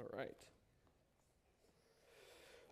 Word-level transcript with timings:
All 0.00 0.18
right. 0.18 0.36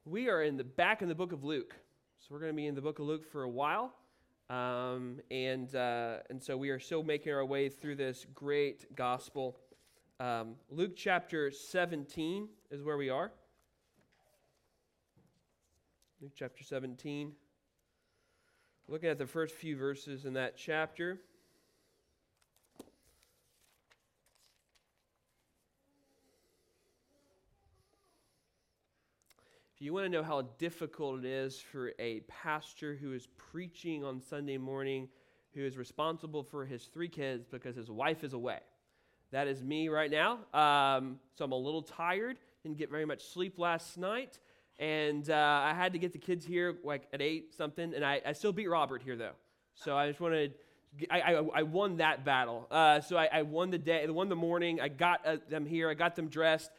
We 0.07 0.31
are 0.31 0.43
in 0.43 0.57
the 0.57 0.65
back 0.65 1.03
in 1.03 1.09
the 1.09 1.15
book 1.15 1.33
of 1.33 1.45
Luke. 1.45 1.75
So 2.19 2.29
we're 2.31 2.41
going 2.41 2.53
to 2.53 2.57
be 2.57 2.67
in 2.67 2.75
the 2.75 2.81
book 2.81 3.01
of 3.01 3.07
Luke 3.07 3.31
for 3.31 3.43
a 3.43 3.49
while. 3.49 3.93
Um, 4.49 5.21
and, 5.31 5.75
uh, 5.75 6.19
and 6.31 6.43
so 6.43 6.57
we 6.57 6.71
are 6.71 6.79
still 6.79 7.03
making 7.03 7.35
our 7.35 7.45
way 7.45 7.69
through 7.69 7.97
this 7.97 8.25
great 8.35 8.97
gospel. 8.97 9.59
Um, 10.21 10.55
Luke 10.71 10.93
chapter 10.97 11.51
17 11.51 12.49
is 12.71 12.83
where 12.83 12.97
we 12.97 13.11
are. 13.11 13.31
Luke 16.23 16.33
chapter 16.35 16.65
17. 16.65 17.33
Looking 18.89 19.11
at 19.11 19.19
the 19.19 19.27
first 19.27 19.55
few 19.55 19.77
verses 19.77 20.25
in 20.25 20.33
that 20.33 20.57
chapter. 20.57 21.21
If 29.79 29.85
you 29.85 29.95
want 29.95 30.07
to 30.07 30.09
know 30.09 30.25
how 30.25 30.43
difficult 30.59 31.21
it 31.21 31.25
is 31.25 31.61
for 31.61 31.93
a 32.01 32.19
pastor 32.27 32.99
who 33.01 33.13
is 33.13 33.29
preaching 33.37 34.03
on 34.03 34.21
Sunday 34.21 34.59
morning, 34.59 35.09
who 35.55 35.65
is 35.65 35.77
responsible 35.77 36.43
for 36.43 36.65
his 36.67 36.87
three 36.87 37.09
kids 37.09 37.47
because 37.49 37.77
his 37.77 37.89
wife 37.89 38.25
is 38.25 38.33
away, 38.33 38.59
that 39.31 39.47
is 39.47 39.63
me 39.63 39.89
right 39.89 40.11
now. 40.11 40.41
Um, 40.53 41.21
so 41.37 41.45
I'm 41.45 41.53
a 41.53 41.57
little 41.57 41.83
tired, 41.83 42.41
didn't 42.65 42.77
get 42.77 42.91
very 42.91 43.05
much 43.05 43.23
sleep 43.23 43.57
last 43.57 43.97
night. 43.99 44.41
And 44.81 45.31
uh, 45.31 45.61
I 45.63 45.75
had 45.75 45.93
to 45.93 46.01
get 46.01 46.13
the 46.13 46.19
kids 46.19 46.45
here 46.45 46.79
like 46.83 47.07
at 47.13 47.23
8 47.23 47.55
something, 47.55 47.95
and 47.95 48.05
I, 48.05 48.21
I 48.27 48.33
still 48.33 48.53
beat 48.53 48.67
Robert 48.67 49.01
here 49.01 49.15
though. 49.15 49.37
So 49.77 49.97
I 49.97 50.09
just 50.09 50.19
wanted. 50.19 50.55
I, 51.09 51.21
I, 51.21 51.33
I, 51.55 51.63
won 51.63 51.99
that 51.99 52.25
battle. 52.25 52.67
Uh, 52.71 53.01
so 53.01 53.17
I, 53.17 53.29
I, 53.31 53.43
won 53.43 53.71
the 53.71 53.79
day, 53.79 54.05
won 54.09 54.31
the 54.31 54.35
morning. 54.35 54.81
I 54.81 54.89
got 54.89 55.25
uh, 55.25 55.37
them 55.49 55.67
here. 55.67 55.91
I 55.91 55.95
got 55.95 56.17
them 56.17 56.29
dressed. 56.29 56.71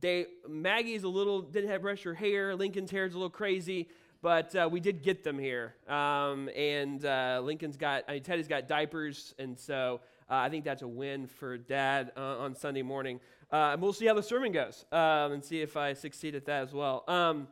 They, 0.00 0.26
Maggie's 0.48 1.04
a 1.04 1.08
little, 1.08 1.42
didn't 1.42 1.70
have 1.70 1.82
brush 1.82 2.02
her 2.02 2.14
hair. 2.14 2.54
Lincoln's 2.54 2.90
hair 2.90 3.06
is 3.06 3.14
a 3.14 3.16
little 3.16 3.30
crazy, 3.30 3.88
but 4.22 4.54
uh, 4.54 4.68
we 4.70 4.80
did 4.80 5.02
get 5.02 5.24
them 5.24 5.38
here. 5.38 5.74
Um, 5.88 6.50
and 6.54 7.04
uh, 7.04 7.40
Lincoln's 7.42 7.76
got, 7.76 8.04
I 8.08 8.14
mean, 8.14 8.22
Teddy's 8.22 8.48
got 8.48 8.68
diapers, 8.68 9.34
and 9.38 9.58
so 9.58 10.00
uh, 10.30 10.34
I 10.34 10.48
think 10.48 10.64
that's 10.64 10.82
a 10.82 10.88
win 10.88 11.26
for 11.26 11.56
dad 11.56 12.12
uh, 12.16 12.38
on 12.38 12.54
Sunday 12.54 12.82
morning. 12.82 13.20
Uh, 13.52 13.70
and 13.72 13.82
we'll 13.82 13.92
see 13.92 14.06
how 14.06 14.14
the 14.14 14.22
sermon 14.22 14.52
goes 14.52 14.84
um, 14.92 15.32
and 15.32 15.44
see 15.44 15.60
if 15.60 15.76
I 15.76 15.94
succeed 15.94 16.34
at 16.34 16.44
that 16.46 16.62
as 16.62 16.72
well. 16.72 17.04
Um, 17.08 17.48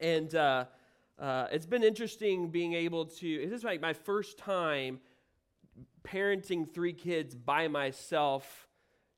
and 0.00 0.34
uh, 0.34 0.66
it's 1.18 1.66
been 1.66 1.82
interesting 1.82 2.50
being 2.50 2.74
able 2.74 3.06
to, 3.06 3.48
this 3.48 3.58
is 3.58 3.64
like 3.64 3.80
my 3.80 3.94
first 3.94 4.38
time 4.38 5.00
parenting 6.04 6.72
three 6.72 6.92
kids 6.92 7.34
by 7.34 7.68
myself 7.68 8.65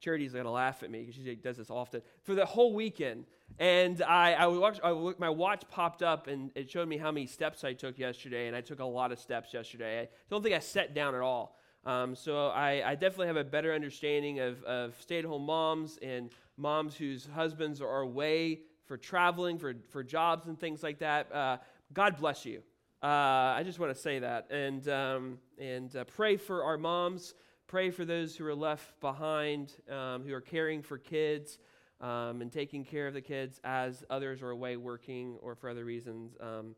Charity's 0.00 0.32
going 0.32 0.44
to 0.44 0.50
laugh 0.50 0.82
at 0.82 0.90
me 0.90 1.00
because 1.00 1.16
she 1.16 1.34
does 1.34 1.56
this 1.56 1.70
often. 1.70 2.02
For 2.22 2.34
the 2.34 2.46
whole 2.46 2.74
weekend. 2.74 3.24
And 3.58 4.02
I, 4.02 4.34
I, 4.34 4.46
watch, 4.46 4.78
I 4.84 4.92
my 5.18 5.30
watch 5.30 5.64
popped 5.70 6.02
up 6.02 6.26
and 6.26 6.50
it 6.54 6.70
showed 6.70 6.88
me 6.88 6.96
how 6.98 7.10
many 7.10 7.26
steps 7.26 7.64
I 7.64 7.72
took 7.72 7.98
yesterday. 7.98 8.46
And 8.46 8.56
I 8.56 8.60
took 8.60 8.80
a 8.80 8.84
lot 8.84 9.12
of 9.12 9.18
steps 9.18 9.52
yesterday. 9.52 10.02
I 10.02 10.08
don't 10.30 10.42
think 10.42 10.54
I 10.54 10.60
sat 10.60 10.94
down 10.94 11.14
at 11.14 11.20
all. 11.20 11.56
Um, 11.84 12.14
so 12.14 12.48
I, 12.48 12.82
I, 12.84 12.94
definitely 12.96 13.28
have 13.28 13.36
a 13.36 13.44
better 13.44 13.72
understanding 13.72 14.40
of, 14.40 14.62
of 14.64 15.00
stay 15.00 15.20
at 15.20 15.24
home 15.24 15.46
moms 15.46 15.98
and 16.02 16.30
moms 16.56 16.96
whose 16.96 17.28
husbands 17.34 17.80
are 17.80 18.00
away 18.00 18.60
for 18.84 18.96
traveling, 18.96 19.58
for, 19.58 19.74
for 19.88 20.02
jobs, 20.02 20.48
and 20.48 20.58
things 20.58 20.82
like 20.82 20.98
that. 20.98 21.32
Uh, 21.32 21.58
God 21.92 22.18
bless 22.18 22.44
you. 22.44 22.62
Uh, 23.02 23.06
I 23.06 23.62
just 23.64 23.78
want 23.78 23.94
to 23.94 24.00
say 24.00 24.18
that. 24.18 24.50
And, 24.50 24.88
um, 24.88 25.38
and 25.58 25.94
uh, 25.94 26.04
pray 26.04 26.36
for 26.36 26.64
our 26.64 26.76
moms. 26.76 27.34
Pray 27.68 27.90
for 27.90 28.06
those 28.06 28.34
who 28.34 28.46
are 28.46 28.54
left 28.54 28.98
behind, 28.98 29.74
um, 29.90 30.24
who 30.24 30.32
are 30.32 30.40
caring 30.40 30.80
for 30.80 30.96
kids 30.96 31.58
um, 32.00 32.40
and 32.40 32.50
taking 32.50 32.82
care 32.82 33.06
of 33.06 33.12
the 33.12 33.20
kids 33.20 33.60
as 33.62 34.02
others 34.08 34.40
are 34.40 34.48
away 34.48 34.78
working 34.78 35.36
or 35.42 35.54
for 35.54 35.68
other 35.68 35.84
reasons, 35.84 36.32
because 36.32 36.60
um, 36.60 36.74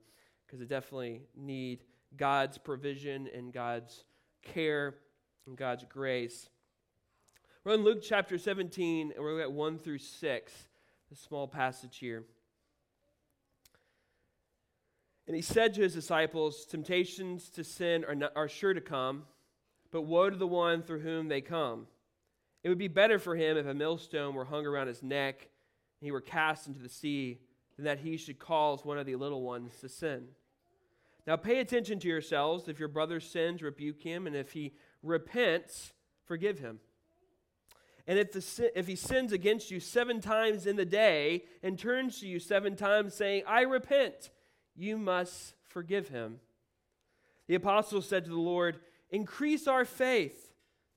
they 0.59 0.65
definitely 0.65 1.23
need 1.37 1.85
God's 2.17 2.59
provision 2.59 3.29
and 3.33 3.53
God's 3.53 4.03
care 4.43 4.97
and 5.47 5.57
God's 5.57 5.85
grace. 5.89 6.49
We're 7.63 7.75
in 7.75 7.85
Luke 7.85 8.03
chapter 8.03 8.37
17, 8.37 9.13
and 9.15 9.25
we're 9.25 9.41
at 9.43 9.53
1 9.53 9.79
through 9.79 9.99
6, 9.99 10.53
a 11.13 11.15
small 11.15 11.47
passage 11.47 11.99
here. 11.99 12.25
And 15.29 15.37
he 15.37 15.43
said 15.43 15.73
to 15.75 15.83
his 15.83 15.95
disciples, 15.95 16.67
Temptations 16.67 17.49
to 17.51 17.63
sin 17.63 18.05
are, 18.05 18.17
not, 18.17 18.33
are 18.35 18.49
sure 18.49 18.75
to 18.75 18.81
come 18.81 19.23
but 19.91 20.03
woe 20.03 20.31
to 20.31 20.37
the 20.37 20.47
one 20.47 20.83
through 20.83 21.01
whom 21.01 21.29
they 21.29 21.41
come. 21.41 21.87
It 22.63 22.69
would 22.69 22.79
be 22.79 22.89
better 22.89 23.19
for 23.19 23.37
him 23.37 23.57
if 23.57 23.67
a 23.67 23.75
millstone 23.75 24.35
were 24.35 24.45
hung 24.45 24.67
around 24.67 24.89
his 24.89 25.03
neck 25.03 25.49
and 26.01 26.07
he 26.07 26.13
were 26.13 26.21
cast 26.21 26.67
into 26.67 26.81
the 26.81 26.89
sea 26.89 27.41
than 27.77 27.85
that 27.85 28.01
he 28.01 28.17
should 28.17 28.39
cause 28.39 28.85
one 28.85 28.99
of 28.99 29.07
the 29.07 29.17
little 29.17 29.43
ones 29.43 29.79
to 29.81 29.89
sin. 29.89 30.29
Now 31.27 31.37
pay 31.37 31.61
attention 31.61 31.99
to 32.01 32.09
yourselves. 32.09 32.69
If 32.69 32.79
your 32.79 32.89
brother 32.89 33.21
sins, 33.21 33.63
rebuke 33.63 34.03
him, 34.03 34.27
and 34.27 34.35
if 34.35 34.53
he 34.53 34.73
repents, 35.03 35.93
forgive 36.25 36.59
him. 36.59 36.81
And 38.07 38.19
if, 38.19 38.33
the, 38.33 38.73
if 38.79 38.87
he 38.87 38.97
sins 38.97 39.33
against 39.33 39.71
you 39.71 39.79
seven 39.79 40.21
times 40.21 40.67
in 40.67 40.77
the 40.77 40.85
day 40.85 41.45
and 41.63 41.79
turns 41.79 42.21
to 42.21 42.27
you 42.27 42.41
seven 42.41 42.75
times 42.75 43.15
saying, 43.15 43.45
I 43.47 43.63
repent, 43.63 44.31
you 44.75 44.99
must 44.99 45.55
forgive 45.69 46.09
him. 46.09 46.41
The 47.47 47.55
apostle 47.55 48.03
said 48.03 48.25
to 48.25 48.31
the 48.31 48.37
Lord, 48.37 48.81
Increase 49.11 49.67
our 49.67 49.85
faith. 49.85 50.53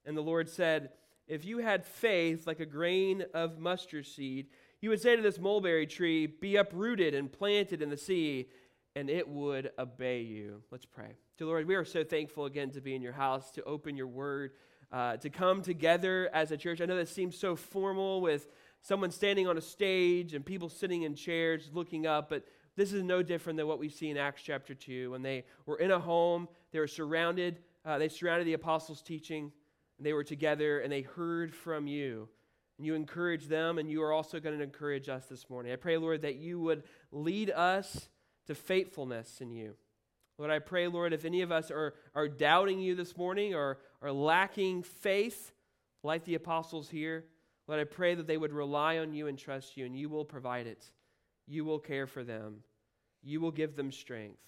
And 0.06 0.16
the 0.16 0.22
Lord 0.22 0.50
said, 0.50 0.90
If 1.28 1.46
you 1.46 1.59
had 1.59 1.85
faith 1.85 2.46
like 2.46 2.59
a 2.59 2.66
grain 2.66 3.24
of 3.34 3.59
mustard 3.59 4.06
seed, 4.06 4.47
you 4.81 4.90
would 4.90 5.01
say 5.01 5.16
to 5.16 5.22
this 5.22 5.40
mulberry 5.40 5.88
tree, 5.88 6.28
Be 6.28 6.57
uprooted 6.57 7.13
and 7.13 7.31
planted 7.31 7.81
in 7.81 7.90
the 7.90 7.97
sea, 7.97 8.50
and 8.96 9.09
it 9.09 9.28
would 9.28 9.72
obey 9.79 10.22
you. 10.22 10.62
Let's 10.72 10.85
pray. 10.85 11.16
Dear 11.38 11.47
Lord, 11.47 11.68
we 11.68 11.75
are 11.75 11.85
so 11.85 12.03
thankful 12.03 12.46
again 12.46 12.69
to 12.72 12.81
be 12.81 12.96
in 12.96 13.01
your 13.01 13.13
house, 13.13 13.50
to 13.51 13.63
open 13.63 13.97
your 13.97 14.07
word, 14.07 14.51
uh, 14.91 15.18
to 15.18 15.30
come 15.30 15.63
together 15.63 16.30
as 16.34 16.51
a 16.51 16.57
church. 16.57 16.80
I 16.81 16.85
know 16.85 16.97
that 16.97 17.09
seems 17.09 17.35
so 17.38 17.56
formal 17.56 18.22
with 18.22 18.47
someone 18.81 19.09
standing 19.09 19.47
on 19.47 19.57
a 19.57 19.62
stage 19.62 20.35
and 20.35 20.45
people 20.45 20.69
sitting 20.69 21.01
in 21.03 21.16
chairs 21.16 21.72
looking 21.74 22.06
up, 22.06 22.30
but 22.30 22.45
this 22.75 22.94
is 22.94 23.01
no 23.01 23.24
different 23.24 23.57
than 23.57 23.68
what 23.68 23.80
we 23.80 23.90
see 23.90 24.09
in 24.09 24.18
Acts 24.18 24.44
chapter 24.44 24.75
2. 24.75 25.12
When 25.12 25.24
they 25.24 25.45
were 25.66 25.78
in 25.78 25.90
a 25.91 26.00
home, 26.00 26.47
they 26.72 26.80
were 26.80 26.88
surrounded 26.88 27.59
uh, 27.85 27.97
they 27.97 28.09
surrounded 28.09 28.45
the 28.45 28.53
apostles' 28.53 29.01
teaching, 29.01 29.51
and 29.97 30.05
they 30.05 30.13
were 30.13 30.23
together, 30.23 30.79
and 30.79 30.91
they 30.91 31.01
heard 31.01 31.53
from 31.53 31.88
you. 31.88 32.29
And 32.77 32.88
you 32.88 32.95
encouraged 32.95 33.49
them, 33.49 33.77
and 33.77 33.89
you 33.89 34.01
are 34.01 34.13
also 34.13 34.39
going 34.39 34.57
to 34.57 34.63
encourage 34.63 35.09
us 35.09 35.25
this 35.25 35.49
morning. 35.49 35.71
I 35.71 35.75
pray, 35.75 35.97
Lord, 35.97 36.23
that 36.23 36.35
you 36.35 36.59
would 36.59 36.83
lead 37.11 37.51
us 37.51 38.09
to 38.47 38.55
faithfulness 38.55 39.41
in 39.41 39.51
you. 39.51 39.75
Lord, 40.38 40.51
I 40.51 40.59
pray, 40.59 40.88
Lord, 40.88 41.13
if 41.13 41.25
any 41.25 41.41
of 41.41 41.51
us 41.51 41.69
are, 41.69 41.94
are 42.16 42.27
doubting 42.27 42.79
you 42.79 42.95
this 42.95 43.16
morning 43.16 43.53
or 43.53 43.77
are 44.01 44.11
lacking 44.11 44.83
faith, 44.83 45.51
like 46.01 46.25
the 46.25 46.35
apostles 46.35 46.89
here, 46.89 47.25
Lord, 47.67 47.79
I 47.79 47.85
pray 47.85 48.15
that 48.15 48.27
they 48.27 48.38
would 48.38 48.51
rely 48.51 48.97
on 48.97 49.13
you 49.13 49.27
and 49.27 49.38
trust 49.38 49.77
you, 49.77 49.85
and 49.85 49.95
you 49.95 50.09
will 50.09 50.25
provide 50.25 50.67
it. 50.67 50.91
You 51.47 51.63
will 51.63 51.79
care 51.79 52.07
for 52.07 52.23
them. 52.23 52.63
You 53.21 53.39
will 53.39 53.51
give 53.51 53.75
them 53.75 53.91
strength. 53.91 54.41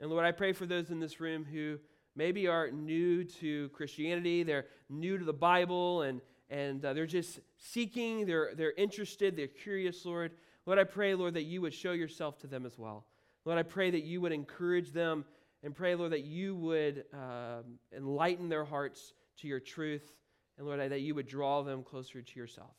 And 0.00 0.10
Lord, 0.10 0.24
I 0.24 0.32
pray 0.32 0.52
for 0.52 0.66
those 0.66 0.90
in 0.90 1.00
this 1.00 1.20
room 1.20 1.44
who 1.44 1.78
maybe 2.16 2.48
are 2.48 2.70
new 2.70 3.22
to 3.24 3.68
Christianity, 3.68 4.42
they're 4.42 4.66
new 4.88 5.18
to 5.18 5.24
the 5.24 5.32
Bible, 5.32 6.02
and, 6.02 6.20
and 6.50 6.84
uh, 6.84 6.92
they're 6.92 7.06
just 7.06 7.40
seeking, 7.58 8.26
they're, 8.26 8.50
they're 8.54 8.72
interested, 8.72 9.36
they're 9.36 9.46
curious, 9.46 10.04
Lord. 10.04 10.32
Lord, 10.64 10.78
I 10.78 10.84
pray, 10.84 11.14
Lord, 11.14 11.34
that 11.34 11.44
you 11.44 11.60
would 11.60 11.74
show 11.74 11.92
yourself 11.92 12.38
to 12.38 12.46
them 12.46 12.66
as 12.66 12.76
well. 12.76 13.04
Lord, 13.44 13.58
I 13.58 13.62
pray 13.62 13.90
that 13.90 14.02
you 14.02 14.20
would 14.22 14.32
encourage 14.32 14.90
them 14.92 15.24
and 15.62 15.74
pray, 15.74 15.94
Lord, 15.94 16.12
that 16.12 16.24
you 16.24 16.56
would 16.56 17.04
um, 17.12 17.78
enlighten 17.96 18.48
their 18.48 18.64
hearts 18.64 19.12
to 19.38 19.48
your 19.48 19.60
truth, 19.60 20.16
and 20.58 20.66
Lord, 20.66 20.80
that 20.80 21.00
you 21.00 21.14
would 21.14 21.28
draw 21.28 21.62
them 21.62 21.82
closer 21.82 22.22
to 22.22 22.38
yourself. 22.38 22.74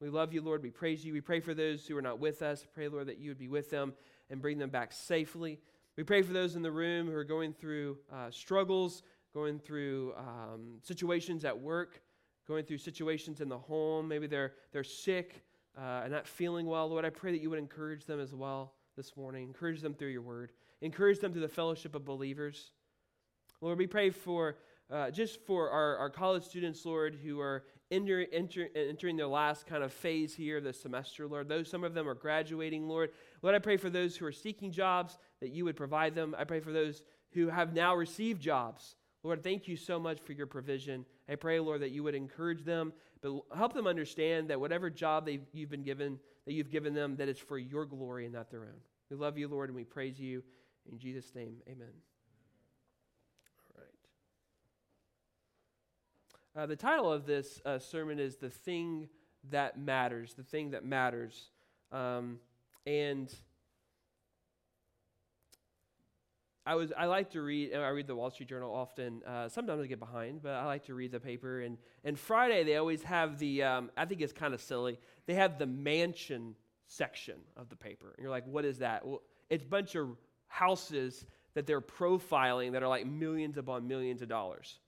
We 0.00 0.10
love 0.10 0.32
you, 0.34 0.42
Lord. 0.42 0.62
We 0.62 0.70
praise 0.70 1.04
you. 1.04 1.12
We 1.12 1.20
pray 1.20 1.40
for 1.40 1.54
those 1.54 1.86
who 1.86 1.96
are 1.96 2.02
not 2.02 2.18
with 2.18 2.42
us. 2.42 2.66
Pray, 2.74 2.88
Lord, 2.88 3.06
that 3.06 3.18
you 3.18 3.30
would 3.30 3.38
be 3.38 3.48
with 3.48 3.70
them 3.70 3.94
and 4.28 4.42
bring 4.42 4.58
them 4.58 4.70
back 4.70 4.92
safely. 4.92 5.60
We 5.96 6.02
pray 6.02 6.22
for 6.22 6.32
those 6.32 6.56
in 6.56 6.62
the 6.62 6.72
room 6.72 7.06
who 7.06 7.14
are 7.14 7.24
going 7.24 7.52
through 7.52 7.98
uh, 8.12 8.28
struggles, 8.28 9.04
going 9.32 9.60
through 9.60 10.12
um, 10.18 10.78
situations 10.82 11.44
at 11.44 11.56
work, 11.56 12.02
going 12.48 12.64
through 12.64 12.78
situations 12.78 13.40
in 13.40 13.48
the 13.48 13.58
home. 13.58 14.08
Maybe 14.08 14.26
they're, 14.26 14.54
they're 14.72 14.82
sick 14.82 15.44
uh, 15.78 16.00
and 16.02 16.12
not 16.12 16.26
feeling 16.26 16.66
well. 16.66 16.88
Lord, 16.88 17.04
I 17.04 17.10
pray 17.10 17.30
that 17.30 17.40
you 17.40 17.48
would 17.50 17.60
encourage 17.60 18.06
them 18.06 18.18
as 18.18 18.34
well 18.34 18.72
this 18.96 19.16
morning. 19.16 19.44
Encourage 19.44 19.82
them 19.82 19.94
through 19.94 20.08
your 20.08 20.22
word. 20.22 20.50
Encourage 20.80 21.20
them 21.20 21.30
through 21.30 21.42
the 21.42 21.48
fellowship 21.48 21.94
of 21.94 22.04
believers. 22.04 22.72
Lord, 23.60 23.78
we 23.78 23.86
pray 23.86 24.10
for 24.10 24.56
uh, 24.90 25.12
just 25.12 25.46
for 25.46 25.70
our, 25.70 25.96
our 25.96 26.10
college 26.10 26.42
students, 26.42 26.84
Lord, 26.84 27.16
who 27.24 27.38
are 27.38 27.64
enter, 27.90 28.26
enter, 28.32 28.68
entering 28.74 29.16
their 29.16 29.26
last 29.26 29.66
kind 29.66 29.82
of 29.82 29.92
phase 29.92 30.34
here 30.34 30.60
this 30.60 30.80
semester, 30.80 31.26
Lord. 31.26 31.48
Those 31.48 31.70
some 31.70 31.84
of 31.84 31.94
them 31.94 32.08
are 32.08 32.14
graduating, 32.14 32.88
Lord. 32.88 33.10
Lord, 33.42 33.54
I 33.54 33.58
pray 33.58 33.76
for 33.76 33.90
those 33.90 34.16
who 34.16 34.26
are 34.26 34.32
seeking 34.32 34.72
jobs 34.72 35.18
that 35.40 35.50
you 35.50 35.64
would 35.64 35.76
provide 35.76 36.14
them. 36.14 36.34
I 36.38 36.44
pray 36.44 36.60
for 36.60 36.72
those 36.72 37.02
who 37.32 37.48
have 37.48 37.74
now 37.74 37.94
received 37.94 38.40
jobs. 38.40 38.96
Lord, 39.22 39.42
thank 39.42 39.66
you 39.66 39.76
so 39.76 39.98
much 39.98 40.20
for 40.20 40.32
your 40.32 40.46
provision. 40.46 41.06
I 41.28 41.36
pray, 41.36 41.58
Lord, 41.58 41.80
that 41.80 41.90
you 41.90 42.02
would 42.02 42.14
encourage 42.14 42.62
them, 42.62 42.92
but 43.22 43.40
help 43.56 43.72
them 43.72 43.86
understand 43.86 44.48
that 44.48 44.60
whatever 44.60 44.90
job 44.90 45.28
you've 45.52 45.70
been 45.70 45.82
given, 45.82 46.18
that 46.46 46.52
you've 46.52 46.70
given 46.70 46.92
them, 46.92 47.16
that 47.16 47.28
it's 47.28 47.40
for 47.40 47.58
your 47.58 47.86
glory 47.86 48.26
and 48.26 48.34
not 48.34 48.50
their 48.50 48.64
own. 48.64 48.80
We 49.10 49.16
love 49.16 49.38
you, 49.38 49.48
Lord, 49.48 49.70
and 49.70 49.76
we 49.76 49.84
praise 49.84 50.20
you. 50.20 50.42
In 50.90 50.98
Jesus' 50.98 51.34
name, 51.34 51.56
amen. 51.66 51.88
All 53.74 53.80
right. 53.80 53.88
Uh, 56.56 56.66
the 56.66 56.76
title 56.76 57.12
of 57.12 57.26
this 57.26 57.60
uh, 57.64 57.80
sermon 57.80 58.20
is 58.20 58.36
The 58.36 58.48
Thing 58.48 59.08
That 59.50 59.76
Matters. 59.76 60.34
The 60.34 60.44
Thing 60.44 60.70
That 60.70 60.84
Matters. 60.84 61.50
Um, 61.90 62.38
and 62.86 63.34
I 66.64 66.76
was 66.76 66.92
I 66.96 67.06
like 67.06 67.30
to 67.30 67.42
read. 67.42 67.74
I 67.74 67.88
read 67.88 68.06
the 68.06 68.14
Wall 68.14 68.30
Street 68.30 68.48
Journal 68.48 68.72
often. 68.72 69.22
Uh, 69.26 69.48
sometimes 69.48 69.82
I 69.82 69.86
get 69.86 69.98
behind, 69.98 70.42
but 70.42 70.52
I 70.52 70.64
like 70.64 70.84
to 70.84 70.94
read 70.94 71.10
the 71.10 71.18
paper. 71.18 71.60
And 71.60 71.76
and 72.04 72.16
Friday 72.16 72.62
they 72.62 72.76
always 72.76 73.02
have 73.02 73.38
the. 73.40 73.64
Um, 73.64 73.90
I 73.96 74.04
think 74.04 74.20
it's 74.20 74.32
kind 74.32 74.54
of 74.54 74.60
silly. 74.60 75.00
They 75.26 75.34
have 75.34 75.58
the 75.58 75.66
mansion 75.66 76.54
section 76.86 77.40
of 77.56 77.68
the 77.68 77.76
paper, 77.76 78.14
and 78.16 78.22
you're 78.22 78.30
like, 78.30 78.46
what 78.46 78.64
is 78.64 78.78
that? 78.78 79.04
Well, 79.04 79.22
it's 79.50 79.64
a 79.64 79.68
bunch 79.68 79.96
of 79.96 80.16
houses 80.46 81.26
that 81.54 81.66
they're 81.66 81.80
profiling 81.80 82.72
that 82.72 82.82
are 82.84 82.88
like 82.88 83.06
millions 83.06 83.58
upon 83.58 83.88
millions 83.88 84.22
of 84.22 84.28
dollars. 84.28 84.78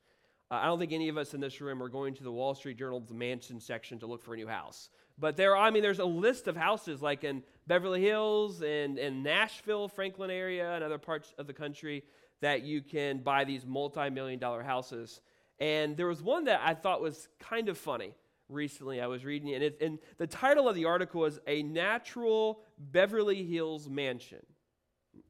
Uh, 0.50 0.54
I 0.62 0.66
don't 0.66 0.78
think 0.78 0.93
any 0.93 1.08
of 1.08 1.16
us 1.16 1.34
in 1.34 1.40
this 1.40 1.60
room 1.60 1.82
are 1.82 1.88
going 1.88 2.14
to 2.14 2.22
the 2.22 2.31
Wall 2.31 2.54
Street 2.54 2.78
Journal's 2.78 3.10
mansion 3.10 3.60
section 3.60 3.98
to 3.98 4.06
look 4.06 4.22
for 4.22 4.34
a 4.34 4.37
new 4.37 4.46
house. 4.46 4.90
But 5.19 5.37
there, 5.37 5.56
I 5.56 5.70
mean, 5.70 5.82
there's 5.82 5.98
a 5.98 6.04
list 6.04 6.46
of 6.46 6.56
houses 6.56 7.02
like 7.02 7.25
in 7.25 7.43
Beverly 7.66 8.02
Hills 8.02 8.62
and 8.62 8.98
in 8.98 9.22
Nashville, 9.22 9.88
Franklin 9.88 10.31
area, 10.31 10.75
and 10.75 10.84
other 10.84 10.98
parts 10.98 11.34
of 11.38 11.46
the 11.46 11.52
country 11.52 12.04
that 12.43 12.62
you 12.62 12.82
can 12.82 13.19
buy 13.19 13.44
these 13.44 13.66
multi-million 13.66 14.38
dollar 14.38 14.62
houses. 14.62 15.20
And 15.58 15.96
there 15.96 16.06
was 16.06 16.22
one 16.22 16.44
that 16.44 16.60
I 16.62 16.75
thought 16.75 17.00
was 17.00 17.28
kind 17.40 17.69
of 17.69 17.78
funny 17.78 18.12
recently. 18.49 19.00
I 19.00 19.06
was 19.06 19.25
reading 19.25 19.49
it, 19.49 19.54
and, 19.54 19.64
it, 19.64 19.78
and 19.81 19.99
the 20.19 20.26
title 20.26 20.69
of 20.69 20.75
the 20.75 20.84
article 20.84 21.25
is 21.25 21.40
"A 21.46 21.62
Natural 21.62 22.60
Beverly 22.78 23.42
Hills 23.42 23.88
Mansion." 23.88 24.44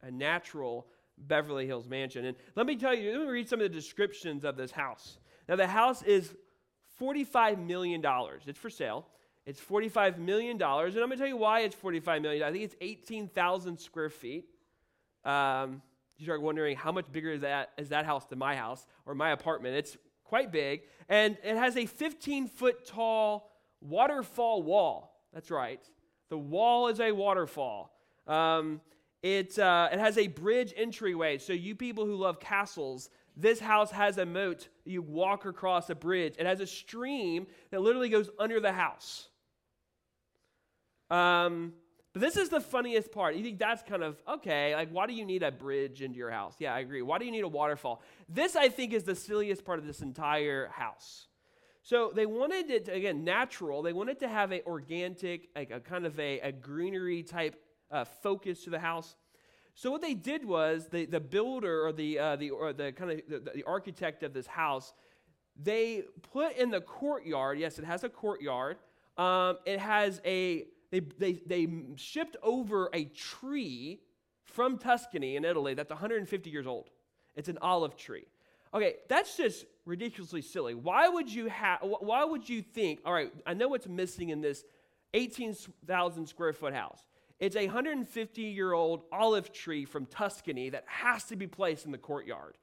A 0.03 0.11
natural 0.11 0.89
Beverly 1.19 1.67
Hills 1.67 1.89
mansion. 1.89 2.25
And 2.27 2.37
let 2.55 2.67
me 2.67 2.77
tell 2.77 2.95
you, 2.95 3.13
let 3.13 3.21
me 3.23 3.33
read 3.33 3.49
some 3.49 3.61
of 3.61 3.65
the 3.65 3.75
descriptions 3.75 4.45
of 4.45 4.57
this 4.57 4.71
house. 4.71 5.19
Now, 5.49 5.57
the 5.57 5.67
house 5.67 6.03
is 6.03 6.35
$45 7.01 7.65
million. 7.65 8.03
It's 8.47 8.59
for 8.59 8.71
sale. 8.71 9.07
It's 9.45 9.61
$45 9.61 10.19
million. 10.19 10.61
And 10.61 10.63
I'm 10.63 10.93
going 10.93 11.11
to 11.11 11.17
tell 11.17 11.27
you 11.27 11.37
why 11.37 11.61
it's 11.61 11.75
45 11.75 12.23
million. 12.23 12.43
I 12.43 12.51
think 12.51 12.65
it's 12.65 12.77
18,000 12.81 13.79
square 13.79 14.11
feet. 14.11 14.47
Um, 15.25 15.83
you 16.19 16.25
start 16.25 16.43
wondering 16.43 16.77
how 16.77 16.93
much 16.93 17.11
bigger 17.13 17.33
is 17.33 17.43
that, 17.43 17.71
is 17.77 17.91
that 17.91 18.07
house 18.07 18.25
than 18.27 18.39
my 18.39 18.57
house 18.57 18.87
or 19.05 19.15
my 19.15 19.31
apartment. 19.31 19.77
It's 19.77 19.97
quite 20.25 20.51
big. 20.51 20.83
And 21.09 21.37
it 21.45 21.57
has 21.57 21.77
a 21.77 21.87
15 21.87 22.49
foot 22.49 22.87
tall 22.87 23.51
waterfall 23.81 24.62
wall. 24.62 25.21
That's 25.33 25.51
right. 25.51 25.81
The 26.29 26.39
wall 26.39 26.89
is 26.89 27.01
a 27.01 27.12
waterfall. 27.12 27.93
Um, 28.27 28.81
it, 29.23 29.59
uh, 29.59 29.89
it 29.93 29.99
has 29.99 30.19
a 30.19 30.29
bridge 30.29 30.73
entryway. 30.77 31.39
So, 31.39 31.53
you 31.53 31.75
people 31.75 32.07
who 32.07 32.17
love 32.17 32.41
castles, 32.41 33.11
this 33.37 33.61
house 33.61 33.91
has 33.91 34.19
a 34.19 34.27
moat. 34.27 34.69
You 34.85 35.03
walk 35.03 35.45
across 35.45 35.91
a 35.91 35.95
bridge. 35.95 36.37
It 36.39 36.47
has 36.47 36.61
a 36.61 36.67
stream 36.67 37.47
that 37.71 37.83
literally 37.83 38.09
goes 38.09 38.31
under 38.39 38.61
the 38.61 38.73
house. 38.73 39.29
Um, 41.11 41.75
but 42.13 42.23
this 42.23 42.39
is 42.39 42.49
the 42.49 42.61
funniest 42.61 43.13
part. 43.13 43.37
You 43.37 43.45
think 43.45 43.59
that's 43.59 43.83
kind 43.83 44.03
of 44.03 44.17
okay. 44.27 44.75
Like, 44.75 44.89
why 44.91 45.07
do 45.07 45.13
you 45.13 45.27
need 45.27 45.43
a 45.43 45.53
bridge 45.53 46.01
into 46.01 46.17
your 46.17 46.31
house? 46.31 46.55
Yeah, 46.59 46.75
I 46.75 46.81
agree. 46.81 47.03
Why 47.03 47.19
do 47.19 47.27
you 47.27 47.31
need 47.31 47.45
a 47.45 47.49
waterfall? 47.49 48.01
This, 48.27 48.57
I 48.57 48.71
think, 48.71 48.95
is 48.95 49.03
the 49.03 49.15
silliest 49.15 49.67
part 49.67 49.79
of 49.79 49.87
this 49.87 50.01
entire 50.01 50.69
house. 50.69 51.27
So 51.83 52.11
they 52.15 52.25
wanted 52.25 52.71
it, 52.71 52.87
to, 52.87 52.95
again, 52.95 53.23
natural. 53.23 53.83
They 53.83 53.93
wanted 53.93 54.19
to 54.21 54.29
have 54.29 54.51
a 54.51 54.65
organic, 54.65 55.51
like 55.55 55.71
a 55.71 55.79
kind 55.79 56.07
of 56.07 56.19
a, 56.19 56.41
a 56.41 56.53
greenery 56.53 57.23
type 57.23 57.62
uh, 57.91 58.05
focus 58.05 58.65
to 58.65 58.71
the 58.71 58.79
house. 58.79 59.17
So 59.75 59.91
what 59.91 60.00
they 60.00 60.15
did 60.15 60.44
was 60.44 60.88
the, 60.88 61.05
the 61.05 61.21
builder 61.21 61.87
or 61.87 61.93
the, 61.93 62.19
uh, 62.19 62.37
the, 62.37 62.50
or 62.50 62.73
the 62.73 62.93
kind 62.93 63.11
of 63.11 63.21
the, 63.29 63.50
the 63.55 63.65
architect 63.65 64.23
of 64.23 64.33
this 64.33 64.47
house, 64.47 64.94
they 65.61 66.05
put 66.33 66.56
in 66.56 66.71
the 66.71 66.81
courtyard, 66.81 67.59
yes, 67.59 67.79
it 67.79 67.85
has 67.85 68.05
a 68.05 68.09
courtyard. 68.09 68.79
Um, 69.19 69.59
it 69.65 69.79
has 69.79 70.21
a 70.25 70.67
they, 70.91 71.00
they, 71.00 71.33
they 71.47 71.69
shipped 71.97 72.37
over 72.43 72.88
a 72.93 73.05
tree 73.06 74.00
from 74.44 74.79
Tuscany 74.79 75.37
in 75.37 75.44
Italy 75.44 75.75
that's 75.75 75.91
150 75.91 76.50
years 76.50 76.67
old. 76.67 76.91
It's 77.35 77.49
an 77.49 77.59
olive 77.61 77.97
tree. 77.97 78.27
Okay, 78.73 78.94
that's 79.09 79.37
just 79.37 79.65
ridiculously 79.85 80.43
silly. 80.43 80.75
Why 80.75 81.09
would 81.09 81.33
you 81.33 81.47
have? 81.47 81.81
Why 81.83 82.25
would 82.25 82.49
you 82.49 82.62
think? 82.62 83.00
All 83.05 83.12
right, 83.12 83.33
I 83.47 83.55
know 83.55 83.69
what's 83.69 83.88
missing 83.88 84.31
in 84.31 84.41
this 84.41 84.65
18,000 85.15 86.27
square 86.27 86.53
foot 86.53 86.75
house. 86.75 87.00
It's 87.38 87.56
a 87.56 87.67
150 87.67 88.43
year 88.43 88.73
old 88.73 89.03
olive 89.12 89.53
tree 89.53 89.85
from 89.85 90.06
Tuscany 90.06 90.71
that 90.71 90.85
has 90.87 91.25
to 91.25 91.37
be 91.37 91.47
placed 91.47 91.85
in 91.85 91.93
the 91.93 91.99
courtyard, 91.99 92.56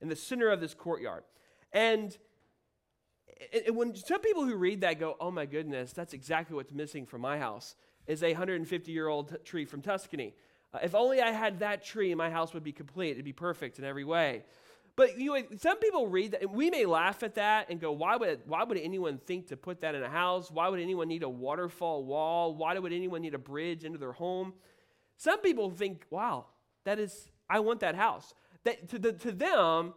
in 0.00 0.08
the 0.08 0.16
center 0.16 0.50
of 0.50 0.60
this 0.60 0.74
courtyard. 0.74 1.24
And 1.72 2.16
and 3.66 3.76
when 3.76 3.94
some 3.94 4.20
people 4.20 4.44
who 4.44 4.54
read 4.54 4.82
that 4.82 5.00
go, 5.00 5.16
oh 5.18 5.30
my 5.30 5.46
goodness, 5.46 5.92
that's 5.92 6.12
exactly 6.12 6.54
what's 6.54 6.72
missing 6.72 7.06
from 7.06 7.22
my 7.22 7.38
house, 7.38 7.74
is 8.06 8.22
a 8.22 8.28
150 8.28 8.92
year 8.92 9.08
old 9.08 9.36
tree 9.44 9.64
from 9.64 9.82
Tuscany. 9.82 10.34
Uh, 10.72 10.78
if 10.82 10.94
only 10.94 11.20
I 11.20 11.30
had 11.30 11.60
that 11.60 11.84
tree, 11.84 12.14
my 12.14 12.30
house 12.30 12.54
would 12.54 12.62
be 12.62 12.72
complete. 12.72 13.12
It'd 13.12 13.24
be 13.24 13.32
perfect 13.32 13.78
in 13.78 13.84
every 13.84 14.04
way. 14.04 14.44
But 14.96 15.18
you 15.18 15.34
know, 15.34 15.42
some 15.58 15.78
people 15.78 16.08
read 16.08 16.32
that, 16.32 16.42
and 16.42 16.52
we 16.52 16.70
may 16.70 16.84
laugh 16.84 17.22
at 17.22 17.34
that 17.36 17.70
and 17.70 17.80
go, 17.80 17.92
why 17.92 18.16
would, 18.16 18.40
why 18.46 18.64
would 18.64 18.78
anyone 18.78 19.18
think 19.18 19.48
to 19.48 19.56
put 19.56 19.80
that 19.80 19.94
in 19.94 20.02
a 20.02 20.08
house? 20.08 20.50
Why 20.50 20.68
would 20.68 20.80
anyone 20.80 21.08
need 21.08 21.22
a 21.22 21.28
waterfall 21.28 22.04
wall? 22.04 22.54
Why 22.54 22.78
would 22.78 22.92
anyone 22.92 23.22
need 23.22 23.34
a 23.34 23.38
bridge 23.38 23.84
into 23.84 23.98
their 23.98 24.12
home? 24.12 24.54
Some 25.16 25.40
people 25.40 25.70
think, 25.70 26.06
wow, 26.10 26.46
that 26.84 26.98
is, 26.98 27.30
I 27.48 27.60
want 27.60 27.80
that 27.80 27.94
house. 27.94 28.34
That, 28.64 28.88
to, 28.90 28.98
the, 28.98 29.12
to 29.12 29.32
them, 29.32 29.94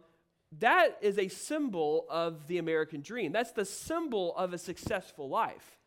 that 0.60 0.98
is 1.00 1.18
a 1.18 1.28
symbol 1.28 2.06
of 2.08 2.46
the 2.46 2.58
American 2.58 3.00
dream. 3.00 3.32
That's 3.32 3.52
the 3.52 3.64
symbol 3.64 4.34
of 4.36 4.52
a 4.52 4.58
successful 4.58 5.28
life. 5.28 5.78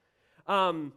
Um, 0.48 0.94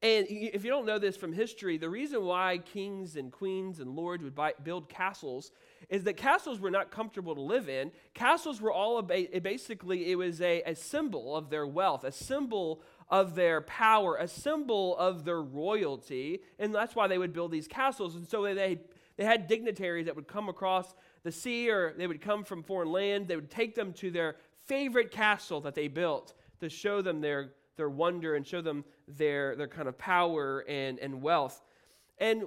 and 0.00 0.26
if 0.28 0.64
you 0.64 0.70
don't 0.70 0.86
know 0.86 0.98
this 0.98 1.16
from 1.16 1.32
history, 1.32 1.76
the 1.76 1.88
reason 1.88 2.24
why 2.24 2.58
kings 2.58 3.16
and 3.16 3.32
queens 3.32 3.80
and 3.80 3.96
lords 3.96 4.22
would 4.22 4.34
buy, 4.34 4.52
build 4.62 4.88
castles 4.88 5.50
is 5.88 6.04
that 6.04 6.16
castles 6.16 6.60
were 6.60 6.70
not 6.70 6.90
comfortable 6.90 7.34
to 7.34 7.40
live 7.40 7.68
in. 7.68 7.90
Castles 8.14 8.60
were 8.60 8.72
all 8.72 9.00
basically, 9.02 10.10
it 10.10 10.16
was 10.16 10.40
a, 10.40 10.62
a 10.62 10.74
symbol 10.74 11.36
of 11.36 11.50
their 11.50 11.66
wealth, 11.66 12.04
a 12.04 12.12
symbol 12.12 12.82
of 13.08 13.34
their 13.34 13.62
power, 13.62 14.16
a 14.16 14.28
symbol 14.28 14.96
of 14.98 15.24
their 15.24 15.40
royalty. 15.40 16.40
And 16.58 16.74
that's 16.74 16.94
why 16.94 17.06
they 17.06 17.18
would 17.18 17.32
build 17.32 17.50
these 17.50 17.68
castles. 17.68 18.14
And 18.16 18.28
so 18.28 18.42
they, 18.54 18.80
they 19.16 19.24
had 19.24 19.46
dignitaries 19.46 20.06
that 20.06 20.16
would 20.16 20.28
come 20.28 20.48
across 20.48 20.94
the 21.22 21.32
sea 21.32 21.70
or 21.70 21.94
they 21.96 22.06
would 22.06 22.20
come 22.20 22.44
from 22.44 22.62
foreign 22.62 22.92
land. 22.92 23.28
They 23.28 23.36
would 23.36 23.50
take 23.50 23.74
them 23.74 23.92
to 23.94 24.10
their 24.10 24.36
favorite 24.66 25.10
castle 25.10 25.60
that 25.62 25.74
they 25.74 25.88
built 25.88 26.34
to 26.60 26.68
show 26.68 27.00
them 27.00 27.20
their, 27.20 27.52
their 27.76 27.88
wonder 27.88 28.34
and 28.34 28.46
show 28.46 28.60
them 28.60 28.84
their, 29.06 29.56
their 29.56 29.68
kind 29.68 29.88
of 29.88 29.96
power 29.96 30.64
and, 30.68 30.98
and 30.98 31.22
wealth. 31.22 31.62
And 32.18 32.44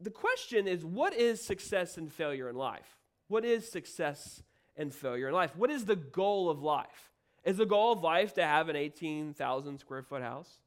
the 0.00 0.10
question 0.10 0.68
is 0.68 0.84
what 0.84 1.14
is 1.14 1.40
success 1.40 1.96
and 1.96 2.12
failure 2.12 2.48
in 2.48 2.56
life? 2.56 2.96
What 3.28 3.44
is 3.44 3.70
success 3.70 4.42
and 4.76 4.94
failure 4.94 5.28
in 5.28 5.34
life? 5.34 5.54
What 5.56 5.70
is 5.70 5.84
the 5.84 5.96
goal 5.96 6.48
of 6.48 6.62
life? 6.62 7.10
Is 7.44 7.56
the 7.56 7.66
goal 7.66 7.92
of 7.92 8.02
life 8.02 8.34
to 8.34 8.44
have 8.44 8.68
an 8.68 8.76
18,000 8.76 9.78
square 9.78 10.02
foot 10.02 10.22
house? 10.22 10.60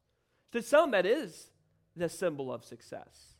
To 0.52 0.62
some, 0.62 0.90
that 0.92 1.06
is 1.06 1.50
the 1.96 2.08
symbol 2.08 2.52
of 2.52 2.64
success. 2.64 3.36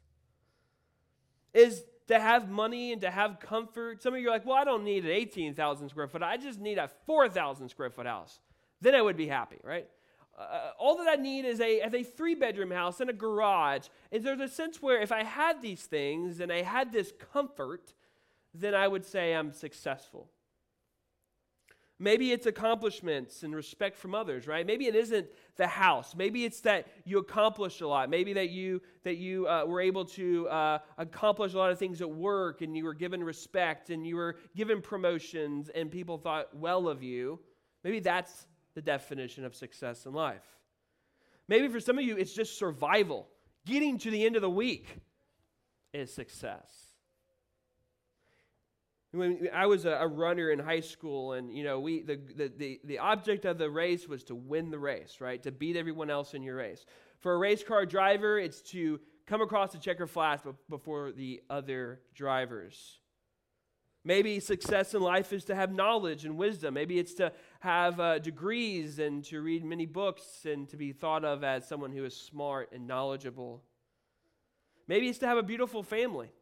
Is 1.52 1.82
to 2.08 2.18
have 2.18 2.48
money 2.48 2.92
and 2.92 3.00
to 3.02 3.10
have 3.10 3.40
comfort. 3.40 4.02
Some 4.02 4.14
of 4.14 4.20
you 4.20 4.28
are 4.28 4.32
like, 4.32 4.46
well, 4.46 4.56
I 4.56 4.64
don't 4.64 4.84
need 4.84 5.04
an 5.04 5.10
18,000 5.10 5.88
square 5.88 6.08
foot. 6.08 6.22
I 6.22 6.36
just 6.36 6.60
need 6.60 6.78
a 6.78 6.90
4,000 7.06 7.68
square 7.68 7.90
foot 7.90 8.06
house. 8.06 8.40
Then 8.80 8.94
I 8.94 9.02
would 9.02 9.16
be 9.16 9.28
happy, 9.28 9.58
right? 9.62 9.88
Uh, 10.38 10.70
all 10.78 10.96
that 10.96 11.08
I 11.08 11.20
need 11.20 11.44
is 11.44 11.60
a, 11.60 11.86
is 11.86 11.94
a 11.94 12.02
three 12.02 12.34
bedroom 12.34 12.70
house 12.70 13.00
and 13.00 13.10
a 13.10 13.12
garage. 13.12 13.88
And 14.10 14.24
there's 14.24 14.40
a 14.40 14.48
sense 14.48 14.80
where 14.80 15.00
if 15.00 15.12
I 15.12 15.24
had 15.24 15.60
these 15.60 15.82
things 15.82 16.40
and 16.40 16.52
I 16.52 16.62
had 16.62 16.92
this 16.92 17.12
comfort, 17.32 17.92
then 18.54 18.74
I 18.74 18.88
would 18.88 19.04
say 19.04 19.34
I'm 19.34 19.52
successful. 19.52 20.30
Maybe 21.98 22.32
it's 22.32 22.46
accomplishments 22.46 23.44
and 23.44 23.54
respect 23.54 23.96
from 23.96 24.12
others, 24.12 24.48
right? 24.48 24.66
Maybe 24.66 24.86
it 24.86 24.96
isn't 24.96 25.28
the 25.56 25.68
house. 25.68 26.16
Maybe 26.16 26.44
it's 26.44 26.60
that 26.62 26.88
you 27.04 27.18
accomplished 27.18 27.80
a 27.80 27.86
lot. 27.86 28.10
Maybe 28.10 28.32
that 28.32 28.50
you 28.50 28.82
that 29.04 29.18
you 29.18 29.46
uh, 29.46 29.66
were 29.66 29.80
able 29.80 30.04
to 30.06 30.48
uh, 30.48 30.78
accomplish 30.98 31.54
a 31.54 31.58
lot 31.58 31.70
of 31.70 31.78
things 31.78 32.00
at 32.00 32.10
work, 32.10 32.60
and 32.60 32.76
you 32.76 32.84
were 32.84 32.94
given 32.94 33.22
respect, 33.22 33.90
and 33.90 34.04
you 34.04 34.16
were 34.16 34.36
given 34.56 34.82
promotions, 34.82 35.68
and 35.68 35.92
people 35.92 36.18
thought 36.18 36.48
well 36.56 36.88
of 36.88 37.04
you. 37.04 37.38
Maybe 37.84 38.00
that's 38.00 38.48
the 38.74 38.82
definition 38.82 39.44
of 39.44 39.54
success 39.54 40.06
in 40.06 40.12
life. 40.12 40.44
Maybe 41.48 41.68
for 41.68 41.80
some 41.80 41.98
of 41.98 42.04
you, 42.04 42.16
it's 42.16 42.32
just 42.32 42.58
survival. 42.58 43.28
Getting 43.66 43.98
to 43.98 44.10
the 44.10 44.24
end 44.24 44.36
of 44.36 44.42
the 44.42 44.50
week 44.50 44.86
is 45.92 46.12
success. 46.12 46.70
When 49.12 49.48
I 49.52 49.66
was 49.66 49.84
a, 49.84 50.06
runner 50.06 50.50
in 50.50 50.58
high 50.58 50.80
school, 50.80 51.34
and 51.34 51.54
you 51.54 51.64
know, 51.64 51.80
we 51.80 52.00
the, 52.00 52.16
the, 52.16 52.52
the, 52.56 52.80
the 52.84 52.98
object 52.98 53.44
of 53.44 53.58
the 53.58 53.70
race 53.70 54.08
was 54.08 54.24
to 54.24 54.34
win 54.34 54.70
the 54.70 54.78
race, 54.78 55.20
right? 55.20 55.42
To 55.42 55.52
beat 55.52 55.76
everyone 55.76 56.08
else 56.08 56.32
in 56.32 56.42
your 56.42 56.56
race. 56.56 56.86
For 57.20 57.34
a 57.34 57.38
race 57.38 57.62
car 57.62 57.84
driver, 57.84 58.38
it's 58.38 58.62
to 58.70 59.00
come 59.26 59.42
across 59.42 59.72
the 59.72 59.78
checker 59.78 60.06
flag 60.06 60.40
before 60.70 61.12
the 61.12 61.42
other 61.50 62.00
drivers. 62.14 63.00
Maybe 64.04 64.40
success 64.40 64.94
in 64.94 65.00
life 65.00 65.32
is 65.32 65.44
to 65.44 65.54
have 65.54 65.72
knowledge 65.72 66.24
and 66.24 66.36
wisdom. 66.36 66.74
Maybe 66.74 66.98
it's 66.98 67.14
to 67.14 67.32
have 67.62 68.00
uh, 68.00 68.18
degrees 68.18 68.98
and 68.98 69.22
to 69.22 69.40
read 69.40 69.64
many 69.64 69.86
books 69.86 70.44
and 70.44 70.68
to 70.68 70.76
be 70.76 70.90
thought 70.90 71.24
of 71.24 71.44
as 71.44 71.66
someone 71.66 71.92
who 71.92 72.04
is 72.04 72.16
smart 72.16 72.72
and 72.72 72.88
knowledgeable. 72.88 73.62
Maybe 74.88 75.08
it's 75.08 75.20
to 75.20 75.28
have 75.28 75.38
a 75.38 75.44
beautiful 75.44 75.84
family. 75.84 76.32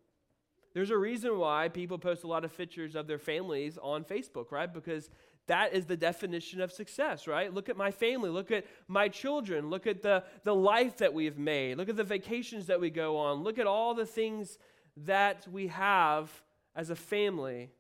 There's 0.73 0.89
a 0.89 0.97
reason 0.97 1.39
why 1.39 1.69
people 1.69 1.99
post 1.99 2.25
a 2.25 2.27
lot 2.27 2.43
of 2.47 2.57
pictures 2.57 2.95
of 2.95 3.07
their 3.07 3.19
families 3.19 3.77
on 3.83 4.03
Facebook, 4.05 4.51
right? 4.51 4.73
Because 4.73 5.11
that 5.47 5.75
is 5.75 5.85
the 5.85 5.97
definition 5.97 6.63
of 6.63 6.73
success, 6.73 7.27
right? 7.27 7.53
Look 7.53 7.69
at 7.69 7.77
my 7.77 7.91
family. 7.91 8.31
Look 8.31 8.51
at 8.51 8.65
my 8.89 9.09
children. 9.09 9.69
Look 9.69 9.87
at 9.87 10.01
the, 10.01 10.25
the 10.45 10.55
life 10.55 10.97
that 10.99 11.13
we've 11.13 11.37
made. 11.37 11.77
Look 11.77 11.91
at 11.91 11.97
the 11.97 12.03
vacations 12.05 12.65
that 12.69 12.81
we 12.81 12.89
go 12.89 13.19
on. 13.19 13.43
Look 13.43 13.59
at 13.59 13.67
all 13.67 13.93
the 13.93 14.07
things 14.07 14.57
that 14.97 15.47
we 15.53 15.67
have 15.67 16.31
as 16.75 16.89
a 16.89 16.97
family. 16.97 17.73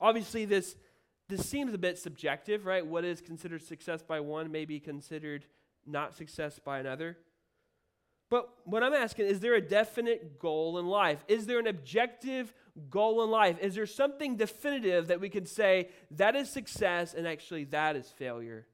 Obviously, 0.00 0.46
this, 0.46 0.76
this 1.28 1.48
seems 1.48 1.74
a 1.74 1.78
bit 1.78 1.98
subjective, 1.98 2.66
right? 2.66 2.86
What 2.86 3.04
is 3.04 3.20
considered 3.20 3.62
success 3.62 4.02
by 4.02 4.20
one 4.20 4.50
may 4.50 4.64
be 4.64 4.78
considered 4.78 5.44
not 5.86 6.14
success 6.16 6.58
by 6.58 6.78
another. 6.78 7.16
But 8.28 8.48
what 8.64 8.82
I'm 8.82 8.92
asking 8.92 9.26
is 9.26 9.40
there 9.40 9.54
a 9.54 9.60
definite 9.60 10.38
goal 10.38 10.78
in 10.78 10.86
life? 10.86 11.24
Is 11.28 11.46
there 11.46 11.60
an 11.60 11.68
objective 11.68 12.52
goal 12.90 13.22
in 13.22 13.30
life? 13.30 13.58
Is 13.60 13.76
there 13.76 13.86
something 13.86 14.36
definitive 14.36 15.08
that 15.08 15.20
we 15.20 15.28
can 15.28 15.46
say 15.46 15.90
that 16.12 16.34
is 16.34 16.50
success 16.50 17.14
and 17.14 17.26
actually 17.26 17.64
that 17.64 17.94
is 17.94 18.08
failure? 18.08 18.66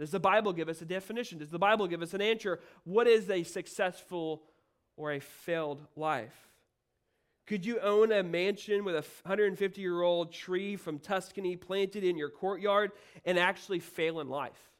Does 0.00 0.10
the 0.10 0.18
Bible 0.18 0.52
give 0.52 0.68
us 0.68 0.82
a 0.82 0.84
definition? 0.84 1.38
Does 1.38 1.50
the 1.50 1.58
Bible 1.58 1.86
give 1.86 2.02
us 2.02 2.14
an 2.14 2.20
answer? 2.20 2.58
What 2.82 3.06
is 3.06 3.30
a 3.30 3.44
successful 3.44 4.42
or 4.96 5.12
a 5.12 5.20
failed 5.20 5.86
life? 5.94 6.34
Could 7.46 7.66
you 7.66 7.78
own 7.80 8.10
a 8.10 8.22
mansion 8.22 8.84
with 8.84 8.94
a 8.94 9.04
150 9.22 9.80
year 9.80 10.00
old 10.02 10.32
tree 10.32 10.76
from 10.76 10.98
Tuscany 10.98 11.56
planted 11.56 12.02
in 12.02 12.16
your 12.16 12.30
courtyard 12.30 12.92
and 13.24 13.38
actually 13.38 13.80
fail 13.80 14.20
in 14.20 14.28
life? 14.28 14.70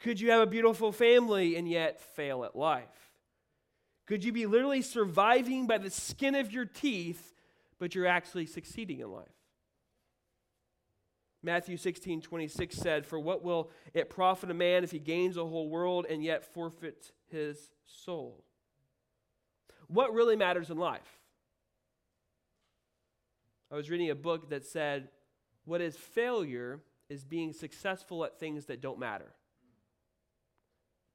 Could 0.00 0.20
you 0.20 0.30
have 0.30 0.42
a 0.42 0.46
beautiful 0.46 0.92
family 0.92 1.56
and 1.56 1.68
yet 1.68 2.00
fail 2.00 2.44
at 2.44 2.56
life? 2.56 3.12
Could 4.06 4.24
you 4.24 4.32
be 4.32 4.46
literally 4.46 4.82
surviving 4.82 5.66
by 5.66 5.78
the 5.78 5.90
skin 5.90 6.34
of 6.34 6.52
your 6.52 6.64
teeth, 6.64 7.32
but 7.78 7.94
you're 7.94 8.06
actually 8.06 8.46
succeeding 8.46 9.00
in 9.00 9.10
life? 9.10 9.26
Matthew 11.42 11.76
16, 11.76 12.22
26 12.22 12.76
said, 12.76 13.06
For 13.06 13.18
what 13.20 13.42
will 13.44 13.70
it 13.94 14.10
profit 14.10 14.50
a 14.50 14.54
man 14.54 14.82
if 14.82 14.90
he 14.90 14.98
gains 14.98 15.36
the 15.36 15.46
whole 15.46 15.68
world 15.68 16.06
and 16.08 16.22
yet 16.22 16.44
forfeits 16.52 17.12
his 17.28 17.70
soul? 17.84 18.45
What 19.88 20.12
really 20.14 20.36
matters 20.36 20.70
in 20.70 20.78
life? 20.78 21.20
I 23.70 23.74
was 23.74 23.90
reading 23.90 24.10
a 24.10 24.14
book 24.14 24.50
that 24.50 24.64
said, 24.64 25.08
What 25.64 25.80
is 25.80 25.96
failure 25.96 26.80
is 27.08 27.24
being 27.24 27.52
successful 27.52 28.24
at 28.24 28.38
things 28.38 28.66
that 28.66 28.80
don't 28.80 28.98
matter 28.98 29.32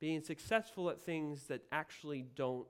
being 0.01 0.21
successful 0.21 0.89
at 0.89 0.99
things 0.99 1.43
that 1.43 1.61
actually 1.71 2.25
don't 2.35 2.67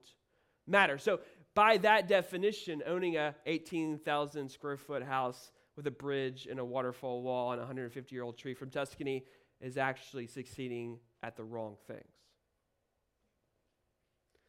matter. 0.68 1.00
So, 1.00 1.22
by 1.56 1.78
that 1.78 2.08
definition, 2.08 2.84
owning 2.86 3.18
a 3.18 3.36
18,000 3.46 4.50
square 4.50 4.78
foot 4.78 5.04
house 5.04 5.52
with 5.76 5.88
a 5.88 5.92
bridge 5.92 6.48
and 6.50 6.60
a 6.60 6.66
waterfall 6.66 7.24
wall 7.24 7.52
and 7.52 7.60
a 7.60 7.64
150 7.64 8.14
year 8.14 8.24
old 8.24 8.38
tree 8.38 8.54
from 8.54 8.70
Tuscany 8.70 9.26
is 9.60 9.78
actually 9.78 10.28
succeeding 10.28 11.00
at 11.24 11.36
the 11.36 11.44
wrong 11.44 11.76
things. 11.88 12.11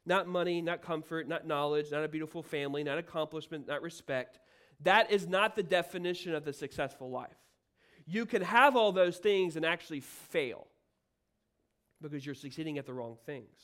Not 0.05 0.27
money, 0.27 0.61
not 0.61 0.83
comfort, 0.83 1.29
not 1.29 1.47
knowledge, 1.47 1.93
not 1.93 2.05
a 2.05 2.09
beautiful 2.09 2.43
family, 2.43 2.83
not 2.83 2.99
accomplishment, 2.99 3.69
not 3.69 3.83
respect. 3.83 4.41
That 4.81 5.13
is 5.13 5.29
not 5.29 5.55
the 5.55 5.63
definition 5.63 6.35
of 6.35 6.45
the 6.45 6.53
successful 6.53 7.11
life. 7.11 7.31
You 8.07 8.27
can 8.27 8.43
have 8.43 8.77
all 8.77 8.91
those 8.91 9.19
things 9.19 9.57
and 9.57 9.65
actually 9.65 10.01
fail 10.01 10.67
because 12.01 12.27
you're 12.27 12.35
succeeding 12.35 12.79
at 12.79 12.87
the 12.87 12.93
wrong 12.93 13.17
things. 13.27 13.57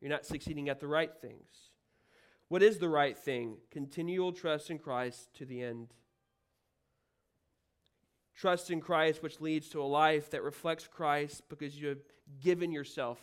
You're 0.00 0.10
not 0.10 0.26
succeeding 0.26 0.68
at 0.68 0.80
the 0.80 0.88
right 0.88 1.12
things. 1.20 1.70
What 2.48 2.62
is 2.62 2.78
the 2.78 2.88
right 2.88 3.16
thing? 3.16 3.58
Continual 3.70 4.32
trust 4.32 4.70
in 4.70 4.78
Christ 4.78 5.32
to 5.34 5.44
the 5.44 5.62
end. 5.62 5.94
Trust 8.34 8.70
in 8.70 8.80
Christ, 8.80 9.22
which 9.22 9.40
leads 9.40 9.68
to 9.68 9.82
a 9.82 9.84
life 9.84 10.30
that 10.30 10.42
reflects 10.42 10.88
Christ 10.88 11.42
because 11.48 11.80
you 11.80 11.88
have 11.88 12.00
given 12.40 12.72
yourself 12.72 13.18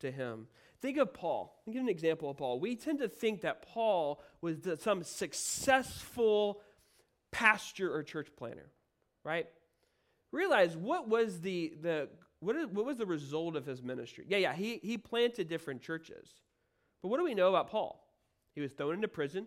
to 0.00 0.10
Him. 0.10 0.48
Think 0.80 0.98
of 0.98 1.14
Paul. 1.14 1.62
Give 1.70 1.82
an 1.82 1.88
example 1.88 2.30
of 2.30 2.36
Paul. 2.36 2.60
We 2.60 2.76
tend 2.76 2.98
to 2.98 3.08
think 3.08 3.42
that 3.42 3.62
Paul 3.62 4.20
was 4.40 4.56
some 4.80 5.02
successful 5.02 6.60
pastor 7.32 7.94
or 7.94 8.02
church 8.02 8.28
planter, 8.36 8.70
right? 9.24 9.46
Realize 10.32 10.76
what 10.76 11.08
was 11.08 11.40
the, 11.40 11.74
the 11.80 12.08
what, 12.40 12.56
is, 12.56 12.66
what 12.66 12.84
was 12.84 12.98
the 12.98 13.06
result 13.06 13.56
of 13.56 13.64
his 13.64 13.82
ministry? 13.82 14.24
Yeah, 14.28 14.38
yeah, 14.38 14.54
he, 14.54 14.80
he 14.82 14.98
planted 14.98 15.48
different 15.48 15.82
churches. 15.82 16.28
But 17.02 17.08
what 17.08 17.18
do 17.18 17.24
we 17.24 17.34
know 17.34 17.48
about 17.48 17.70
Paul? 17.70 18.02
He 18.54 18.60
was 18.60 18.72
thrown 18.72 18.94
into 18.94 19.08
prison, 19.08 19.46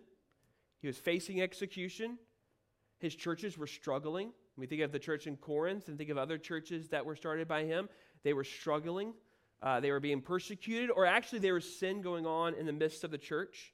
he 0.80 0.86
was 0.86 0.96
facing 0.96 1.42
execution, 1.42 2.18
his 2.98 3.14
churches 3.14 3.56
were 3.56 3.66
struggling. 3.66 4.32
We 4.56 4.66
think 4.66 4.82
of 4.82 4.92
the 4.92 4.98
church 4.98 5.26
in 5.26 5.36
Corinth 5.36 5.88
and 5.88 5.96
think 5.96 6.10
of 6.10 6.18
other 6.18 6.36
churches 6.36 6.88
that 6.90 7.06
were 7.06 7.16
started 7.16 7.48
by 7.48 7.64
him. 7.64 7.88
They 8.22 8.34
were 8.34 8.44
struggling, 8.44 9.14
uh, 9.62 9.80
they 9.80 9.90
were 9.90 10.00
being 10.00 10.20
persecuted, 10.20 10.90
or 10.90 11.04
actually, 11.04 11.40
there 11.40 11.54
was 11.54 11.78
sin 11.78 12.00
going 12.00 12.26
on 12.26 12.54
in 12.54 12.66
the 12.66 12.72
midst 12.72 13.04
of 13.04 13.10
the 13.10 13.18
church. 13.18 13.72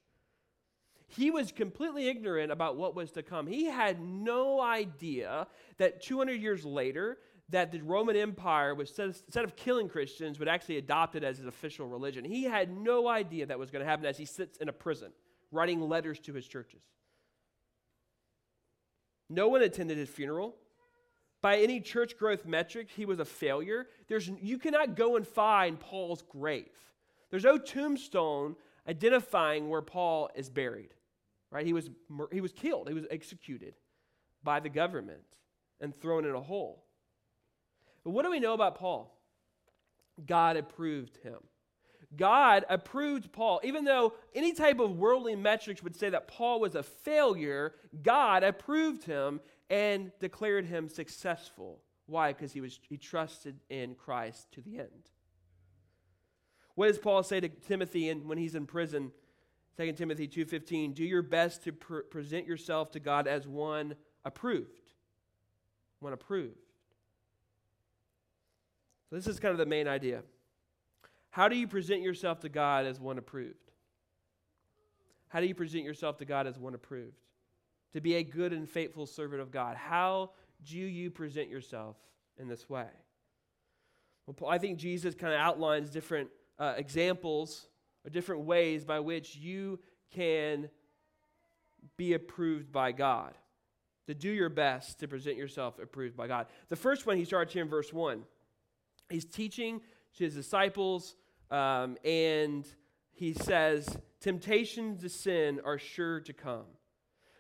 He 1.09 1.31
was 1.31 1.53
completely 1.53 2.09
ignorant 2.09 2.51
about 2.51 2.77
what 2.77 2.97
was 2.97 3.13
to 3.13 3.23
come. 3.23 3.47
He 3.47 3.67
had 3.67 4.01
no 4.01 4.61
idea 4.61 5.47
that 5.79 6.03
200 6.03 6.41
years 6.41 6.65
later, 6.65 7.19
that 7.51 7.71
the 7.71 7.81
Roman 7.81 8.17
Empire 8.17 8.75
was 8.75 8.91
instead 8.99 9.45
of 9.45 9.55
killing 9.55 9.89
Christians, 9.89 10.41
would 10.41 10.49
actually 10.49 10.79
adopt 10.79 11.15
it 11.15 11.23
as 11.23 11.39
his 11.39 11.47
official 11.47 11.87
religion. 11.87 12.25
He 12.25 12.43
had 12.43 12.77
no 12.77 13.07
idea 13.07 13.47
that 13.47 13.59
was 13.59 13.71
going 13.71 13.85
to 13.85 13.89
happen 13.89 14.05
as 14.05 14.19
he 14.19 14.25
sits 14.25 14.59
in 14.59 14.69
a 14.69 14.73
prison 14.73 15.13
writing 15.53 15.81
letters 15.81 16.19
to 16.21 16.33
his 16.33 16.47
churches. 16.47 16.83
No 19.31 19.49
one 19.49 19.63
attended 19.63 19.97
his 19.97 20.09
funeral. 20.09 20.57
By 21.47 21.59
any 21.59 21.81
church 21.81 22.19
growth 22.19 22.45
metric, 22.45 22.89
he 22.91 23.07
was 23.07 23.21
a 23.21 23.25
failure. 23.25 23.87
There's, 24.09 24.27
you 24.27 24.59
cannot 24.59 24.97
go 24.97 25.15
and 25.15 25.25
find 25.25 25.79
Paul's 25.79 26.23
grave. 26.23 26.73
There's 27.31 27.45
no 27.45 27.57
tombstone 27.57 28.57
identifying 28.89 29.69
where 29.69 29.81
Paul 29.81 30.29
is 30.35 30.51
buried. 30.51 30.93
Right? 31.53 31.65
He 31.65 31.73
was, 31.73 31.89
he 32.33 32.41
was 32.41 32.51
killed, 32.51 32.89
he 32.89 32.95
was 32.95 33.07
executed 33.13 33.75
by 34.43 34.59
the 34.59 34.69
government 34.69 35.23
and 35.81 35.95
thrown 35.95 36.25
in 36.25 36.35
a 36.35 36.41
hole. 36.41 36.83
But 38.03 38.11
what 38.11 38.25
do 38.25 38.33
we 38.33 38.41
know 38.41 38.55
about 38.55 38.75
Paul? 38.75 39.17
God 40.27 40.57
approved 40.57 41.17
him. 41.19 41.39
God 42.17 42.65
approved 42.69 43.31
Paul. 43.31 43.61
Even 43.63 43.85
though 43.85 44.15
any 44.35 44.53
type 44.53 44.81
of 44.81 44.97
worldly 44.97 45.37
metrics 45.37 45.81
would 45.81 45.95
say 45.95 46.11
that 46.11 46.27
Paul 46.27 46.59
was 46.59 46.75
a 46.75 46.83
failure, 46.83 47.75
God 48.03 48.43
approved 48.43 49.05
him 49.05 49.39
and 49.69 50.13
declared 50.21 50.67
him 50.67 50.89
successful. 50.89 51.81
Why? 52.07 52.33
Because 52.33 52.53
he 52.53 52.61
was 52.61 52.79
he 52.89 52.97
trusted 52.97 53.59
in 53.69 53.95
Christ 53.95 54.53
to 54.53 54.61
the 54.61 54.79
end. 54.79 55.11
What 56.75 56.89
does 56.89 56.99
Paul 56.99 57.23
say 57.23 57.41
to 57.41 57.49
Timothy 57.49 58.11
in, 58.11 58.29
when 58.29 58.39
he's 58.39 58.55
in 58.55 58.67
prison? 58.67 59.13
2 59.77 59.93
Timothy 59.93 60.29
2:15, 60.29 60.95
do 60.95 61.05
your 61.05 61.23
best 61.23 61.65
to 61.65 61.73
pr- 61.73 62.01
present 62.01 62.47
yourself 62.47 62.91
to 62.93 63.01
God 63.01 63.27
as 63.27 63.47
one 63.47 63.95
approved. 64.25 64.93
One 66.01 66.13
approved. 66.13 66.59
So, 69.09 69.17
this 69.17 69.27
is 69.27 69.39
kind 69.39 69.53
of 69.53 69.59
the 69.59 69.67
main 69.67 69.87
idea. 69.87 70.23
How 71.31 71.49
do 71.49 71.57
you 71.57 71.67
present 71.67 72.03
yourself 72.03 72.41
to 72.41 72.49
God 72.49 72.87
as 72.87 72.99
one 72.99 73.19
approved? 73.19 73.73
How 75.29 75.41
do 75.41 75.47
you 75.47 75.55
present 75.55 75.85
yourself 75.85 76.19
to 76.19 76.25
God 76.25 76.47
as 76.47 76.59
one 76.59 76.75
approved? 76.75 77.26
To 77.93 78.01
be 78.01 78.17
a 78.17 78.23
good 78.23 78.53
and 78.53 78.69
faithful 78.69 79.07
servant 79.07 79.41
of 79.41 79.51
God. 79.51 79.77
How 79.77 80.31
do 80.65 80.79
you 80.79 81.11
present 81.11 81.49
yourself 81.49 81.97
in 82.39 82.49
this 82.49 82.69
way? 82.69 82.89
Well, 84.27 84.51
I 84.51 84.59
think 84.59 84.79
Jesus 84.79 85.15
kind 85.15 85.33
of 85.33 85.41
outlines 85.41 85.89
different 85.89 86.31
uh, 86.59 86.75
examples 86.77 87.69
or 88.05 88.11
different 88.11 88.43
ways 88.43 88.85
by 88.85 89.01
which 89.01 89.37
you 89.37 89.79
can 90.13 90.69
be 91.97 92.15
approved 92.15 92.73
by 92.73 92.93
God. 92.93 93.35
To 94.09 94.15
do 94.15 94.31
your 94.31 94.49
best 94.49 95.01
to 95.01 95.09
present 95.09 95.37
yourself 95.37 95.79
approved 95.81 96.17
by 96.17 96.29
God. 96.29 96.47
The 96.69 96.77
first 96.77 97.07
one 97.07 97.17
he 97.17 97.25
starts 97.25 97.53
here 97.53 97.63
in 97.63 97.69
verse 97.69 97.93
1. 97.93 98.23
He's 99.11 99.25
teaching 99.25 99.81
to 100.17 100.25
his 100.25 100.35
disciples, 100.35 101.17
um, 101.51 101.97
and 102.05 102.67
he 103.13 103.33
says, 103.33 103.99
Temptations 104.21 105.03
to 105.03 105.09
sin 105.09 105.61
are 105.65 105.79
sure 105.79 106.21
to 106.21 106.33
come. 106.33 106.67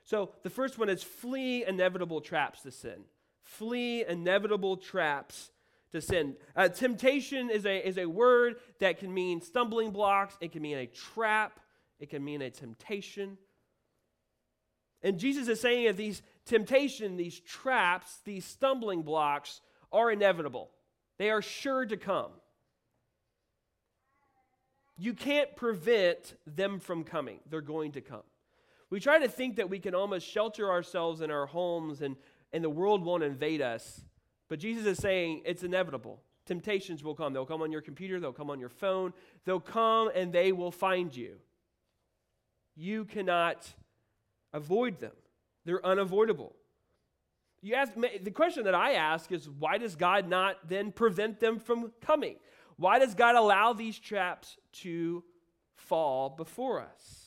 So 0.07 0.31
the 0.45 0.51
first 0.51 0.79
one 0.79 0.89
is 0.89 1.03
flee 1.03 1.65
inevitable 1.67 2.21
traps 2.21 2.63
to 2.63 2.71
sin. 2.71 3.05
Flee 3.43 4.05
inevitable 4.07 4.77
traps 4.77 5.51
to 5.91 6.01
sin. 6.01 6.37
Uh, 6.55 6.69
temptation 6.69 7.51
is 7.51 7.67
a, 7.67 7.87
is 7.87 7.99
a 7.99 8.07
word 8.07 8.55
that 8.79 9.01
can 9.01 9.13
mean 9.13 9.41
stumbling 9.41 9.91
blocks, 9.91 10.37
it 10.41 10.53
can 10.53 10.63
mean 10.63 10.79
a 10.79 10.87
trap, 10.87 11.59
it 11.99 12.09
can 12.09 12.25
mean 12.25 12.41
a 12.41 12.51
temptation. 12.51 13.37
And 15.03 15.19
Jesus 15.19 15.49
is 15.49 15.61
saying 15.61 15.87
that 15.87 15.97
these 15.97 16.23
temptation, 16.45 17.17
these 17.17 17.41
traps, 17.41 18.21
these 18.25 18.45
stumbling 18.45 19.03
blocks 19.03 19.61
are 19.93 20.11
inevitable. 20.11 20.71
They 21.19 21.31
are 21.31 21.43
sure 21.43 21.85
to 21.85 21.97
come. 21.97 22.31
You 24.97 25.15
can't 25.15 25.55
prevent 25.57 26.37
them 26.47 26.79
from 26.79 27.03
coming. 27.03 27.41
They're 27.51 27.61
going 27.61 27.93
to 27.93 28.01
come. 28.01 28.23
We 28.90 29.00
try 29.00 29.19
to 29.19 29.28
think 29.28 29.57
that 29.57 29.69
we 29.69 29.78
can 29.78 29.95
almost 29.95 30.26
shelter 30.26 30.71
ourselves 30.71 31.21
in 31.21 31.31
our 31.31 31.47
homes 31.47 32.02
and, 32.02 32.16
and 32.52 32.62
the 32.62 32.71
world 32.71 33.05
won't 33.05 33.25
invade 33.25 33.61
us. 33.61 34.02
But 34.49 34.61
Jesus 34.61 34.87
is 34.87 34.99
saying 34.99 35.43
it's 35.45 35.62
inevitable. 35.62 36.23
Temptations 36.45 37.02
will 37.02 37.14
come. 37.14 37.33
They'll 37.33 37.45
come 37.45 37.62
on 37.62 37.73
your 37.73 37.81
computer, 37.81 38.21
they'll 38.21 38.33
come 38.33 38.50
on 38.50 38.61
your 38.61 38.69
phone, 38.69 39.12
they'll 39.45 39.59
come 39.59 40.11
and 40.14 40.33
they 40.33 40.52
will 40.52 40.71
find 40.71 41.14
you. 41.14 41.37
You 42.76 43.05
cannot 43.05 43.69
avoid 44.52 45.00
them, 45.00 45.12
they're 45.64 45.85
unavoidable. 45.85 46.55
You 47.62 47.75
ask, 47.75 47.93
the 47.95 48.31
question 48.31 48.64
that 48.64 48.75
I 48.76 48.93
ask 48.93 49.33
is 49.33 49.49
why 49.49 49.78
does 49.78 49.97
God 49.97 50.28
not 50.28 50.69
then 50.69 50.93
prevent 50.93 51.40
them 51.40 51.59
from 51.59 51.93
coming? 52.00 52.37
Why 52.76 53.00
does 53.00 53.14
God 53.14 53.35
allow 53.35 53.73
these 53.73 53.99
traps 53.99 54.57
to 54.83 55.25
fall 55.75 56.28
before 56.28 56.81
us? 56.81 57.25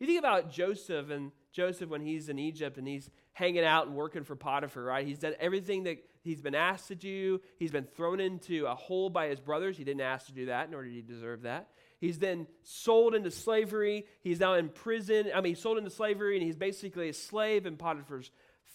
You 0.00 0.06
think 0.06 0.18
about 0.18 0.50
Joseph 0.50 1.10
and 1.10 1.30
Joseph 1.52 1.90
when 1.90 2.00
he's 2.00 2.30
in 2.30 2.38
Egypt 2.38 2.78
and 2.78 2.88
he's 2.88 3.10
hanging 3.32 3.64
out 3.64 3.86
and 3.86 3.94
working 3.94 4.24
for 4.24 4.34
Potiphar, 4.34 4.82
right? 4.82 5.06
He's 5.06 5.18
done 5.18 5.34
everything 5.38 5.84
that 5.84 6.02
he's 6.22 6.40
been 6.40 6.54
asked 6.54 6.88
to 6.88 6.94
do. 6.94 7.40
He's 7.58 7.70
been 7.70 7.84
thrown 7.84 8.18
into 8.18 8.66
a 8.66 8.74
hole 8.74 9.10
by 9.10 9.28
his 9.28 9.40
brothers. 9.40 9.76
He 9.76 9.84
didn't 9.84 10.00
ask 10.00 10.26
to 10.26 10.32
do 10.32 10.46
that, 10.46 10.70
nor 10.70 10.82
did 10.82 10.92
he 10.92 11.02
deserve 11.02 11.42
that. 11.42 11.68
He's 12.00 12.18
then 12.18 12.46
sold 12.62 13.14
into 13.14 13.30
slavery. 13.30 14.06
He's 14.22 14.40
now 14.40 14.54
in 14.54 14.70
prison. 14.70 15.30
I 15.34 15.42
mean, 15.42 15.52
he's 15.54 15.62
sold 15.62 15.76
into 15.76 15.90
slavery, 15.90 16.36
and 16.36 16.42
he's 16.42 16.56
basically 16.56 17.10
a 17.10 17.14
slave 17.14 17.66
in 17.66 17.76
Potiphar's, 17.76 18.30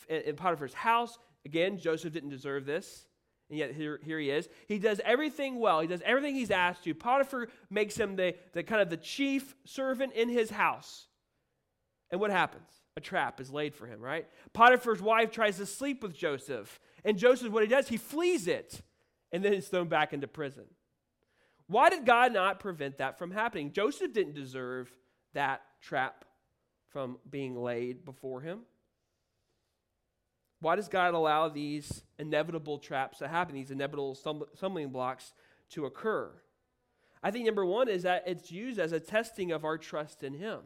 in 0.07 0.35
Potiphar's 0.35 0.75
house. 0.75 1.17
Again, 1.43 1.79
Joseph 1.79 2.13
didn't 2.13 2.29
deserve 2.29 2.67
this. 2.67 3.07
And 3.49 3.57
yet 3.57 3.73
here, 3.73 3.99
here 4.03 4.19
he 4.19 4.29
is. 4.29 4.47
He 4.67 4.77
does 4.77 5.01
everything 5.03 5.59
well. 5.59 5.79
He 5.79 5.87
does 5.87 6.01
everything 6.05 6.35
he's 6.35 6.51
asked 6.51 6.83
to. 6.83 6.93
Potiphar 6.93 7.47
makes 7.69 7.95
him 7.95 8.15
the, 8.15 8.35
the 8.53 8.63
kind 8.63 8.81
of 8.81 8.89
the 8.89 8.97
chief 8.97 9.55
servant 9.65 10.13
in 10.13 10.29
his 10.29 10.51
house. 10.51 11.07
And 12.15 12.21
what 12.21 12.31
happens? 12.31 12.69
A 12.95 13.01
trap 13.01 13.41
is 13.41 13.51
laid 13.51 13.75
for 13.75 13.87
him, 13.87 13.99
right? 13.99 14.25
Potiphar's 14.53 15.01
wife 15.01 15.31
tries 15.31 15.57
to 15.57 15.65
sleep 15.65 16.01
with 16.01 16.15
Joseph. 16.15 16.79
And 17.03 17.17
Joseph, 17.17 17.51
what 17.51 17.61
he 17.61 17.67
does, 17.67 17.89
he 17.89 17.97
flees 17.97 18.47
it. 18.47 18.81
And 19.33 19.43
then 19.43 19.51
he's 19.51 19.67
thrown 19.67 19.89
back 19.89 20.13
into 20.13 20.25
prison. 20.25 20.63
Why 21.67 21.89
did 21.89 22.05
God 22.05 22.31
not 22.31 22.61
prevent 22.61 22.99
that 22.99 23.19
from 23.19 23.31
happening? 23.31 23.73
Joseph 23.73 24.13
didn't 24.13 24.33
deserve 24.33 24.89
that 25.33 25.61
trap 25.81 26.23
from 26.87 27.17
being 27.29 27.61
laid 27.61 28.05
before 28.05 28.39
him. 28.39 28.61
Why 30.61 30.77
does 30.77 30.87
God 30.87 31.15
allow 31.15 31.49
these 31.49 32.01
inevitable 32.17 32.77
traps 32.77 33.17
to 33.17 33.27
happen, 33.27 33.55
these 33.55 33.71
inevitable 33.71 34.15
stumbling 34.15 34.87
blocks 34.87 35.33
to 35.71 35.85
occur? 35.85 36.31
I 37.21 37.31
think 37.31 37.45
number 37.45 37.65
one 37.65 37.89
is 37.89 38.03
that 38.03 38.23
it's 38.25 38.53
used 38.53 38.79
as 38.79 38.93
a 38.93 39.01
testing 39.01 39.51
of 39.51 39.65
our 39.65 39.77
trust 39.77 40.23
in 40.23 40.35
Him. 40.35 40.59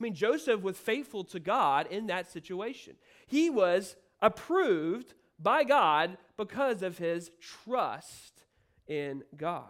I 0.00 0.02
mean, 0.02 0.14
Joseph 0.14 0.62
was 0.62 0.76
faithful 0.76 1.24
to 1.24 1.40
God 1.40 1.86
in 1.90 2.08
that 2.08 2.30
situation. 2.30 2.94
He 3.26 3.48
was 3.50 3.96
approved 4.20 5.14
by 5.38 5.64
God 5.64 6.16
because 6.36 6.82
of 6.82 6.98
his 6.98 7.30
trust 7.40 8.44
in 8.86 9.22
God. 9.36 9.68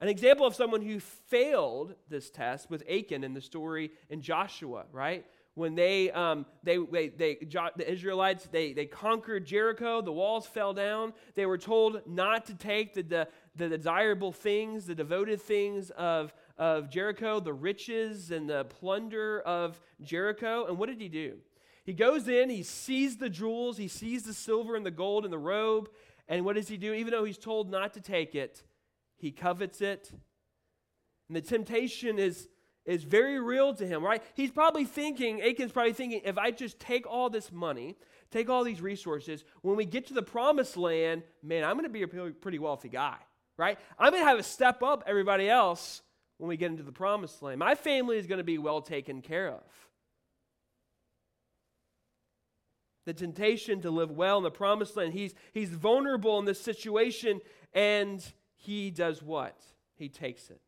An 0.00 0.08
example 0.08 0.46
of 0.46 0.54
someone 0.54 0.82
who 0.82 1.00
failed 1.00 1.94
this 2.08 2.30
test 2.30 2.70
was 2.70 2.82
Achan 2.90 3.24
in 3.24 3.34
the 3.34 3.40
story 3.40 3.90
in 4.08 4.20
Joshua, 4.20 4.84
right? 4.92 5.24
when 5.54 5.74
they, 5.74 6.10
um, 6.12 6.46
they, 6.62 6.78
they, 6.78 7.08
they, 7.08 7.38
the 7.76 7.90
Israelites, 7.90 8.48
they, 8.50 8.72
they 8.72 8.86
conquered 8.86 9.44
Jericho, 9.44 10.00
the 10.00 10.12
walls 10.12 10.46
fell 10.46 10.72
down. 10.72 11.12
They 11.34 11.44
were 11.44 11.58
told 11.58 12.00
not 12.06 12.46
to 12.46 12.54
take 12.54 12.94
the, 12.94 13.02
the, 13.02 13.28
the 13.56 13.68
desirable 13.68 14.32
things, 14.32 14.86
the 14.86 14.94
devoted 14.94 15.42
things 15.42 15.90
of, 15.90 16.32
of 16.62 16.88
Jericho, 16.88 17.40
the 17.40 17.52
riches 17.52 18.30
and 18.30 18.48
the 18.48 18.62
plunder 18.66 19.40
of 19.40 19.80
Jericho. 20.00 20.66
And 20.66 20.78
what 20.78 20.88
did 20.88 21.00
he 21.00 21.08
do? 21.08 21.38
He 21.84 21.92
goes 21.92 22.28
in, 22.28 22.50
he 22.50 22.62
sees 22.62 23.16
the 23.16 23.28
jewels, 23.28 23.78
he 23.78 23.88
sees 23.88 24.22
the 24.22 24.32
silver 24.32 24.76
and 24.76 24.86
the 24.86 24.92
gold 24.92 25.24
and 25.24 25.32
the 25.32 25.38
robe. 25.38 25.88
And 26.28 26.44
what 26.44 26.54
does 26.54 26.68
he 26.68 26.76
do? 26.76 26.92
Even 26.92 27.10
though 27.10 27.24
he's 27.24 27.36
told 27.36 27.68
not 27.68 27.94
to 27.94 28.00
take 28.00 28.36
it, 28.36 28.62
he 29.16 29.32
covets 29.32 29.80
it. 29.80 30.12
And 31.28 31.36
the 31.36 31.40
temptation 31.40 32.20
is 32.20 32.48
is 32.84 33.02
very 33.02 33.40
real 33.40 33.74
to 33.74 33.86
him, 33.86 34.04
right? 34.04 34.22
He's 34.34 34.50
probably 34.52 34.84
thinking, 34.84 35.40
Achan's 35.40 35.72
probably 35.72 35.92
thinking, 35.92 36.22
if 36.24 36.36
I 36.36 36.50
just 36.50 36.80
take 36.80 37.06
all 37.08 37.30
this 37.30 37.50
money, 37.52 37.96
take 38.32 38.48
all 38.48 38.64
these 38.64 38.80
resources, 38.80 39.44
when 39.62 39.76
we 39.76 39.84
get 39.84 40.08
to 40.08 40.14
the 40.14 40.22
promised 40.22 40.76
land, 40.76 41.22
man, 41.44 41.62
I'm 41.62 41.74
going 41.74 41.84
to 41.84 41.90
be 41.90 42.02
a 42.02 42.08
pretty 42.08 42.58
wealthy 42.58 42.88
guy, 42.88 43.18
right? 43.56 43.78
I'm 43.98 44.10
going 44.10 44.22
to 44.22 44.28
have 44.28 44.40
a 44.40 44.44
step 44.44 44.82
up 44.82 45.04
everybody 45.06 45.48
else 45.48 46.02
when 46.42 46.48
we 46.48 46.56
get 46.56 46.72
into 46.72 46.82
the 46.82 46.90
promised 46.90 47.40
land. 47.40 47.60
My 47.60 47.76
family 47.76 48.18
is 48.18 48.26
going 48.26 48.38
to 48.38 48.44
be 48.44 48.58
well 48.58 48.82
taken 48.82 49.22
care 49.22 49.46
of. 49.46 49.62
The 53.06 53.14
temptation 53.14 53.80
to 53.82 53.92
live 53.92 54.10
well 54.10 54.38
in 54.38 54.42
the 54.42 54.50
promised 54.50 54.96
land, 54.96 55.12
he's, 55.12 55.34
he's 55.52 55.68
vulnerable 55.68 56.40
in 56.40 56.44
this 56.44 56.60
situation, 56.60 57.40
and 57.72 58.26
he 58.56 58.90
does 58.90 59.22
what? 59.22 59.56
He 59.94 60.08
takes 60.08 60.50
it. 60.50 60.60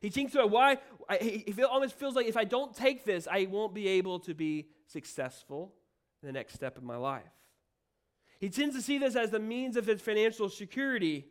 He 0.00 0.08
thinks 0.08 0.32
about 0.34 0.48
why, 0.48 0.78
he 1.20 1.52
feel, 1.52 1.66
almost 1.66 1.94
feels 1.98 2.16
like 2.16 2.28
if 2.28 2.38
I 2.38 2.44
don't 2.44 2.74
take 2.74 3.04
this, 3.04 3.28
I 3.30 3.48
won't 3.50 3.74
be 3.74 3.86
able 3.86 4.18
to 4.20 4.32
be 4.32 4.68
successful 4.86 5.74
in 6.22 6.26
the 6.26 6.32
next 6.32 6.54
step 6.54 6.78
of 6.78 6.84
my 6.84 6.96
life. 6.96 7.22
He 8.40 8.48
tends 8.48 8.74
to 8.76 8.80
see 8.80 8.96
this 8.96 9.14
as 9.14 9.28
the 9.28 9.38
means 9.38 9.76
of 9.76 9.84
his 9.84 10.00
financial 10.00 10.48
security. 10.48 11.26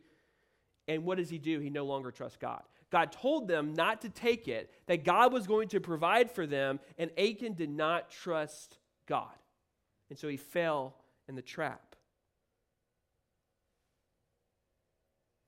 And 0.88 1.04
what 1.04 1.18
does 1.18 1.30
he 1.30 1.38
do? 1.38 1.60
He 1.60 1.70
no 1.70 1.84
longer 1.84 2.10
trusts 2.10 2.38
God. 2.40 2.62
God 2.90 3.12
told 3.12 3.48
them 3.48 3.72
not 3.74 4.02
to 4.02 4.08
take 4.08 4.48
it, 4.48 4.70
that 4.86 5.04
God 5.04 5.32
was 5.32 5.46
going 5.46 5.68
to 5.68 5.80
provide 5.80 6.30
for 6.30 6.46
them, 6.46 6.78
and 6.98 7.10
Achan 7.18 7.54
did 7.54 7.70
not 7.70 8.10
trust 8.10 8.78
God. 9.06 9.32
And 10.10 10.18
so 10.18 10.28
he 10.28 10.36
fell 10.36 10.94
in 11.28 11.34
the 11.34 11.42
trap. 11.42 11.96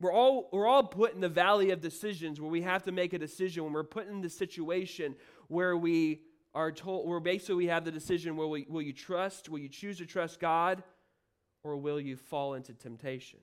We're 0.01 0.13
all, 0.13 0.49
we're 0.53 0.67
all 0.67 0.85
put 0.85 1.15
in 1.15 1.21
the 1.21 1.29
valley 1.29 1.71
of 1.71 1.81
decisions 1.81 2.41
where 2.41 2.51
we 2.51 2.63
have 2.63 2.83
to 2.85 2.93
make 2.93 3.13
a 3.13 3.19
decision 3.19 3.65
when 3.65 3.73
we're 3.73 3.85
put 3.85 4.09
in 4.09 4.21
the 4.21 4.31
situation 4.31 5.15
where 5.49 5.77
we 5.77 6.23
are 6.55 6.73
told, 6.73 7.09
where 7.09 7.21
basically 7.21 7.57
we 7.57 7.67
have 7.67 7.85
the 7.85 7.93
decision 7.93 8.37
will, 8.37 8.51
we, 8.51 8.67
will 8.69 8.83
you 8.83 8.93
trust, 8.93 9.49
will 9.49 9.59
you 9.59 9.69
choose 9.69 9.99
to 9.99 10.07
trust 10.07 10.41
God, 10.41 10.83
or 11.63 11.77
will 11.77 12.01
you 12.01 12.17
fall 12.17 12.55
into 12.55 12.73
temptation? 12.73 13.41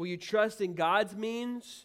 Will 0.00 0.06
you 0.06 0.16
trust 0.16 0.62
in 0.62 0.72
God's 0.72 1.14
means, 1.14 1.84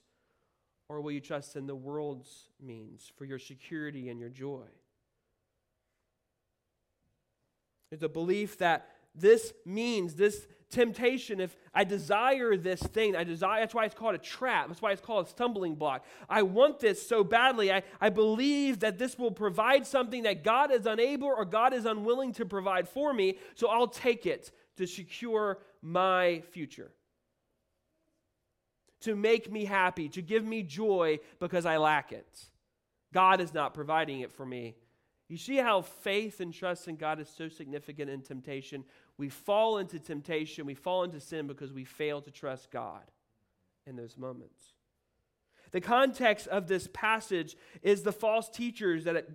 or 0.87 1.01
will 1.01 1.11
you 1.11 1.19
trust 1.19 1.57
in 1.57 1.67
the 1.67 1.75
world's 1.75 2.47
means 2.63 3.11
for 3.17 3.25
your 3.25 3.37
security 3.37 4.07
and 4.07 4.21
your 4.21 4.29
joy? 4.29 4.67
There's 7.89 8.03
a 8.03 8.07
belief 8.07 8.57
that 8.59 8.87
this 9.13 9.51
means, 9.65 10.15
this 10.15 10.47
temptation, 10.69 11.41
if 11.41 11.57
I 11.73 11.83
desire 11.83 12.55
this 12.55 12.81
thing, 12.81 13.17
I 13.17 13.25
desire, 13.25 13.59
that's 13.59 13.75
why 13.75 13.83
it's 13.83 13.95
called 13.95 14.15
a 14.15 14.19
trap. 14.19 14.69
That's 14.69 14.81
why 14.81 14.93
it's 14.93 15.01
called 15.01 15.25
a 15.25 15.29
stumbling 15.29 15.75
block. 15.75 16.05
I 16.29 16.43
want 16.43 16.79
this 16.79 17.05
so 17.05 17.21
badly. 17.21 17.69
I, 17.69 17.83
I 17.99 18.11
believe 18.11 18.79
that 18.79 18.97
this 18.97 19.19
will 19.19 19.31
provide 19.31 19.85
something 19.85 20.23
that 20.23 20.41
God 20.41 20.71
is 20.71 20.85
unable 20.85 21.27
or 21.27 21.43
God 21.43 21.73
is 21.73 21.83
unwilling 21.83 22.31
to 22.35 22.45
provide 22.45 22.87
for 22.87 23.13
me, 23.13 23.39
so 23.55 23.67
I'll 23.67 23.89
take 23.89 24.25
it 24.25 24.53
to 24.77 24.87
secure 24.87 25.59
my 25.81 26.43
future. 26.51 26.93
To 29.05 29.15
make 29.15 29.51
me 29.51 29.65
happy, 29.65 30.09
to 30.09 30.21
give 30.21 30.45
me 30.45 30.63
joy 30.63 31.19
because 31.39 31.65
I 31.65 31.77
lack 31.77 32.11
it. 32.11 32.45
God 33.13 33.39
is 33.39 33.53
not 33.53 33.73
providing 33.73 34.21
it 34.21 34.31
for 34.31 34.45
me. 34.45 34.75
You 35.27 35.37
see 35.37 35.57
how 35.57 35.81
faith 35.81 36.39
and 36.39 36.51
trust 36.51 36.87
in 36.87 36.95
God 36.95 37.19
is 37.19 37.29
so 37.29 37.47
significant 37.47 38.09
in 38.09 38.21
temptation? 38.21 38.83
We 39.17 39.29
fall 39.29 39.77
into 39.77 39.99
temptation, 39.99 40.65
we 40.65 40.73
fall 40.73 41.03
into 41.03 41.19
sin 41.19 41.45
because 41.45 41.71
we 41.71 41.83
fail 41.83 42.19
to 42.21 42.31
trust 42.31 42.71
God 42.71 43.03
in 43.87 43.95
those 43.95 44.17
moments. 44.17 44.73
The 45.71 45.81
context 45.81 46.47
of 46.47 46.67
this 46.67 46.87
passage 46.91 47.55
is 47.83 48.01
the 48.01 48.11
false 48.11 48.49
teachers 48.49 49.03
that, 49.03 49.33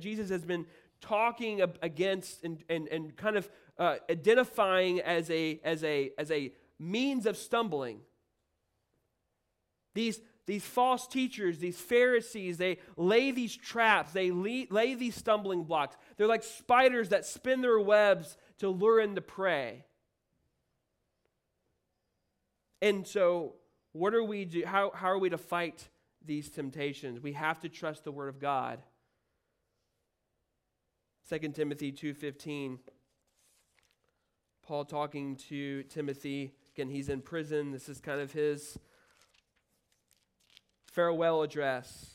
Jesus 0.00 0.30
has 0.30 0.44
been 0.44 0.66
talking 1.00 1.62
against 1.80 2.42
and, 2.42 2.62
and, 2.68 2.88
and 2.88 3.16
kind 3.16 3.36
of 3.36 3.48
uh, 3.78 3.96
identifying 4.10 5.00
as 5.00 5.30
a, 5.30 5.60
as, 5.64 5.84
a, 5.84 6.10
as 6.18 6.30
a 6.30 6.52
means 6.80 7.26
of 7.26 7.36
stumbling. 7.36 8.00
These 9.94 10.20
these 10.46 10.64
false 10.64 11.06
teachers, 11.06 11.58
these 11.58 11.78
Pharisees, 11.78 12.58
they 12.58 12.78
lay 12.96 13.30
these 13.30 13.54
traps, 13.54 14.12
they 14.12 14.30
lay, 14.32 14.94
these 14.94 15.14
stumbling 15.14 15.64
blocks. 15.64 15.96
They're 16.16 16.26
like 16.26 16.42
spiders 16.42 17.10
that 17.10 17.24
spin 17.24 17.60
their 17.60 17.78
webs 17.78 18.36
to 18.58 18.68
lure 18.68 19.00
in 19.00 19.14
the 19.14 19.20
prey. 19.20 19.84
And 22.80 23.06
so, 23.06 23.54
what 23.92 24.14
are 24.14 24.24
we 24.24 24.44
do? 24.44 24.64
How, 24.66 24.90
how 24.92 25.08
are 25.08 25.18
we 25.18 25.30
to 25.30 25.38
fight 25.38 25.88
these 26.24 26.50
temptations? 26.50 27.20
We 27.20 27.34
have 27.34 27.60
to 27.60 27.68
trust 27.68 28.02
the 28.02 28.10
Word 28.10 28.28
of 28.28 28.40
God. 28.40 28.80
2 31.28 31.38
Timothy 31.52 31.92
2:15 31.92 32.78
Paul 34.62 34.84
talking 34.84 35.36
to 35.48 35.84
Timothy 35.84 36.52
again 36.74 36.88
he's 36.88 37.08
in 37.08 37.22
prison 37.22 37.70
this 37.70 37.88
is 37.88 38.00
kind 38.00 38.20
of 38.20 38.32
his 38.32 38.78
farewell 40.92 41.42
address 41.42 42.10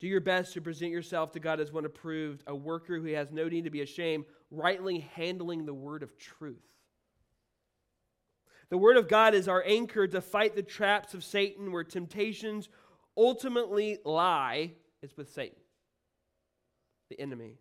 Do 0.00 0.08
your 0.08 0.20
best 0.20 0.52
to 0.54 0.60
present 0.60 0.90
yourself 0.90 1.32
to 1.32 1.40
God 1.40 1.60
as 1.60 1.72
one 1.72 1.84
approved 1.84 2.42
a 2.46 2.54
worker 2.54 2.98
who 2.98 3.12
has 3.14 3.30
no 3.30 3.48
need 3.48 3.64
to 3.64 3.70
be 3.70 3.80
ashamed 3.80 4.24
rightly 4.50 5.00
handling 5.14 5.64
the 5.64 5.74
word 5.74 6.02
of 6.02 6.16
truth 6.18 6.66
The 8.70 8.78
word 8.78 8.96
of 8.96 9.08
God 9.08 9.34
is 9.34 9.48
our 9.48 9.64
anchor 9.66 10.06
to 10.06 10.20
fight 10.20 10.56
the 10.56 10.62
traps 10.62 11.14
of 11.14 11.24
Satan 11.24 11.72
where 11.72 11.84
temptations 11.84 12.68
ultimately 13.16 13.98
lie 14.04 14.72
it's 15.02 15.16
with 15.16 15.32
Satan 15.32 15.58
the 17.10 17.20
enemy, 17.20 17.58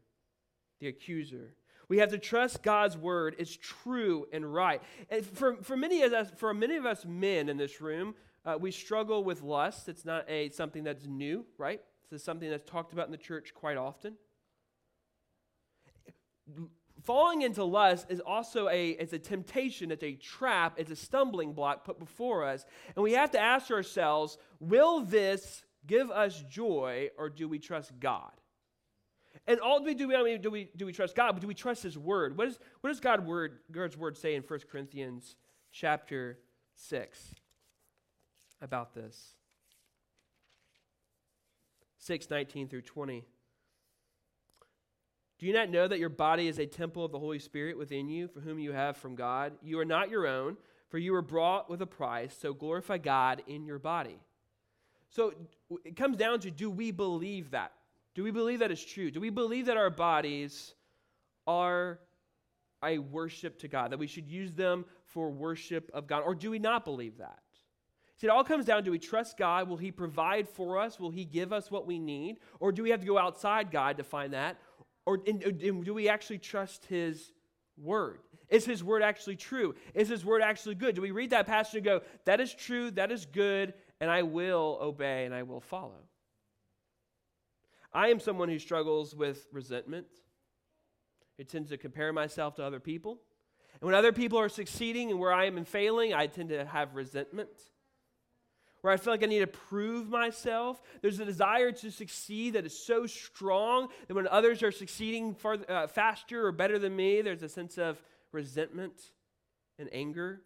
the 0.80 0.88
accuser. 0.88 1.54
We 1.94 2.00
have 2.00 2.10
to 2.10 2.18
trust 2.18 2.64
God's 2.64 2.98
word 2.98 3.36
is 3.38 3.56
true 3.56 4.26
and 4.34 4.52
right. 4.52 4.82
And 5.12 5.24
for, 5.24 5.58
for, 5.58 5.78
many 5.78 6.02
of 6.02 6.12
us, 6.12 6.28
for 6.38 6.52
many 6.52 6.76
of 6.76 6.88
us 6.88 7.06
men 7.06 7.50
in 7.50 7.58
this 7.58 7.82
room, 7.82 8.16
uh, 8.44 8.58
we 8.60 8.72
struggle 8.72 9.24
with 9.24 9.44
lust. 9.44 9.88
It's 9.88 10.04
not 10.04 10.28
a, 10.28 10.50
something 10.50 10.84
that's 10.84 11.06
new, 11.06 11.46
right? 11.60 11.80
This 12.10 12.22
is 12.22 12.26
something 12.26 12.50
that's 12.50 12.68
talked 12.68 12.94
about 12.94 13.06
in 13.06 13.12
the 13.12 13.18
church 13.20 13.54
quite 13.54 13.78
often. 13.78 14.16
Falling 17.04 17.44
into 17.44 17.64
lust 17.64 18.08
is 18.10 18.20
also 18.20 18.70
a, 18.70 18.90
it's 18.90 19.14
a 19.14 19.20
temptation, 19.20 19.92
it's 19.92 20.02
a 20.02 20.14
trap, 20.14 20.74
it's 20.78 20.90
a 20.90 20.96
stumbling 20.96 21.54
block 21.54 21.86
put 21.86 22.00
before 22.00 22.44
us. 22.44 22.66
And 22.96 23.04
we 23.04 23.12
have 23.12 23.30
to 23.34 23.40
ask 23.40 23.70
ourselves 23.70 24.40
will 24.60 25.02
this 25.02 25.64
give 25.86 26.10
us 26.10 26.44
joy 26.50 27.12
or 27.20 27.30
do 27.30 27.48
we 27.48 27.60
trust 27.60 27.92
God? 28.00 28.32
And 29.46 29.60
all 29.60 29.80
do 29.80 29.86
we 29.86 29.94
do, 29.94 30.08
mean, 30.08 30.42
do 30.42 30.50
we 30.50 30.70
do 30.76 30.86
we 30.86 30.94
trust 30.94 31.16
God, 31.16 31.34
but 31.34 31.42
do 31.42 31.48
we 31.48 31.54
trust 31.54 31.84
His 31.84 31.98
Word? 31.98 32.38
What, 32.38 32.48
is, 32.48 32.60
what 32.82 32.90
does 32.90 33.00
God 33.00 33.26
word, 33.26 33.60
God's 33.72 33.98
Word 33.98 34.18
say 34.18 34.36
in 34.36 34.44
1 34.44 34.60
Corinthians 34.72 35.36
chapter 35.72 36.40
6 36.76 37.36
about 38.62 38.94
this? 38.94 39.36
6, 42.00 42.30
19 42.30 42.68
through 42.68 42.82
20. 42.82 43.24
Do 45.40 45.46
you 45.46 45.54
not 45.54 45.70
know 45.70 45.88
that 45.88 46.00
your 46.00 46.10
body 46.10 46.48
is 46.48 46.60
a 46.60 46.66
temple 46.66 47.04
of 47.04 47.12
the 47.12 47.20
Holy 47.20 47.40
Spirit 47.40 47.78
within 47.78 48.08
you, 48.08 48.28
for 48.28 48.40
whom 48.40 48.60
you 48.60 48.72
have 48.72 48.96
from 48.98 49.16
God? 49.16 49.54
You 49.62 49.80
are 49.80 49.86
not 49.86 50.10
your 50.10 50.26
own, 50.26 50.58
for 50.90 50.98
you 50.98 51.12
were 51.12 51.22
bought 51.22 51.70
with 51.70 51.82
a 51.82 51.86
price, 51.86 52.36
so 52.40 52.54
glorify 52.54 52.98
God 52.98 53.42
in 53.48 53.66
your 53.66 53.80
body. 53.80 54.20
So 55.10 55.34
it 55.84 55.96
comes 55.96 56.18
down 56.18 56.40
to 56.42 56.52
do 56.52 56.70
we 56.70 56.92
believe 56.92 57.52
that? 57.52 57.74
Do 58.16 58.24
we 58.24 58.32
believe 58.32 58.60
that 58.60 58.72
is 58.72 58.84
true? 58.84 59.10
Do 59.12 59.20
we 59.20 59.30
believe 59.30 59.66
that 59.66 59.78
our 59.78 59.90
bodies 59.90 60.76
are 61.48 62.00
a 62.84 63.00
worship 63.00 63.60
to 63.60 63.68
God, 63.68 63.92
that 63.92 64.00
we 64.00 64.08
should 64.08 64.28
use 64.28 64.54
them 64.54 64.86
for 65.06 65.32
worship 65.32 65.90
of 65.94 66.08
God? 66.08 66.24
Or 66.26 66.36
do 66.36 66.52
we 66.52 66.60
not 66.60 66.86
believe 66.86 67.18
that? 67.18 67.40
See, 68.18 68.28
it 68.28 68.30
all 68.30 68.44
comes 68.44 68.66
down 68.66 68.84
do 68.84 68.92
we 68.92 69.00
trust 69.00 69.38
God? 69.38 69.68
Will 69.68 69.78
He 69.78 69.92
provide 69.92 70.48
for 70.48 70.78
us? 70.78 71.00
Will 71.00 71.10
He 71.10 71.26
give 71.26 71.52
us 71.52 71.72
what 71.72 71.88
we 71.88 71.98
need? 71.98 72.38
Or 72.60 72.72
do 72.72 72.84
we 72.84 72.92
have 72.92 73.00
to 73.00 73.08
go 73.08 73.18
outside 73.18 73.72
God 73.72 73.98
to 73.98 74.04
find 74.04 74.34
that? 74.34 74.58
Or 75.06 75.20
and, 75.28 75.44
and 75.44 75.84
do 75.84 75.94
we 75.94 76.08
actually 76.08 76.38
trust 76.38 76.86
His 76.86 77.34
word? 77.78 78.20
Is 78.50 78.66
His 78.66 78.84
word 78.84 79.02
actually 79.02 79.36
true? 79.36 79.74
Is 79.94 80.08
His 80.08 80.24
word 80.24 80.42
actually 80.42 80.76
good? 80.76 80.96
Do 80.96 81.02
we 81.02 81.12
read 81.12 81.32
that 81.32 81.48
passage 81.48 81.76
and 81.76 81.84
go, 81.84 82.02
that 82.26 82.40
is 82.40 82.54
true, 82.54 82.92
that 82.92 83.12
is 83.12 83.26
good, 83.26 83.74
and 84.00 84.12
I 84.12 84.22
will 84.22 84.78
obey 84.80 85.26
and 85.26 85.34
I 85.34 85.44
will 85.44 85.62
follow? 85.62 86.00
I 87.94 88.10
am 88.10 88.20
someone 88.20 88.50
who 88.50 88.60
struggles 88.60 89.16
with 89.16 89.48
resentment. 89.52 90.08
It 91.38 91.50
tends 91.50 91.70
to 91.70 91.78
compare 91.78 92.12
myself 92.12 92.56
to 92.56 92.64
other 92.64 92.80
people. 92.80 93.20
And 93.74 93.88
when 93.88 93.96
other 93.96 94.12
people 94.12 94.40
are 94.40 94.50
succeeding 94.50 95.12
and 95.12 95.20
where 95.20 95.34
I 95.34 95.46
am 95.46 95.64
failing, 95.66 96.14
I 96.14 96.28
tend 96.28 96.50
to 96.50 96.66
have 96.66 96.96
resentment. 96.96 97.50
Where 98.82 98.92
I 98.92 98.98
feel 98.98 99.14
like 99.14 99.24
I 99.24 99.28
need 99.28 99.40
to 99.40 99.48
prove 99.48 100.10
myself. 100.10 100.82
There's 101.02 101.20
a 101.20 101.26
desire 101.26 101.72
to 101.72 101.92
succeed 101.92 102.54
that 102.54 102.66
is 102.66 102.78
so 102.78 103.06
strong 103.06 103.88
that 104.08 104.14
when 104.14 104.28
others 104.28 104.62
are 104.62 104.72
succeeding 104.72 105.36
farther, 105.36 105.70
uh, 105.70 105.88
faster 105.88 106.46
or 106.46 106.52
better 106.52 106.78
than 106.80 106.96
me, 106.96 107.22
there's 107.22 107.44
a 107.44 107.50
sense 107.50 107.78
of 107.78 108.02
resentment 108.32 109.12
and 109.80 109.90
anger. 109.94 110.42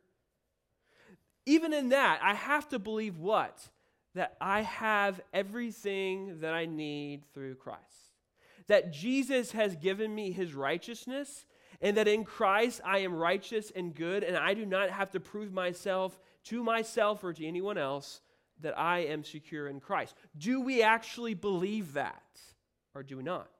Even 1.45 1.73
in 1.73 1.89
that, 1.89 2.19
I 2.21 2.33
have 2.33 2.69
to 2.69 2.79
believe 2.79 3.17
what? 3.17 3.69
That 4.17 4.36
I 4.41 4.62
have 4.62 5.21
everything 5.32 6.39
that 6.39 6.53
I 6.53 6.65
need 6.65 7.23
through 7.34 7.56
Christ. 7.56 7.82
That 8.65 8.91
Jesus 8.91 9.51
has 9.51 9.75
given 9.75 10.13
me 10.13 10.32
his 10.32 10.56
righteousness, 10.56 11.45
and 11.82 11.95
that 11.97 12.08
in 12.08 12.23
Christ 12.23 12.82
I 12.84 12.99
am 12.99 13.13
righteous 13.13 13.71
and 13.75 13.93
good, 13.93 14.23
and 14.23 14.36
I 14.36 14.56
do 14.56 14.65
not 14.65 14.89
have 14.89 15.12
to 15.12 15.19
prove 15.19 15.53
myself 15.53 16.19
to 16.45 16.63
myself 16.63 17.23
or 17.23 17.32
to 17.32 17.45
anyone 17.45 17.77
else 17.77 18.21
that 18.62 18.77
I 18.77 18.99
am 18.99 19.23
secure 19.23 19.67
in 19.67 19.80
Christ. 19.80 20.15
Do 20.36 20.62
we 20.62 20.82
actually 20.82 21.36
believe 21.36 21.93
that, 21.93 22.23
or 22.95 23.03
do 23.03 23.17
we 23.17 23.23
not? 23.23 23.51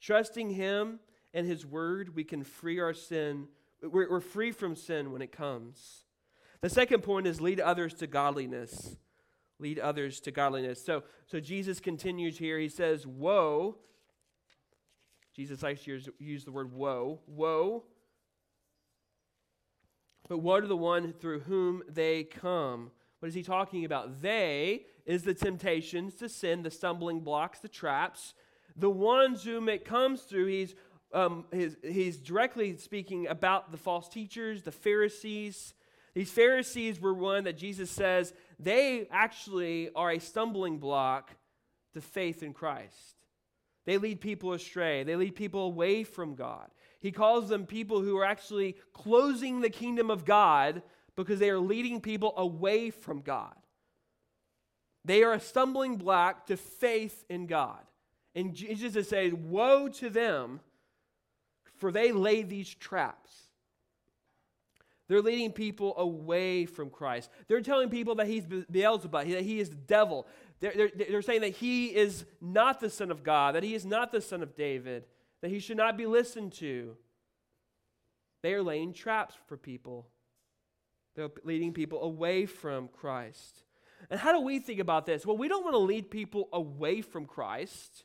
Trusting 0.00 0.50
him 0.50 0.98
and 1.32 1.46
his 1.46 1.64
word, 1.64 2.16
we 2.16 2.24
can 2.24 2.42
free 2.42 2.80
our 2.80 2.92
sin. 2.92 3.46
We're, 3.82 4.20
free 4.20 4.50
from 4.50 4.74
sin 4.74 5.12
when 5.12 5.22
it 5.22 5.30
comes. 5.30 6.05
The 6.60 6.70
second 6.70 7.02
point 7.02 7.26
is 7.26 7.40
lead 7.40 7.60
others 7.60 7.94
to 7.94 8.06
godliness. 8.06 8.96
Lead 9.58 9.78
others 9.78 10.20
to 10.20 10.30
godliness. 10.30 10.84
So, 10.84 11.02
so 11.26 11.40
Jesus 11.40 11.80
continues 11.80 12.38
here. 12.38 12.58
He 12.58 12.68
says, 12.68 13.06
Woe. 13.06 13.78
Jesus 15.34 15.62
likes 15.62 15.84
to 15.84 16.00
use, 16.18 16.44
the 16.44 16.52
word 16.52 16.72
woe. 16.72 17.20
Woe. 17.26 17.84
But 20.28 20.38
woe 20.38 20.60
to 20.60 20.66
the 20.66 20.76
one 20.76 21.12
through 21.12 21.40
whom 21.40 21.82
they 21.88 22.24
come. 22.24 22.90
What 23.20 23.28
is 23.28 23.34
he 23.34 23.42
talking 23.42 23.84
about? 23.84 24.22
They 24.22 24.86
is 25.04 25.22
the 25.22 25.34
temptations 25.34 26.14
to 26.16 26.28
sin, 26.28 26.62
the 26.62 26.70
stumbling 26.70 27.20
blocks, 27.20 27.60
the 27.60 27.68
traps. 27.68 28.34
The 28.76 28.90
ones 28.90 29.44
whom 29.44 29.68
it 29.68 29.84
comes 29.84 30.22
through, 30.22 30.46
he's, 30.46 30.74
um, 31.12 31.44
he's 31.82 32.18
directly 32.18 32.76
speaking 32.76 33.26
about 33.26 33.72
the 33.72 33.78
false 33.78 34.08
teachers, 34.08 34.62
the 34.62 34.72
Pharisees, 34.72 35.74
these 36.16 36.30
Pharisees 36.30 36.98
were 36.98 37.12
one 37.12 37.44
that 37.44 37.58
Jesus 37.58 37.90
says 37.90 38.32
they 38.58 39.06
actually 39.10 39.90
are 39.94 40.12
a 40.12 40.18
stumbling 40.18 40.78
block 40.78 41.30
to 41.92 42.00
faith 42.00 42.42
in 42.42 42.54
Christ. 42.54 43.18
They 43.84 43.98
lead 43.98 44.22
people 44.22 44.54
astray, 44.54 45.04
they 45.04 45.14
lead 45.14 45.36
people 45.36 45.66
away 45.66 46.04
from 46.04 46.34
God. 46.34 46.70
He 47.00 47.12
calls 47.12 47.50
them 47.50 47.66
people 47.66 48.00
who 48.00 48.16
are 48.16 48.24
actually 48.24 48.76
closing 48.94 49.60
the 49.60 49.68
kingdom 49.68 50.10
of 50.10 50.24
God 50.24 50.80
because 51.16 51.38
they 51.38 51.50
are 51.50 51.58
leading 51.58 52.00
people 52.00 52.32
away 52.38 52.88
from 52.88 53.20
God. 53.20 53.54
They 55.04 55.22
are 55.22 55.34
a 55.34 55.40
stumbling 55.40 55.96
block 55.96 56.46
to 56.46 56.56
faith 56.56 57.26
in 57.28 57.46
God. 57.46 57.82
And 58.34 58.54
Jesus 58.54 59.10
says, 59.10 59.34
Woe 59.34 59.88
to 59.88 60.08
them, 60.08 60.60
for 61.74 61.92
they 61.92 62.10
lay 62.10 62.42
these 62.42 62.72
traps. 62.72 63.45
They're 65.08 65.22
leading 65.22 65.52
people 65.52 65.94
away 65.96 66.66
from 66.66 66.90
Christ. 66.90 67.30
They're 67.46 67.60
telling 67.60 67.90
people 67.90 68.16
that 68.16 68.26
he's 68.26 68.44
Beelzebub, 68.44 69.28
that 69.28 69.42
he 69.42 69.60
is 69.60 69.70
the 69.70 69.76
devil. 69.76 70.26
They're, 70.60 70.72
they're, 70.74 70.90
they're, 70.94 71.22
saying 71.22 71.42
that 71.42 71.56
he 71.56 71.94
is 71.94 72.24
not 72.40 72.80
the 72.80 72.90
Son 72.90 73.10
of 73.10 73.22
God, 73.22 73.54
that 73.54 73.62
he 73.62 73.74
is 73.74 73.84
not 73.84 74.10
the 74.10 74.20
Son 74.20 74.42
of 74.42 74.56
David, 74.56 75.04
that 75.42 75.50
he 75.50 75.60
should 75.60 75.76
not 75.76 75.96
be 75.96 76.06
listened 76.06 76.52
to. 76.54 76.96
They 78.42 78.54
are 78.54 78.62
laying 78.62 78.92
traps 78.92 79.34
for 79.46 79.56
people. 79.56 80.08
They're 81.14 81.30
leading 81.44 81.72
people 81.72 82.02
away 82.02 82.46
from 82.46 82.88
Christ. 82.88 83.62
And 84.10 84.18
how 84.18 84.32
do 84.32 84.40
we 84.40 84.58
think 84.58 84.80
about 84.80 85.06
this? 85.06 85.24
Well, 85.24 85.36
we 85.36 85.48
don't 85.48 85.64
want 85.64 85.74
to 85.74 85.78
lead 85.78 86.10
people 86.10 86.48
away 86.52 87.00
from 87.00 87.26
Christ 87.26 88.04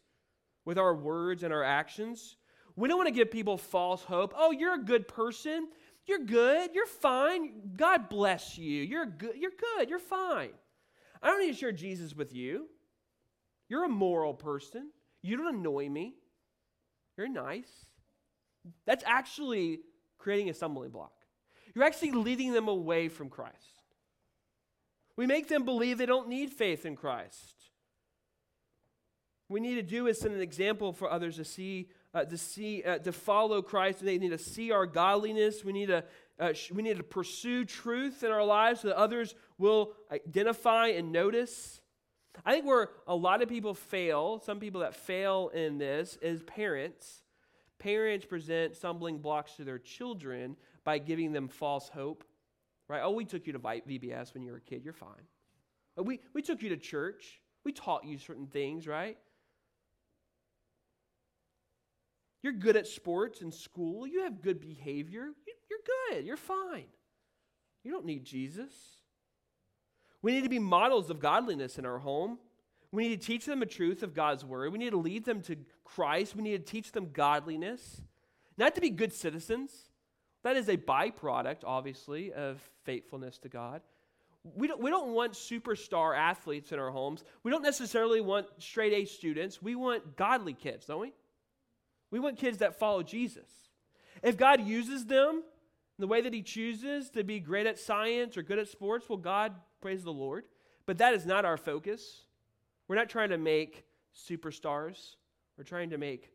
with 0.66 0.78
our 0.78 0.96
words 0.96 1.44
and 1.44 1.54
our 1.54 1.64
actions. 1.64 2.38
We 2.76 2.88
don't 2.88 2.98
want 2.98 3.08
to 3.08 3.14
give 3.14 3.32
people 3.32 3.58
false 3.58 4.04
hope. 4.04 4.34
Oh, 4.38 4.52
you're 4.52 4.76
a 4.76 4.84
good 4.84 5.08
person. 5.08 5.68
You're 6.08 6.20
good. 6.20 6.72
You're 6.74 6.88
fine. 6.88 7.74
God 7.78 8.10
bless 8.10 8.58
you. 8.58 8.84
You're 8.84 9.06
good. 9.06 9.36
You're 9.38 9.52
good. 9.52 9.90
You're 9.90 10.00
fine. 10.00 10.52
I 11.22 11.28
don't 11.28 11.40
need 11.40 11.54
to 11.54 11.58
share 11.58 11.72
Jesus 11.72 12.16
with 12.16 12.34
you. 12.34 12.68
You're 13.70 13.86
a 13.86 13.90
moral 13.90 14.34
person. 14.34 14.90
You 15.22 15.38
don't 15.38 15.56
annoy 15.56 15.88
me. 15.88 16.16
You're 17.18 17.30
nice. 17.30 17.86
That's 18.86 19.04
actually 19.06 19.80
creating 20.18 20.50
a 20.50 20.54
stumbling 20.54 20.90
block. 20.90 21.14
You're 21.74 21.86
actually 21.86 22.12
leading 22.12 22.54
them 22.54 22.68
away 22.68 23.08
from 23.08 23.30
Christ. 23.30 23.56
We 25.16 25.26
make 25.26 25.48
them 25.48 25.64
believe 25.66 25.98
they 25.98 26.06
don't 26.06 26.30
need 26.30 26.52
faith 26.52 26.86
in 26.86 26.96
Christ. 26.96 27.56
What 29.48 29.62
we 29.62 29.68
need 29.68 29.76
to 29.76 29.84
do 29.84 30.08
is 30.08 30.20
set 30.20 30.32
an 30.32 30.42
example 30.42 30.94
for 30.94 31.12
others 31.12 31.36
to 31.36 31.46
see, 31.46 31.90
uh, 32.14 32.26
to 32.26 32.38
see, 32.38 32.84
uh, 32.84 33.00
to 33.00 33.12
follow 33.12 33.62
Christ. 33.62 34.00
And 34.00 34.08
they 34.08 34.18
need 34.18 34.30
to 34.30 34.38
see 34.38 34.72
our 34.72 34.86
godliness. 34.86 35.64
We 35.64 35.74
need 35.74 35.88
to, 35.88 36.04
uh, 36.40 36.54
sh- 36.54 36.72
we 36.72 36.84
need 36.84 36.98
to 36.98 37.04
pursue 37.04 37.66
truth 37.66 38.24
in 38.24 38.32
our 38.32 38.44
lives 38.44 38.82
so 38.82 38.90
that 38.90 38.98
others 38.98 39.36
will 39.58 39.94
identify 40.12 40.88
and 40.88 41.12
notice. 41.12 41.82
I 42.46 42.54
think 42.54 42.66
where 42.66 42.90
a 43.08 43.16
lot 43.16 43.42
of 43.42 43.50
people 43.50 43.74
fail, 43.74 44.40
some 44.40 44.60
people 44.60 44.82
that 44.82 44.96
fail 44.96 45.50
in 45.54 45.78
this, 45.78 46.18
is 46.22 46.42
parents. 46.44 47.24
Parents 47.80 48.26
present 48.26 48.76
stumbling 48.76 49.20
blocks 49.20 49.54
to 49.54 49.64
their 49.64 49.80
children 49.80 50.56
by 50.84 50.98
giving 50.98 51.32
them 51.32 51.48
false 51.48 51.90
hope. 51.90 52.24
Right? 52.88 53.02
Oh, 53.04 53.12
we 53.12 53.26
took 53.26 53.48
you 53.48 53.54
to 53.54 53.60
VBS 53.60 54.34
when 54.34 54.44
you 54.44 54.52
were 54.52 54.58
a 54.58 54.62
kid. 54.62 54.84
You're 54.84 54.94
fine. 54.94 55.24
We, 55.98 56.20
we 56.34 56.42
took 56.42 56.62
you 56.62 56.70
to 56.70 56.78
church. 56.78 57.40
We 57.64 57.72
taught 57.72 58.06
you 58.06 58.18
certain 58.18 58.48
things, 58.48 58.88
right? 58.88 59.18
You're 62.44 62.54
good 62.54 62.76
at 62.76 62.88
sports 62.88 63.42
and 63.42 63.54
school. 63.54 64.08
You 64.08 64.24
have 64.24 64.42
good 64.42 64.60
behavior. 64.60 65.30
You're 65.70 65.80
good. 66.10 66.26
You're 66.26 66.38
fine. 66.38 66.86
You 67.84 67.92
don't 67.92 68.06
need 68.06 68.26
Jesus. 68.26 68.72
We 70.22 70.32
need 70.32 70.44
to 70.44 70.50
be 70.50 70.60
models 70.60 71.10
of 71.10 71.20
godliness 71.20 71.78
in 71.78 71.86
our 71.86 72.00
home. 72.00 72.38
We 72.92 73.08
need 73.08 73.22
to 73.22 73.26
teach 73.26 73.46
them 73.46 73.60
the 73.60 73.66
truth 73.66 74.04
of 74.04 74.14
God's 74.14 74.44
word. 74.44 74.72
We 74.72 74.80
need 74.80 74.90
to 74.92 74.98
lead 74.98 75.26
them 75.26 75.42
to 75.44 75.56
Christ. 75.84 76.36
We 76.36 76.44
need 76.44 76.66
to 76.66 76.72
teach 76.72 76.92
them 76.92 77.12
godliness. 77.12 78.02
Not 78.58 78.76
to 78.76 78.82
be 78.82 78.90
good 78.90 79.14
citizens. 79.14 79.72
That 80.44 80.58
is 80.58 80.68
a 80.68 80.78
byproduct, 80.78 81.60
obviously, 81.64 82.34
of 82.34 82.60
faithfulness 82.84 83.38
to 83.40 83.50
God. 83.50 83.82
We 84.44 84.68
don't, 84.68 84.82
we 84.82 84.90
don't 84.90 85.14
want 85.14 85.34
superstar 85.34 86.18
athletes 86.18 86.72
in 86.72 86.80
our 86.80 86.90
homes. 86.90 87.24
We 87.44 87.52
don't 87.52 87.62
necessarily 87.62 88.22
want 88.22 88.48
straight 88.58 88.94
A 88.94 89.06
students. 89.06 89.62
We 89.62 89.76
want 89.76 90.18
godly 90.18 90.54
kids, 90.54 90.88
don't 90.88 91.02
we? 91.02 91.14
We 92.12 92.20
want 92.20 92.38
kids 92.38 92.60
that 92.60 92.78
follow 92.78 93.02
Jesus. 93.02 93.50
If 94.22 94.38
God 94.38 94.62
uses 94.62 95.06
them 95.06 95.44
the 95.98 96.08
way 96.08 96.22
that 96.22 96.34
He 96.34 96.42
chooses 96.42 97.10
to 97.12 97.24
be 97.24 97.40
great 97.40 97.66
at 97.66 97.80
science 97.80 98.38
or 98.38 98.44
good 98.44 98.60
at 98.60 98.68
sports, 98.68 99.08
well, 99.10 99.18
God, 99.18 99.54
praise 99.82 100.04
the 100.04 100.14
Lord. 100.14 100.44
But 100.86 100.98
that 101.00 101.14
is 101.14 101.26
not 101.26 101.46
our 101.46 101.58
focus. 101.58 102.22
We're 102.88 102.96
not 102.96 103.10
trying 103.10 103.30
to 103.30 103.38
make 103.38 103.86
superstars, 104.16 105.16
we're 105.58 105.64
trying 105.64 105.92
to 105.92 105.98
make 105.98 106.32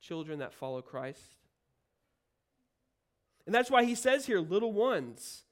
children 0.00 0.40
that 0.40 0.52
follow 0.52 0.82
Christ. 0.82 1.36
And 3.46 3.54
that's 3.54 3.70
why 3.70 3.84
He 3.84 3.94
says 3.94 4.26
here, 4.26 4.40
little 4.40 4.72
ones. 4.72 5.44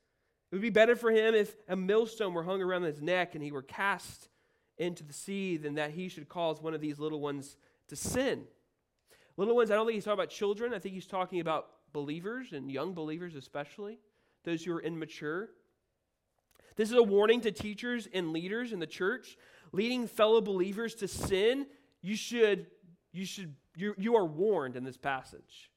It 0.52 0.56
would 0.56 0.62
be 0.62 0.70
better 0.70 0.96
for 0.96 1.10
him 1.10 1.34
if 1.34 1.56
a 1.66 1.74
millstone 1.74 2.34
were 2.34 2.42
hung 2.42 2.60
around 2.60 2.82
his 2.82 3.00
neck 3.00 3.34
and 3.34 3.42
he 3.42 3.50
were 3.50 3.62
cast 3.62 4.28
into 4.76 5.02
the 5.02 5.14
sea 5.14 5.56
than 5.56 5.76
that 5.76 5.92
he 5.92 6.10
should 6.10 6.28
cause 6.28 6.60
one 6.60 6.74
of 6.74 6.82
these 6.82 6.98
little 6.98 7.20
ones 7.20 7.56
to 7.88 7.96
sin. 7.96 8.44
Little 9.36 9.56
ones, 9.56 9.70
I 9.70 9.74
don't 9.74 9.86
think 9.86 9.94
he's 9.94 10.04
talking 10.04 10.18
about 10.20 10.30
children. 10.30 10.74
I 10.74 10.78
think 10.78 10.94
he's 10.94 11.06
talking 11.06 11.40
about 11.40 11.68
believers 11.92 12.52
and 12.52 12.70
young 12.70 12.94
believers, 12.94 13.34
especially 13.34 13.98
those 14.44 14.64
who 14.64 14.72
are 14.72 14.82
immature. 14.82 15.50
This 16.76 16.90
is 16.90 16.96
a 16.96 17.02
warning 17.02 17.40
to 17.42 17.52
teachers 17.52 18.08
and 18.12 18.32
leaders 18.32 18.72
in 18.72 18.78
the 18.78 18.86
church, 18.86 19.36
leading 19.72 20.06
fellow 20.06 20.40
believers 20.40 20.94
to 20.96 21.08
sin. 21.08 21.66
You 22.00 22.16
should, 22.16 22.66
you 23.12 23.24
should, 23.24 23.54
you, 23.76 23.94
you 23.98 24.16
are 24.16 24.24
warned 24.24 24.76
in 24.76 24.84
this 24.84 24.96
passage. 24.96 25.70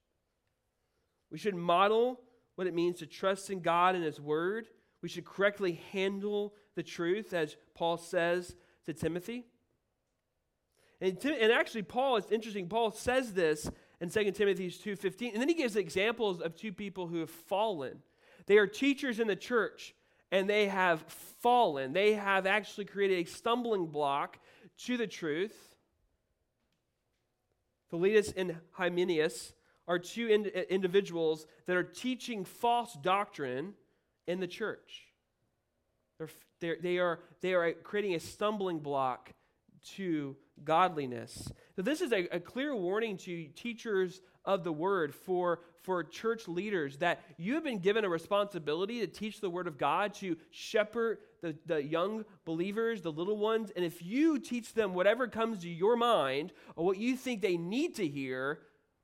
We 1.32 1.38
should 1.38 1.56
model 1.56 2.22
what 2.56 2.68
it 2.68 2.74
means 2.74 3.00
to 3.00 3.06
trust 3.06 3.50
in 3.50 3.60
God 3.60 3.96
and 3.96 4.04
His 4.04 4.20
Word. 4.22 4.68
We 5.02 5.10
should 5.10 5.26
correctly 5.26 5.82
handle 5.92 6.54
the 6.76 6.84
truth, 6.84 7.34
as 7.34 7.58
Paul 7.74 7.98
says 7.98 8.56
to 8.86 8.94
Timothy. 8.94 9.46
And, 11.02 11.24
and 11.26 11.52
actually, 11.52 11.84
Paul, 11.84 12.18
it's 12.18 12.32
interesting, 12.32 12.68
Paul 12.68 12.92
says 12.92 13.34
this 13.34 13.70
in 14.00 14.10
2 14.10 14.32
Timothy 14.32 14.70
2.15, 14.70 15.34
and 15.34 15.42
then 15.42 15.50
he 15.50 15.56
gives 15.56 15.76
examples 15.76 16.42
of 16.42 16.56
two 16.56 16.72
people 16.72 17.08
who 17.08 17.20
have 17.20 17.30
fallen. 17.30 18.00
They 18.46 18.58
are 18.58 18.68
teachers 18.68 19.20
in 19.20 19.28
the 19.28 19.36
church, 19.36 19.94
and 20.32 20.50
they 20.50 20.68
have 20.68 21.02
fallen. 21.42 21.94
They 21.94 22.14
have 22.14 22.46
actually 22.46 22.86
created 22.86 23.26
a 23.26 23.30
stumbling 23.30 23.88
block 23.88 24.40
to 24.86 24.98
the 24.98 25.08
truth. 25.08 25.76
Philetus 27.90 28.34
and 28.36 28.58
Hymenaeus 28.72 29.54
are 29.88 30.00
two 30.00 30.28
in, 30.28 30.52
uh, 30.56 30.62
individuals 30.70 31.46
that 31.66 31.76
are 31.76 31.84
teaching 31.84 32.44
false 32.44 32.94
doctrine 33.02 33.74
in 34.28 34.40
the 34.40 34.48
church. 34.48 35.04
They're, 36.18 36.30
they're, 36.60 36.78
they, 36.82 36.98
are, 36.98 37.20
they 37.42 37.54
are 37.54 37.74
creating 37.74 38.16
a 38.16 38.20
stumbling 38.20 38.80
block 38.80 39.32
to 39.96 40.36
godliness. 40.64 41.52
So, 41.76 41.82
this 41.82 42.02
is 42.02 42.12
a, 42.12 42.28
a 42.36 42.40
clear 42.40 42.76
warning 42.76 43.18
to 43.18 43.48
teachers 43.56 44.22
of 44.46 44.64
the 44.64 44.72
word, 44.72 45.14
for, 45.14 45.62
for 45.82 46.04
church 46.04 46.48
leaders, 46.48 46.98
that 46.98 47.22
you 47.38 47.56
have 47.56 47.64
been 47.64 47.80
given 47.80 48.06
a 48.06 48.10
responsibility 48.10 49.00
to 49.00 49.08
teach 49.08 49.42
the 49.42 49.50
word 49.50 49.68
of 49.68 49.78
God, 49.78 50.14
to 50.16 50.38
shepherd 50.52 51.18
the, 51.42 51.56
the 51.66 51.84
young 51.84 52.26
believers, 52.46 53.02
the 53.02 53.12
little 53.12 53.38
ones. 53.38 53.72
And 53.76 53.84
if 53.84 54.04
you 54.04 54.40
teach 54.40 54.74
them 54.74 54.94
whatever 54.94 55.28
comes 55.28 55.60
to 55.60 55.70
your 55.70 55.96
mind 55.96 56.54
or 56.76 56.86
what 56.86 56.98
you 56.98 57.16
think 57.16 57.42
they 57.42 57.58
need 57.58 57.96
to 57.96 58.08
hear, 58.08 58.60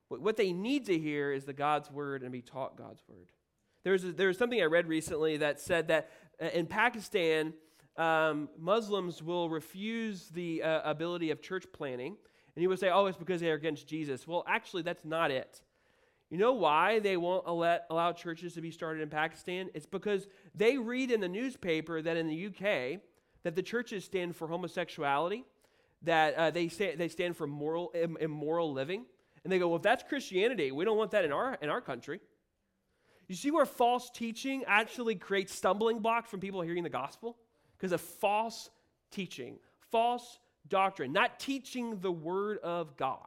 what 0.08 0.36
they 0.36 0.52
need 0.52 0.86
to 0.86 0.98
hear 0.98 1.32
is 1.32 1.44
the 1.44 1.52
God's 1.52 1.90
word 1.90 2.22
and 2.22 2.30
be 2.30 2.42
taught 2.42 2.76
God's 2.76 3.02
word. 3.08 3.28
There's, 3.84 4.04
a, 4.04 4.12
there's 4.12 4.38
something 4.38 4.60
I 4.60 4.66
read 4.66 4.86
recently 4.86 5.38
that 5.38 5.60
said 5.60 5.88
that 5.88 6.10
uh, 6.40 6.46
in 6.54 6.66
Pakistan, 6.66 7.52
um, 7.96 8.48
Muslims 8.58 9.22
will 9.22 9.48
refuse 9.48 10.28
the 10.28 10.62
uh, 10.62 10.90
ability 10.90 11.30
of 11.30 11.42
church 11.42 11.66
planting, 11.72 12.16
And 12.54 12.62
you 12.62 12.68
would 12.68 12.78
say, 12.78 12.90
oh, 12.90 13.06
it's 13.06 13.18
because 13.18 13.40
they 13.40 13.50
are 13.50 13.54
against 13.54 13.86
Jesus. 13.86 14.26
Well, 14.26 14.44
actually, 14.46 14.82
that's 14.82 15.04
not 15.04 15.30
it. 15.30 15.62
You 16.30 16.38
know 16.38 16.54
why 16.54 16.98
they 16.98 17.18
won't 17.18 17.46
let, 17.46 17.86
allow 17.90 18.12
churches 18.12 18.54
to 18.54 18.62
be 18.62 18.70
started 18.70 19.02
in 19.02 19.10
Pakistan? 19.10 19.68
It's 19.74 19.84
because 19.84 20.26
they 20.54 20.78
read 20.78 21.10
in 21.10 21.20
the 21.20 21.28
newspaper 21.28 22.00
that 22.00 22.16
in 22.16 22.26
the 22.26 22.46
UK, 22.46 23.00
that 23.42 23.54
the 23.54 23.62
churches 23.62 24.04
stand 24.04 24.34
for 24.34 24.48
homosexuality, 24.48 25.44
that 26.02 26.34
uh, 26.34 26.50
they, 26.50 26.68
say, 26.68 26.96
they 26.96 27.08
stand 27.08 27.36
for 27.36 27.46
moral, 27.46 27.92
immoral 28.20 28.72
living. 28.72 29.04
And 29.44 29.52
they 29.52 29.58
go, 29.58 29.68
well, 29.68 29.76
if 29.76 29.82
that's 29.82 30.02
Christianity, 30.04 30.72
we 30.72 30.86
don't 30.86 30.96
want 30.96 31.10
that 31.10 31.24
in 31.24 31.32
our, 31.32 31.58
in 31.60 31.68
our 31.68 31.80
country. 31.80 32.20
You 33.28 33.34
see 33.34 33.50
where 33.50 33.66
false 33.66 34.10
teaching 34.10 34.64
actually 34.66 35.16
creates 35.16 35.54
stumbling 35.54 35.98
blocks 35.98 36.30
from 36.30 36.40
people 36.40 36.62
hearing 36.62 36.82
the 36.82 36.90
gospel? 36.90 37.36
Because 37.82 37.92
of 37.92 38.00
false 38.00 38.70
teaching, 39.10 39.58
false 39.90 40.38
doctrine, 40.68 41.12
not 41.12 41.40
teaching 41.40 41.98
the 41.98 42.12
word 42.12 42.58
of 42.58 42.96
God. 42.96 43.18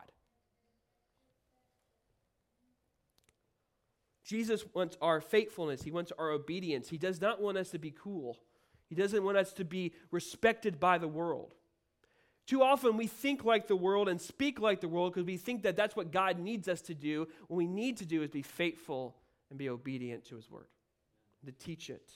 Jesus 4.23 4.63
wants 4.73 4.97
our 5.01 5.19
faithfulness. 5.19 5.83
He 5.83 5.91
wants 5.91 6.13
our 6.17 6.29
obedience. 6.29 6.87
He 6.87 6.97
does 6.97 7.19
not 7.19 7.41
want 7.41 7.57
us 7.57 7.71
to 7.71 7.79
be 7.79 7.91
cool. 7.91 8.37
He 8.87 8.95
doesn't 8.95 9.25
want 9.25 9.35
us 9.35 9.51
to 9.55 9.65
be 9.65 9.91
respected 10.09 10.79
by 10.79 10.99
the 10.99 11.07
world. 11.09 11.53
Too 12.47 12.63
often 12.63 12.95
we 12.95 13.07
think 13.07 13.43
like 13.43 13.67
the 13.67 13.75
world 13.75 14.07
and 14.07 14.21
speak 14.21 14.61
like 14.61 14.79
the 14.79 14.87
world 14.87 15.13
because 15.13 15.27
we 15.27 15.35
think 15.35 15.63
that 15.63 15.75
that's 15.75 15.97
what 15.97 16.13
God 16.13 16.39
needs 16.39 16.69
us 16.69 16.79
to 16.83 16.93
do. 16.93 17.27
What 17.49 17.57
we 17.57 17.67
need 17.67 17.97
to 17.97 18.05
do 18.05 18.23
is 18.23 18.29
be 18.29 18.41
faithful 18.41 19.17
and 19.49 19.59
be 19.59 19.67
obedient 19.67 20.23
to 20.29 20.37
his 20.37 20.49
word, 20.49 20.67
to 21.45 21.51
teach 21.51 21.89
it. 21.89 22.09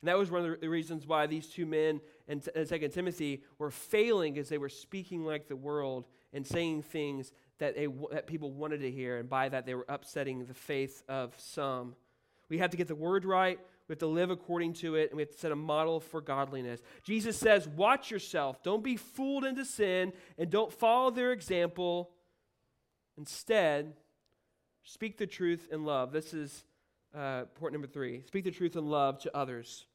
And 0.00 0.08
that 0.08 0.16
was 0.16 0.30
one 0.30 0.44
of 0.44 0.60
the 0.60 0.68
reasons 0.68 1.06
why 1.06 1.26
these 1.26 1.46
two 1.46 1.66
men 1.66 2.00
in 2.26 2.40
2 2.40 2.88
Timothy 2.88 3.42
were 3.58 3.70
failing 3.70 4.38
as 4.38 4.48
they 4.48 4.56
were 4.56 4.70
speaking 4.70 5.24
like 5.24 5.46
the 5.46 5.56
world 5.56 6.06
and 6.32 6.46
saying 6.46 6.82
things 6.82 7.32
that, 7.58 7.74
they, 7.74 7.86
that 8.10 8.26
people 8.26 8.50
wanted 8.50 8.80
to 8.80 8.90
hear. 8.90 9.18
And 9.18 9.28
by 9.28 9.48
that, 9.50 9.66
they 9.66 9.74
were 9.74 9.84
upsetting 9.88 10.46
the 10.46 10.54
faith 10.54 11.02
of 11.08 11.34
some. 11.36 11.94
We 12.48 12.58
have 12.58 12.70
to 12.70 12.76
get 12.78 12.88
the 12.88 12.94
word 12.94 13.24
right. 13.26 13.58
We 13.88 13.92
have 13.92 13.98
to 13.98 14.06
live 14.06 14.30
according 14.30 14.74
to 14.74 14.94
it, 14.94 15.10
and 15.10 15.16
we 15.16 15.22
have 15.22 15.32
to 15.32 15.38
set 15.38 15.52
a 15.52 15.56
model 15.56 16.00
for 16.00 16.20
godliness. 16.20 16.80
Jesus 17.02 17.36
says, 17.36 17.68
Watch 17.68 18.10
yourself. 18.10 18.62
Don't 18.62 18.84
be 18.84 18.96
fooled 18.96 19.44
into 19.44 19.64
sin, 19.64 20.12
and 20.38 20.48
don't 20.48 20.72
follow 20.72 21.10
their 21.10 21.32
example. 21.32 22.10
Instead, 23.18 23.94
speak 24.84 25.18
the 25.18 25.26
truth 25.26 25.68
in 25.72 25.84
love. 25.84 26.12
This 26.12 26.32
is 26.32 26.64
uh, 27.14 27.42
point 27.56 27.72
number 27.72 27.88
three 27.88 28.22
speak 28.26 28.44
the 28.44 28.50
truth 28.52 28.76
in 28.76 28.86
love 28.86 29.18
to 29.18 29.36
others. 29.36 29.86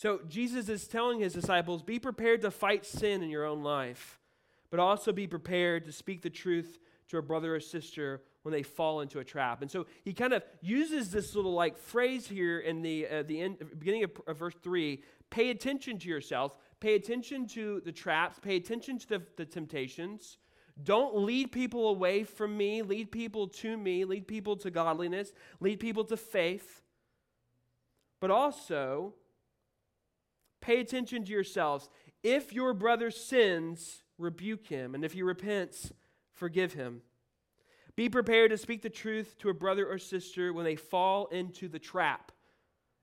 So, 0.00 0.20
Jesus 0.26 0.70
is 0.70 0.88
telling 0.88 1.20
his 1.20 1.34
disciples 1.34 1.82
be 1.82 1.98
prepared 1.98 2.40
to 2.40 2.50
fight 2.50 2.86
sin 2.86 3.22
in 3.22 3.28
your 3.28 3.44
own 3.44 3.62
life, 3.62 4.18
but 4.70 4.80
also 4.80 5.12
be 5.12 5.26
prepared 5.26 5.84
to 5.84 5.92
speak 5.92 6.22
the 6.22 6.30
truth 6.30 6.78
to 7.08 7.18
a 7.18 7.22
brother 7.22 7.54
or 7.54 7.60
sister 7.60 8.22
when 8.40 8.50
they 8.54 8.62
fall 8.62 9.02
into 9.02 9.18
a 9.18 9.24
trap. 9.24 9.60
And 9.60 9.70
so 9.70 9.84
he 10.02 10.14
kind 10.14 10.32
of 10.32 10.42
uses 10.62 11.10
this 11.10 11.34
little 11.34 11.52
like 11.52 11.76
phrase 11.76 12.26
here 12.26 12.60
in 12.60 12.80
the, 12.80 13.06
uh, 13.06 13.22
the 13.24 13.42
end, 13.42 13.58
beginning 13.78 14.04
of, 14.04 14.12
of 14.26 14.38
verse 14.38 14.54
3 14.62 15.02
pay 15.28 15.50
attention 15.50 15.98
to 15.98 16.08
yourself, 16.08 16.56
pay 16.80 16.94
attention 16.94 17.46
to 17.48 17.82
the 17.84 17.92
traps, 17.92 18.38
pay 18.40 18.56
attention 18.56 18.98
to 19.00 19.06
the, 19.06 19.22
the 19.36 19.44
temptations. 19.44 20.38
Don't 20.82 21.14
lead 21.14 21.52
people 21.52 21.90
away 21.90 22.24
from 22.24 22.56
me, 22.56 22.80
lead 22.80 23.12
people 23.12 23.48
to 23.48 23.76
me, 23.76 24.06
lead 24.06 24.26
people 24.26 24.56
to 24.56 24.70
godliness, 24.70 25.34
lead 25.60 25.78
people 25.78 26.04
to 26.04 26.16
faith. 26.16 26.80
But 28.18 28.30
also, 28.30 29.12
pay 30.60 30.80
attention 30.80 31.24
to 31.24 31.32
yourselves. 31.32 31.88
If 32.22 32.52
your 32.52 32.74
brother 32.74 33.10
sins, 33.10 34.02
rebuke 34.18 34.66
him, 34.66 34.94
and 34.94 35.04
if 35.04 35.12
he 35.12 35.22
repents, 35.22 35.92
forgive 36.32 36.74
him. 36.74 37.02
Be 37.96 38.08
prepared 38.08 38.50
to 38.50 38.58
speak 38.58 38.82
the 38.82 38.90
truth 38.90 39.36
to 39.38 39.48
a 39.48 39.54
brother 39.54 39.86
or 39.86 39.98
sister 39.98 40.52
when 40.52 40.64
they 40.64 40.76
fall 40.76 41.26
into 41.26 41.68
the 41.68 41.78
trap. 41.78 42.32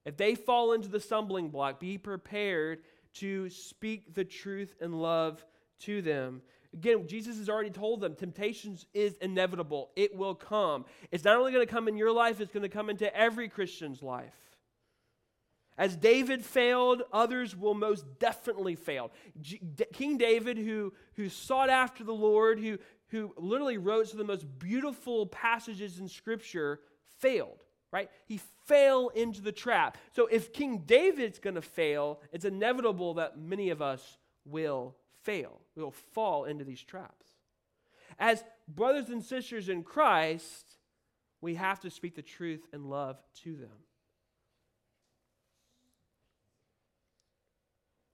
If 0.05 0.17
they 0.17 0.35
fall 0.35 0.73
into 0.73 0.87
the 0.87 0.99
stumbling 0.99 1.49
block, 1.49 1.79
be 1.79 1.97
prepared 1.97 2.79
to 3.15 3.49
speak 3.49 4.13
the 4.13 4.23
truth 4.23 4.75
and 4.79 5.01
love 5.01 5.45
to 5.81 6.01
them. 6.01 6.41
Again, 6.73 7.07
Jesus 7.07 7.37
has 7.37 7.49
already 7.49 7.69
told 7.69 8.01
them 8.01 8.15
temptations 8.15 8.85
is 8.93 9.17
inevitable. 9.17 9.89
It 9.95 10.15
will 10.15 10.35
come. 10.35 10.85
It's 11.11 11.23
not 11.23 11.37
only 11.37 11.51
going 11.51 11.65
to 11.65 11.71
come 11.71 11.87
in 11.87 11.97
your 11.97 12.11
life, 12.11 12.39
it's 12.39 12.51
going 12.51 12.63
to 12.63 12.69
come 12.69 12.89
into 12.89 13.13
every 13.15 13.49
Christian's 13.49 14.01
life. 14.01 14.35
As 15.77 15.95
David 15.95 16.43
failed, 16.43 17.03
others 17.13 17.55
will 17.55 17.75
most 17.75 18.19
definitely 18.19 18.75
fail. 18.75 19.11
King 19.93 20.17
David, 20.17 20.57
who, 20.57 20.93
who 21.15 21.29
sought 21.29 21.69
after 21.69 22.03
the 22.03 22.13
Lord, 22.13 22.59
who, 22.59 22.79
who 23.09 23.33
literally 23.37 23.77
wrote 23.77 24.07
some 24.07 24.19
of 24.19 24.25
the 24.25 24.33
most 24.33 24.47
beautiful 24.57 25.27
passages 25.27 25.99
in 25.99 26.07
Scripture, 26.07 26.79
failed, 27.19 27.63
right? 27.91 28.09
He 28.25 28.39
fell 28.65 29.09
into 29.09 29.41
the 29.41 29.51
trap. 29.51 29.97
So 30.15 30.27
if 30.27 30.51
King 30.51 30.79
David's 30.79 31.37
going 31.39 31.55
to 31.55 31.61
fail, 31.61 32.21
it's 32.31 32.45
inevitable 32.45 33.13
that 33.15 33.37
many 33.37 33.69
of 33.69 33.81
us 33.81 34.17
will 34.45 34.95
fail. 35.23 35.61
We 35.75 35.83
will 35.83 35.91
fall 35.91 36.45
into 36.45 36.63
these 36.63 36.81
traps. 36.81 37.27
As 38.17 38.43
brothers 38.67 39.09
and 39.09 39.23
sisters 39.23 39.69
in 39.69 39.83
Christ, 39.83 40.77
we 41.39 41.55
have 41.55 41.79
to 41.81 41.91
speak 41.91 42.15
the 42.15 42.23
truth 42.23 42.65
and 42.73 42.89
love 42.89 43.21
to 43.43 43.55
them. 43.55 43.69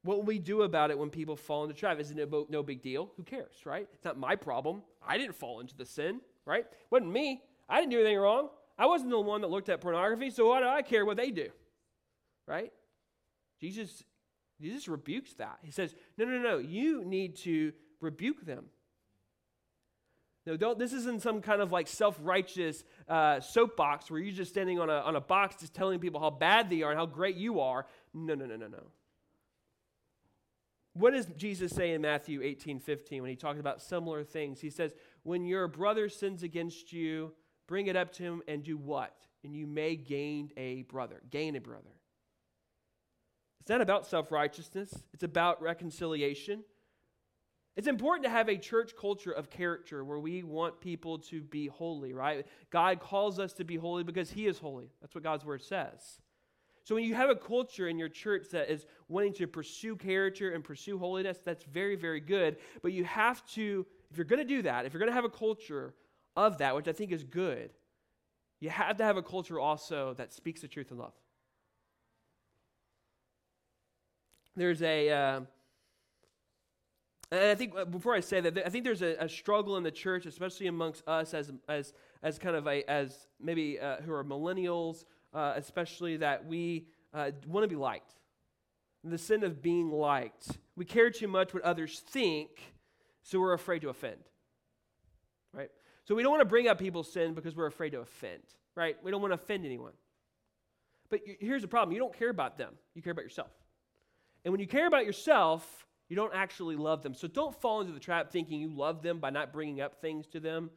What 0.04 0.18
will 0.18 0.26
we 0.26 0.39
do 0.39 0.63
about 0.63 0.92
it 0.92 1.00
when 1.00 1.10
people 1.10 1.36
fall 1.36 1.63
into 1.63 1.76
trap? 1.76 2.00
Is 2.00 2.12
it 2.12 2.18
no, 2.18 2.46
no 2.50 2.62
big 2.62 2.82
deal? 2.82 3.12
Who 3.16 3.24
cares, 3.24 3.56
right? 3.66 3.88
It's 3.94 4.04
not 4.04 4.18
my 4.18 4.36
problem. 4.36 4.84
I 5.06 5.18
didn't 5.18 5.36
fall 5.36 5.62
into 5.62 5.76
the 5.76 5.86
sin, 5.86 6.20
right? 6.46 6.66
It 6.66 6.88
wasn't 6.92 7.12
me. 7.12 7.42
I 7.70 7.80
didn't 7.80 7.92
do 7.92 8.00
anything 8.00 8.18
wrong. 8.18 8.50
I 8.78 8.86
wasn't 8.86 9.12
the 9.12 9.20
one 9.20 9.42
that 9.42 9.50
looked 9.50 9.70
at 9.70 9.80
pornography, 9.80 10.30
so 10.30 10.50
why 10.50 10.60
do 10.60 10.68
I 10.68 10.82
care 10.82 11.06
what 11.06 11.16
they 11.16 11.32
do? 11.32 11.50
Right? 12.48 12.74
Jesus, 13.62 14.04
Jesus 14.60 14.88
rebukes 14.89 15.34
that. 15.36 15.60
He 15.62 15.72
says, 15.72 15.96
No, 16.18 16.26
no, 16.26 16.38
no, 16.39 16.58
you 16.58 17.06
need 17.06 17.38
to 17.38 17.72
rebuke 18.02 18.46
them. 18.46 18.66
No, 20.46 20.58
don't, 20.58 20.78
this 20.78 20.92
isn't 20.92 21.22
some 21.22 21.42
kind 21.42 21.62
of 21.62 21.72
like 21.72 21.88
self 21.88 22.18
righteous 22.22 22.84
uh, 23.08 23.39
soapbox 23.39 24.12
where 24.12 24.20
you're 24.20 24.36
just 24.36 24.52
standing 24.52 24.80
on 24.80 24.89
a, 24.89 24.98
on 24.98 25.16
a 25.16 25.22
box 25.22 25.56
just 25.62 25.74
telling 25.74 26.00
people 26.00 26.20
how 26.20 26.30
bad 26.30 26.70
they 26.70 26.82
are 26.82 26.92
and 26.92 27.00
how 27.00 27.06
great 27.06 27.38
you 27.38 27.62
are. 27.62 27.86
No, 28.13 28.36
no, 28.36 28.46
no, 28.46 28.58
no, 28.58 28.68
no. 28.68 28.84
What 30.93 31.13
does 31.13 31.25
Jesus 31.38 31.71
say 31.71 31.93
in 31.93 32.01
Matthew 32.01 32.41
18 32.43 32.79
15 32.79 33.21
when 33.21 33.29
he 33.29 33.36
talks 33.36 33.60
about 33.60 33.82
similar 33.82 34.23
things? 34.23 34.62
He 34.62 34.69
says, 34.69 34.93
When 35.23 35.45
your 35.45 35.67
brother 35.67 36.08
sins 36.08 36.43
against 36.43 36.93
you, 36.93 37.34
bring 37.67 37.88
it 37.88 37.95
up 37.95 38.13
to 38.13 38.23
him 38.23 38.43
and 38.47 38.63
do 38.63 38.77
what? 38.77 39.15
And 39.43 39.56
you 39.56 39.65
may 39.65 39.95
gain 39.95 40.51
a 40.56 40.84
brother. 40.84 41.21
Gain 41.32 41.56
a 41.56 41.62
brother. 41.62 41.89
It's 43.62 43.69
not 43.69 43.82
about 43.82 44.06
self 44.06 44.32
righteousness, 44.32 44.93
it's 45.13 45.23
about 45.23 45.62
reconciliation. 45.62 46.63
It's 47.75 47.88
important 47.88 48.23
to 48.25 48.29
have 48.29 48.49
a 48.49 48.58
church 48.58 48.91
culture 48.99 49.32
of 49.32 49.49
character 49.49 50.06
where 50.06 50.19
we 50.19 50.43
want 50.43 50.79
people 50.79 51.17
to 51.19 51.41
be 51.41 51.65
holy, 51.65 52.13
right? 52.13 52.45
God 52.69 52.99
calls 52.99 53.39
us 53.39 53.51
to 53.53 53.63
be 53.63 53.77
holy 53.77 54.03
because 54.03 54.29
He 54.29 54.45
is 54.45 54.60
holy. 54.60 54.91
That's 55.01 55.15
what 55.15 55.23
God's 55.23 55.43
word 55.43 55.63
says. 55.63 56.19
So 56.84 56.96
when 56.96 57.06
you 57.06 57.15
have 57.15 57.30
a 57.30 57.36
culture 57.36 57.88
in 57.88 57.98
your 57.98 58.10
church 58.10 58.48
that 58.52 58.69
is 58.69 58.86
wanting 59.08 59.34
to 59.36 59.48
pursue 59.48 59.96
character 59.96 60.52
and 60.52 60.63
pursue 60.63 60.98
holiness, 60.98 61.39
that's 61.43 61.63
very, 61.63 61.96
very 61.96 62.19
good. 62.19 62.58
But 62.82 62.91
you 62.91 63.06
have 63.06 63.46
to, 63.52 63.86
if 64.12 64.17
you're 64.17 64.26
going 64.26 64.46
to 64.46 64.46
do 64.46 64.62
that, 64.63 64.86
if 64.86 64.93
you're 64.93 65.00
going 65.00 65.12
to 65.12 65.15
have 65.15 65.24
a 65.24 65.30
culture 65.30 65.93
of 66.36 66.58
that, 66.58 66.76
which 66.76 66.89
I 66.89 66.91
think 66.91 67.12
is 67.12 67.24
good, 67.24 67.72
you 68.60 68.69
have 68.69 68.98
to 68.98 69.04
have 69.04 69.15
a 69.15 69.24
culture 69.24 69.60
also 69.60 70.13
that 70.15 70.34
speaks 70.34 70.62
the 70.62 70.67
truth 70.67 70.91
in 70.91 70.98
love. 70.98 71.13
There's 74.56 74.82
a, 74.82 75.10
uh, 75.10 75.41
and 77.32 77.41
I 77.41 77.56
think 77.56 77.74
uh, 77.76 77.86
before 77.86 78.13
I 78.13 78.19
say 78.19 78.41
that, 78.41 78.65
I 78.65 78.69
think 78.69 78.84
there's 78.84 79.02
a, 79.02 79.15
a, 79.19 79.28
struggle 79.28 79.78
in 79.78 79.84
the 79.84 79.91
church, 79.91 80.28
especially 80.28 80.67
amongst 80.67 81.08
us 81.08 81.34
as 81.34 81.52
as 81.67 81.93
as 82.22 82.38
kind 82.38 82.56
of 82.56 82.67
a 82.67 82.88
as 82.88 83.28
maybe 83.41 83.80
uh, 83.80 83.98
who 84.02 84.13
are 84.13 84.24
millennials 84.24 85.06
uh, 85.34 85.54
especially 85.56 86.17
that 86.17 86.46
we 86.46 86.88
uh, 87.13 87.32
want 87.48 87.63
to 87.63 87.67
be 87.67 87.76
liked. 87.76 88.13
The 89.04 89.17
sin 89.17 89.43
of 89.43 89.62
being 89.62 89.91
liked. 89.91 90.58
We 90.76 90.86
care 90.86 91.10
too 91.10 91.28
much 91.28 91.54
what 91.54 91.63
others 91.63 92.00
think, 92.00 92.50
so 93.22 93.39
we're 93.39 93.54
afraid 93.54 93.82
to 93.82 93.89
offend. 93.89 94.19
Right? 95.52 95.69
So 96.06 96.15
we 96.15 96.24
don't 96.24 96.32
want 96.32 96.41
to 96.41 96.46
bring 96.46 96.67
up 96.67 96.80
people's 96.80 97.12
sin 97.12 97.34
because 97.34 97.56
we're 97.56 97.67
afraid 97.67 97.91
to 97.91 98.00
offend. 98.00 98.43
Right? 98.76 98.96
We 99.04 99.12
don't 99.12 99.22
want 99.22 99.32
to 99.32 99.36
offend 99.36 99.65
anyone. 99.65 99.93
But 101.10 101.22
here's 101.39 101.62
the 101.62 101.67
problem 101.67 101.93
you 101.93 102.00
don't 102.00 102.17
care 102.17 102.30
about 102.30 102.58
them, 102.58 102.74
you 102.96 103.02
care 103.02 103.12
about 103.12 103.24
yourself. 103.24 103.52
And 104.46 104.52
when 104.52 104.60
you 104.60 104.67
care 104.67 104.88
about 104.88 105.06
yourself, 105.06 105.86
you 106.10 106.15
don't 106.15 106.34
actually 106.34 106.76
love 106.76 107.02
them. 107.02 107.13
So 107.13 107.28
don't 107.28 107.60
fall 107.62 107.82
into 107.82 107.93
the 107.93 108.00
trap 108.00 108.32
thinking 108.32 108.60
you 108.60 108.69
love 108.69 109.02
them 109.02 109.19
by 109.19 109.30
not 109.30 109.54
bringing 109.54 109.80
up 109.82 110.02
things 110.02 110.28
to 110.28 110.39
them. 110.39 110.69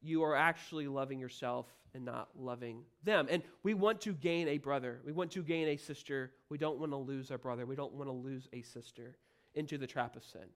You 0.00 0.24
are 0.24 0.34
actually 0.34 0.88
loving 0.88 1.20
yourself 1.20 1.66
and 1.94 2.04
not 2.04 2.28
loving 2.38 2.84
them. 3.02 3.26
And 3.30 3.42
we 3.62 3.74
want 3.74 4.00
to 4.02 4.12
gain 4.12 4.48
a 4.48 4.58
brother. 4.58 5.00
We 5.04 5.12
want 5.12 5.30
to 5.32 5.42
gain 5.42 5.68
a 5.68 5.76
sister. 5.76 6.32
We 6.48 6.58
don't 6.58 6.78
want 6.78 6.92
to 6.92 6.96
lose 6.96 7.30
our 7.30 7.38
brother. 7.38 7.66
We 7.66 7.76
don't 7.76 7.92
want 7.92 8.08
to 8.08 8.12
lose 8.12 8.48
a 8.52 8.62
sister 8.62 9.16
into 9.54 9.76
the 9.78 9.86
trap 9.86 10.16
of 10.16 10.24
sin. 10.24 10.48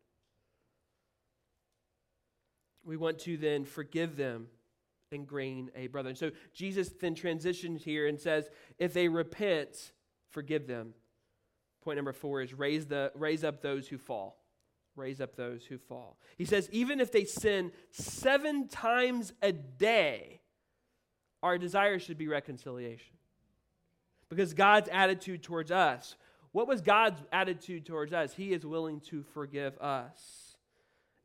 We 2.85 2.97
want 2.97 3.19
to 3.21 3.37
then 3.37 3.65
forgive 3.65 4.17
them 4.17 4.47
and 5.13 5.29
gain 5.29 5.71
a 5.77 5.89
brother. 5.89 6.09
And 6.09 6.19
so 6.19 6.31
Jesus 6.55 6.89
then 7.01 7.15
transitions 7.15 7.83
here 7.83 8.07
and 8.07 8.19
says, 8.19 8.49
if 8.79 8.93
they 8.93 9.09
repent, 9.09 9.93
forgive 10.31 10.67
them. 10.67 10.95
Point 11.83 11.97
number 11.97 12.13
four 12.13 12.43
is 12.43 12.55
raise, 12.55 12.87
the, 12.87 13.13
raise 13.15 13.45
up 13.45 13.61
those 13.61 13.89
who 13.89 13.99
fall. 13.99 14.43
Raise 14.97 15.21
up 15.21 15.37
those 15.37 15.65
who 15.65 15.77
fall. 15.77 16.17
He 16.39 16.47
says, 16.47 16.69
even 16.73 17.01
if 17.01 17.13
they 17.13 17.25
sin 17.25 17.71
seven 17.91 18.67
times 18.69 19.33
a 19.43 19.53
day, 19.53 20.41
our 21.43 21.59
desire 21.59 21.99
should 21.99 22.19
be 22.19 22.29
reconciliation. 22.29 23.15
Because 24.29 24.55
God's 24.55 24.89
attitude 24.93 25.43
towards 25.43 25.71
us, 25.71 26.17
what 26.53 26.67
was 26.67 26.81
God's 26.81 27.21
attitude 27.33 27.87
towards 27.87 28.13
us? 28.13 28.35
He 28.35 28.53
is 28.53 28.65
willing 28.65 29.01
to 29.11 29.23
forgive 29.23 29.79
us 29.79 30.46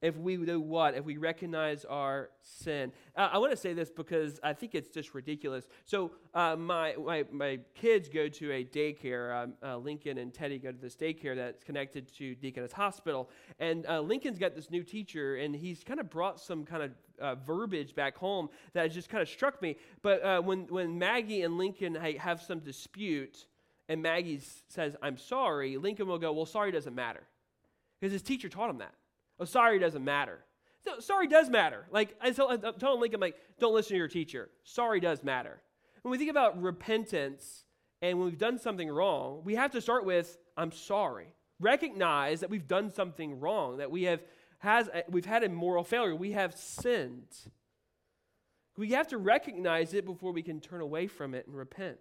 if 0.02 0.18
we 0.18 0.36
do 0.38 0.60
what? 0.60 0.96
If 0.96 1.06
we 1.06 1.18
recognize 1.18 1.86
our 1.86 2.30
sin. 2.42 2.92
Uh, 3.16 3.30
I 3.34 3.38
want 3.38 3.52
to 3.52 3.58
say 3.58 3.74
this 3.74 3.92
because 3.92 4.40
I 4.44 4.54
think 4.54 4.74
it's 4.74 4.90
just 4.90 5.14
ridiculous. 5.14 5.68
So, 5.86 6.12
uh, 6.34 6.56
my, 6.56 6.96
my, 6.96 7.26
my 7.32 7.60
kids 7.76 8.10
go 8.10 8.28
to 8.28 8.52
a 8.52 8.64
daycare. 8.64 9.44
Um, 9.44 9.54
uh, 9.64 9.78
Lincoln 9.78 10.18
and 10.18 10.34
Teddy 10.34 10.58
go 10.58 10.72
to 10.72 10.78
this 10.78 10.96
daycare 10.96 11.36
that's 11.36 11.64
connected 11.64 12.12
to 12.16 12.36
Deaconess 12.36 12.72
Hospital. 12.72 13.30
And 13.60 13.86
uh, 13.88 14.02
Lincoln's 14.02 14.40
got 14.40 14.56
this 14.56 14.72
new 14.72 14.84
teacher, 14.84 15.36
and 15.36 15.56
he's 15.56 15.84
kind 15.84 16.00
of 16.00 16.10
brought 16.10 16.40
some 16.40 16.66
kind 16.66 16.84
of 16.84 16.92
uh, 17.20 17.36
verbiage 17.36 17.94
back 17.94 18.18
home 18.18 18.50
that 18.74 18.88
just 18.92 19.10
kind 19.10 19.22
of 19.22 19.30
struck 19.30 19.62
me. 19.62 19.78
But 20.02 20.24
uh, 20.24 20.42
when, 20.42 20.62
when 20.68 20.98
Maggie 20.98 21.44
and 21.44 21.58
Lincoln 21.58 21.96
have 21.96 22.42
some 22.42 22.60
dispute, 22.60 23.46
and 23.88 24.02
Maggie 24.02 24.40
says, 24.70 24.96
I'm 25.02 25.18
sorry, 25.18 25.78
Lincoln 25.78 26.08
will 26.08 26.18
go, 26.18 26.32
Well, 26.32 26.46
sorry 26.46 26.72
doesn't 26.72 26.96
matter. 26.96 27.24
Because 28.00 28.14
his 28.14 28.24
teacher 28.24 28.50
taught 28.50 28.70
him 28.70 28.80
that. 28.80 28.96
Oh, 29.42 29.46
sorry 29.46 29.80
doesn't 29.80 30.04
matter. 30.04 30.40
Sorry 31.00 31.28
does 31.28 31.50
matter. 31.50 31.88
Like 31.92 32.16
I 32.22 32.32
tell, 32.32 32.50
I'm 32.50 32.62
telling 32.80 33.02
Lincoln, 33.02 33.20
like, 33.20 33.36
don't 33.60 33.74
listen 33.74 33.92
to 33.94 33.98
your 33.98 34.08
teacher. 34.08 34.50
Sorry 34.64 35.00
does 35.00 35.24
matter. 35.24 35.62
When 36.04 36.12
we 36.12 36.18
think 36.18 36.30
about 36.30 36.62
repentance 36.62 37.66
and 38.02 38.18
when 38.18 38.28
we've 38.28 38.38
done 38.38 38.60
something 38.60 38.90
wrong, 38.90 39.42
we 39.44 39.56
have 39.56 39.72
to 39.72 39.82
start 39.82 40.06
with, 40.06 40.38
I'm 40.56 40.72
sorry. 40.72 41.34
Recognize 41.60 42.40
that 42.40 42.50
we've 42.50 42.68
done 42.68 42.92
something 42.92 43.40
wrong, 43.40 43.78
that 43.78 43.92
we 43.92 44.04
have 44.04 44.22
has 44.60 44.90
we've 45.10 45.26
had 45.26 45.44
a 45.44 45.50
moral 45.50 45.84
failure, 45.84 46.16
we 46.16 46.34
have 46.34 46.56
sinned. 46.56 47.36
We 48.78 48.92
have 48.92 49.08
to 49.10 49.18
recognize 49.18 49.94
it 49.94 50.06
before 50.06 50.32
we 50.32 50.44
can 50.44 50.60
turn 50.60 50.82
away 50.82 51.08
from 51.08 51.34
it 51.34 51.48
and 51.48 51.56
repent. 51.56 52.00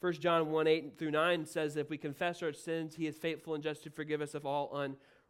1 0.00 0.12
John 0.14 0.50
1 0.50 0.66
8 0.66 0.98
through 0.98 1.10
9 1.10 1.46
says, 1.46 1.76
If 1.76 1.90
we 1.90 1.96
confess 1.96 2.42
our 2.42 2.52
sins, 2.52 2.94
he 2.94 3.06
is 3.06 3.16
faithful 3.16 3.54
and 3.54 3.62
just 3.62 3.82
to 3.84 3.90
forgive 3.90 4.20
us 4.20 4.34
of 4.34 4.46
all 4.46 4.70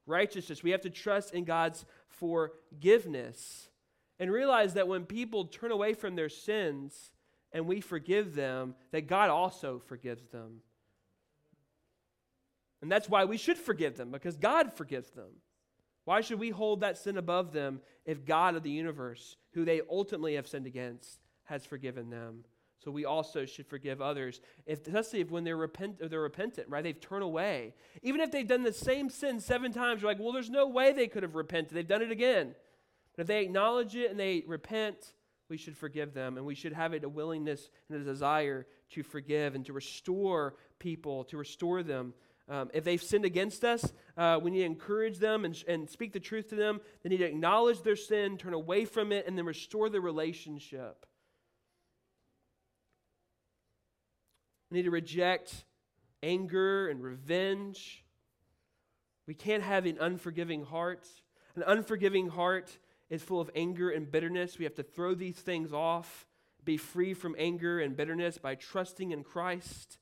righteousness. 0.09 0.63
We 0.63 0.71
have 0.71 0.81
to 0.83 0.91
trust 0.91 1.35
in 1.35 1.45
God's 1.45 1.85
forgiveness 2.09 3.69
and 4.19 4.33
realize 4.33 4.75
that 4.75 4.89
when 4.89 5.05
people 5.05 5.45
turn 5.45 5.71
away 5.71 5.95
from 5.95 6.17
their 6.17 6.29
sins 6.29 7.13
and 7.53 7.67
we 7.67 7.81
forgive 7.81 8.35
them, 8.35 8.75
that 8.91 9.07
God 9.07 9.31
also 9.31 9.79
forgives 9.87 10.27
them. 10.29 10.61
And 12.83 12.91
that's 12.91 13.09
why 13.09 13.25
we 13.25 13.37
should 13.37 13.59
forgive 13.59 13.97
them, 13.97 14.11
because 14.11 14.37
God 14.37 14.73
forgives 14.73 15.11
them. 15.11 15.31
Why 16.05 16.21
should 16.21 16.39
we 16.39 16.51
hold 16.51 16.81
that 16.81 16.97
sin 16.97 17.19
above 17.19 17.53
them 17.53 17.81
if 18.05 18.25
God 18.25 18.55
of 18.55 18.63
the 18.63 18.71
universe, 18.71 19.37
who 19.53 19.65
they 19.65 19.83
ultimately 19.91 20.35
have 20.35 20.49
sinned 20.49 20.67
against, 20.67 21.19
has 21.45 21.67
forgiven 21.67 22.11
them? 22.11 22.45
So 22.85 22.93
we 22.93 23.05
also 23.05 23.45
should 23.45 23.67
forgive 23.67 24.01
others, 24.01 24.41
if, 24.65 24.87
especially 24.87 25.21
if 25.21 25.31
when 25.31 25.43
they're, 25.43 25.57
repent, 25.57 25.99
they're 26.11 26.21
repentant, 26.21 26.69
right? 26.69 26.85
They've 26.85 27.01
turned 27.01 27.25
away. 27.25 27.75
Even 28.03 28.21
if 28.21 28.31
they've 28.31 28.47
done 28.47 28.63
the 28.63 28.73
same 28.73 29.11
sin 29.11 29.41
seven 29.41 29.73
times, 29.73 30.01
you're 30.01 30.11
like, 30.11 30.21
well, 30.21 30.33
there's 30.33 30.51
no 30.51 30.69
way 30.69 30.93
they 30.93 31.09
could 31.09 31.25
have 31.25 31.35
repented. 31.35 31.75
They've 31.75 31.87
done 31.87 32.03
it 32.03 32.13
again. 32.13 32.55
But 33.17 33.23
if 33.23 33.27
they 33.27 33.43
acknowledge 33.43 33.97
it 33.97 34.13
and 34.13 34.19
they 34.19 34.45
repent, 34.47 35.15
we 35.49 35.57
should 35.57 35.77
forgive 35.77 36.15
them. 36.15 36.37
And 36.37 36.47
we 36.47 36.55
should 36.55 36.73
have 36.73 36.95
a 36.95 37.09
willingness 37.09 37.69
and 37.89 38.01
a 38.01 38.05
desire 38.05 38.67
to 38.91 39.03
forgive 39.03 39.57
and 39.57 39.67
to 39.67 39.73
restore 39.73 40.55
people, 40.79 41.25
to 41.25 41.37
restore 41.37 41.83
them. 41.83 42.15
Um, 42.49 42.71
if 42.73 42.85
they've 42.85 43.03
sinned 43.03 43.25
against 43.25 43.65
us, 43.65 43.93
uh, 44.17 44.39
we 44.41 44.53
need 44.53 44.61
to 44.61 44.65
encourage 44.65 45.19
them 45.19 45.45
and, 45.45 45.63
and 45.67 45.91
speak 45.91 46.13
the 46.13 46.21
truth 46.21 46.49
to 46.51 46.55
them. 46.55 46.81
They 47.03 47.11
need 47.11 47.19
to 47.19 47.27
acknowledge 47.27 47.83
their 47.83 47.97
sin, 47.97 48.39
turn 48.39 48.55
away 48.55 48.85
from 48.85 49.13
it, 49.13 49.27
and 49.27 49.37
then 49.37 49.45
restore 49.45 49.91
the 49.91 50.01
relationship. 50.01 51.05
We 54.71 54.79
need 54.79 54.85
to 54.85 54.91
reject 54.91 55.65
anger 56.23 56.89
and 56.89 57.03
revenge. 57.03 58.05
We 59.27 59.35
can't 59.35 59.63
have 59.63 59.87
an 59.87 59.99
unforgiving 60.01 60.65
heart. 60.65 61.07
An 61.57 61.63
unforgiving 61.67 62.29
heart 62.29 62.79
is 63.11 63.23
full 63.23 63.41
of 63.41 63.51
anger 63.55 63.91
and 63.91 64.11
bitterness. 64.11 64.59
We 64.59 64.65
have 64.65 64.75
to 64.75 64.83
throw 64.83 65.15
these 65.15 65.37
things 65.37 65.73
off, 65.73 66.27
be 66.65 66.77
free 66.77 67.15
from 67.15 67.35
anger 67.39 67.81
and 67.81 67.97
bitterness 67.97 68.39
by 68.39 68.55
trusting 68.55 69.11
in 69.11 69.25
Christ. 69.25 69.99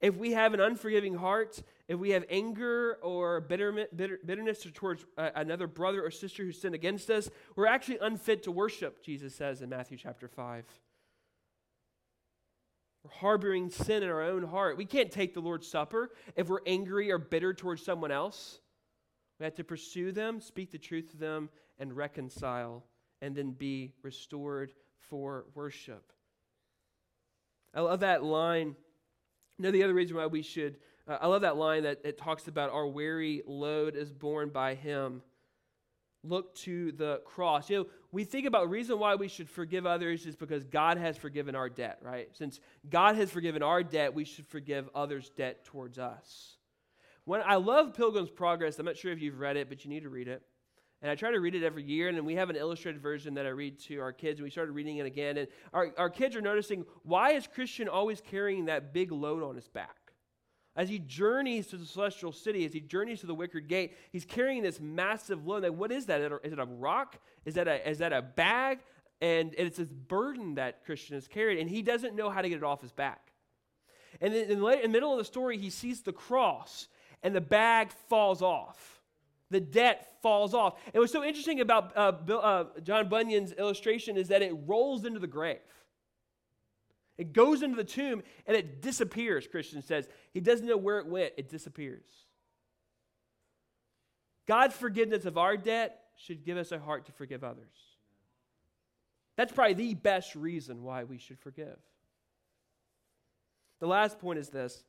If 0.00 0.16
we 0.16 0.32
have 0.32 0.52
an 0.52 0.60
unforgiving 0.60 1.14
heart, 1.14 1.62
if 1.88 1.98
we 1.98 2.10
have 2.10 2.24
anger 2.28 2.98
or 3.02 3.40
bitter, 3.40 3.86
bitter, 3.94 4.18
bitterness 4.24 4.66
towards 4.74 5.04
uh, 5.16 5.30
another 5.34 5.66
brother 5.66 6.04
or 6.04 6.10
sister 6.10 6.44
who 6.44 6.52
sinned 6.52 6.74
against 6.74 7.10
us, 7.10 7.30
we're 7.56 7.66
actually 7.66 7.98
unfit 7.98 8.42
to 8.42 8.50
worship, 8.50 9.02
Jesus 9.02 9.34
says 9.34 9.62
in 9.62 9.68
Matthew 9.68 9.96
chapter 9.96 10.28
5. 10.28 10.64
We're 13.04 13.10
harboring 13.10 13.68
sin 13.68 14.02
in 14.02 14.08
our 14.08 14.22
own 14.22 14.44
heart. 14.44 14.78
We 14.78 14.86
can't 14.86 15.10
take 15.10 15.34
the 15.34 15.40
Lord's 15.40 15.68
Supper 15.68 16.10
if 16.36 16.48
we're 16.48 16.60
angry 16.66 17.12
or 17.12 17.18
bitter 17.18 17.52
towards 17.52 17.84
someone 17.84 18.10
else. 18.10 18.60
We 19.38 19.44
have 19.44 19.54
to 19.56 19.64
pursue 19.64 20.10
them, 20.10 20.40
speak 20.40 20.70
the 20.70 20.78
truth 20.78 21.10
to 21.10 21.18
them, 21.18 21.50
and 21.78 21.94
reconcile, 21.94 22.84
and 23.20 23.36
then 23.36 23.50
be 23.50 23.92
restored 24.02 24.72
for 24.96 25.44
worship. 25.54 26.12
I 27.74 27.80
love 27.80 28.00
that 28.00 28.24
line. 28.24 28.74
Know, 29.58 29.70
the 29.70 29.82
other 29.82 29.94
reason 29.94 30.16
why 30.16 30.26
we 30.26 30.42
should, 30.42 30.78
uh, 31.06 31.18
I 31.20 31.26
love 31.26 31.42
that 31.42 31.56
line 31.56 31.82
that 31.82 32.00
it 32.04 32.16
talks 32.16 32.48
about 32.48 32.70
our 32.70 32.86
weary 32.86 33.42
load 33.46 33.96
is 33.96 34.12
borne 34.12 34.48
by 34.48 34.74
Him 34.74 35.22
look 36.24 36.54
to 36.56 36.92
the 36.92 37.20
cross. 37.24 37.68
You 37.68 37.78
know, 37.78 37.86
we 38.12 38.24
think 38.24 38.46
about 38.46 38.70
reason 38.70 38.98
why 38.98 39.14
we 39.14 39.28
should 39.28 39.48
forgive 39.48 39.86
others 39.86 40.26
is 40.26 40.36
because 40.36 40.64
God 40.64 40.98
has 40.98 41.16
forgiven 41.16 41.54
our 41.54 41.68
debt, 41.68 41.98
right? 42.02 42.28
Since 42.32 42.60
God 42.88 43.16
has 43.16 43.30
forgiven 43.30 43.62
our 43.62 43.82
debt, 43.82 44.14
we 44.14 44.24
should 44.24 44.46
forgive 44.46 44.88
others' 44.94 45.30
debt 45.36 45.64
towards 45.64 45.98
us. 45.98 46.56
When 47.24 47.42
I 47.44 47.56
love 47.56 47.94
Pilgrim's 47.94 48.30
Progress, 48.30 48.78
I'm 48.78 48.86
not 48.86 48.96
sure 48.96 49.12
if 49.12 49.20
you've 49.20 49.40
read 49.40 49.56
it, 49.56 49.68
but 49.68 49.84
you 49.84 49.90
need 49.90 50.02
to 50.02 50.10
read 50.10 50.28
it. 50.28 50.42
And 51.02 51.10
I 51.10 51.16
try 51.16 51.30
to 51.30 51.40
read 51.40 51.54
it 51.54 51.62
every 51.62 51.82
year, 51.82 52.08
and 52.08 52.24
we 52.24 52.34
have 52.36 52.48
an 52.48 52.56
illustrated 52.56 53.02
version 53.02 53.34
that 53.34 53.44
I 53.44 53.50
read 53.50 53.78
to 53.80 53.98
our 53.98 54.12
kids, 54.12 54.40
and 54.40 54.44
we 54.44 54.50
started 54.50 54.72
reading 54.72 54.98
it 54.98 55.06
again. 55.06 55.36
And 55.36 55.48
our, 55.72 55.92
our 55.98 56.08
kids 56.08 56.34
are 56.34 56.40
noticing 56.40 56.86
why 57.02 57.32
is 57.32 57.46
Christian 57.46 57.88
always 57.88 58.20
carrying 58.20 58.66
that 58.66 58.94
big 58.94 59.12
load 59.12 59.42
on 59.42 59.54
his 59.54 59.68
back? 59.68 60.03
As 60.76 60.88
he 60.88 60.98
journeys 60.98 61.68
to 61.68 61.76
the 61.76 61.86
celestial 61.86 62.32
city, 62.32 62.64
as 62.64 62.72
he 62.72 62.80
journeys 62.80 63.20
to 63.20 63.26
the 63.26 63.34
wicket 63.34 63.68
gate, 63.68 63.96
he's 64.10 64.24
carrying 64.24 64.62
this 64.62 64.80
massive 64.80 65.46
load. 65.46 65.62
Like, 65.62 65.72
what 65.72 65.92
is 65.92 66.06
that? 66.06 66.20
Is 66.42 66.52
it 66.52 66.58
a 66.58 66.64
rock? 66.64 67.18
Is 67.44 67.54
that 67.54 67.68
a, 67.68 67.88
is 67.88 67.98
that 67.98 68.12
a 68.12 68.22
bag? 68.22 68.80
And 69.20 69.54
it's 69.56 69.76
this 69.76 69.88
burden 69.88 70.56
that 70.56 70.84
Christian 70.84 71.14
has 71.14 71.28
carried, 71.28 71.60
and 71.60 71.70
he 71.70 71.80
doesn't 71.80 72.16
know 72.16 72.28
how 72.28 72.42
to 72.42 72.48
get 72.48 72.56
it 72.58 72.64
off 72.64 72.82
his 72.82 72.92
back. 72.92 73.32
And 74.20 74.34
in 74.34 74.60
the, 74.60 74.66
in 74.66 74.82
the 74.82 74.88
middle 74.88 75.12
of 75.12 75.18
the 75.18 75.24
story, 75.24 75.58
he 75.58 75.70
sees 75.70 76.02
the 76.02 76.12
cross, 76.12 76.88
and 77.22 77.34
the 77.34 77.40
bag 77.40 77.90
falls 78.08 78.42
off. 78.42 79.00
The 79.50 79.60
debt 79.60 80.14
falls 80.22 80.54
off. 80.54 80.74
And 80.92 81.00
what's 81.00 81.12
so 81.12 81.22
interesting 81.22 81.60
about 81.60 81.96
uh, 81.96 82.12
Bill, 82.12 82.40
uh, 82.42 82.64
John 82.82 83.08
Bunyan's 83.08 83.52
illustration 83.52 84.16
is 84.16 84.28
that 84.28 84.42
it 84.42 84.52
rolls 84.66 85.04
into 85.04 85.20
the 85.20 85.26
grave. 85.26 85.60
It 87.16 87.32
goes 87.32 87.62
into 87.62 87.76
the 87.76 87.84
tomb 87.84 88.22
and 88.46 88.56
it 88.56 88.82
disappears, 88.82 89.46
Christian 89.46 89.82
says. 89.82 90.08
He 90.32 90.40
doesn't 90.40 90.66
know 90.66 90.76
where 90.76 90.98
it 90.98 91.06
went, 91.06 91.32
it 91.36 91.48
disappears. 91.48 92.08
God's 94.46 94.74
forgiveness 94.74 95.24
of 95.24 95.38
our 95.38 95.56
debt 95.56 96.00
should 96.16 96.44
give 96.44 96.56
us 96.56 96.72
a 96.72 96.78
heart 96.78 97.06
to 97.06 97.12
forgive 97.12 97.42
others. 97.44 97.74
That's 99.36 99.52
probably 99.52 99.74
the 99.74 99.94
best 99.94 100.36
reason 100.36 100.82
why 100.82 101.04
we 101.04 101.18
should 101.18 101.38
forgive. 101.38 101.78
The 103.80 103.86
last 103.86 104.18
point 104.18 104.38
is 104.38 104.48
this 104.48 104.84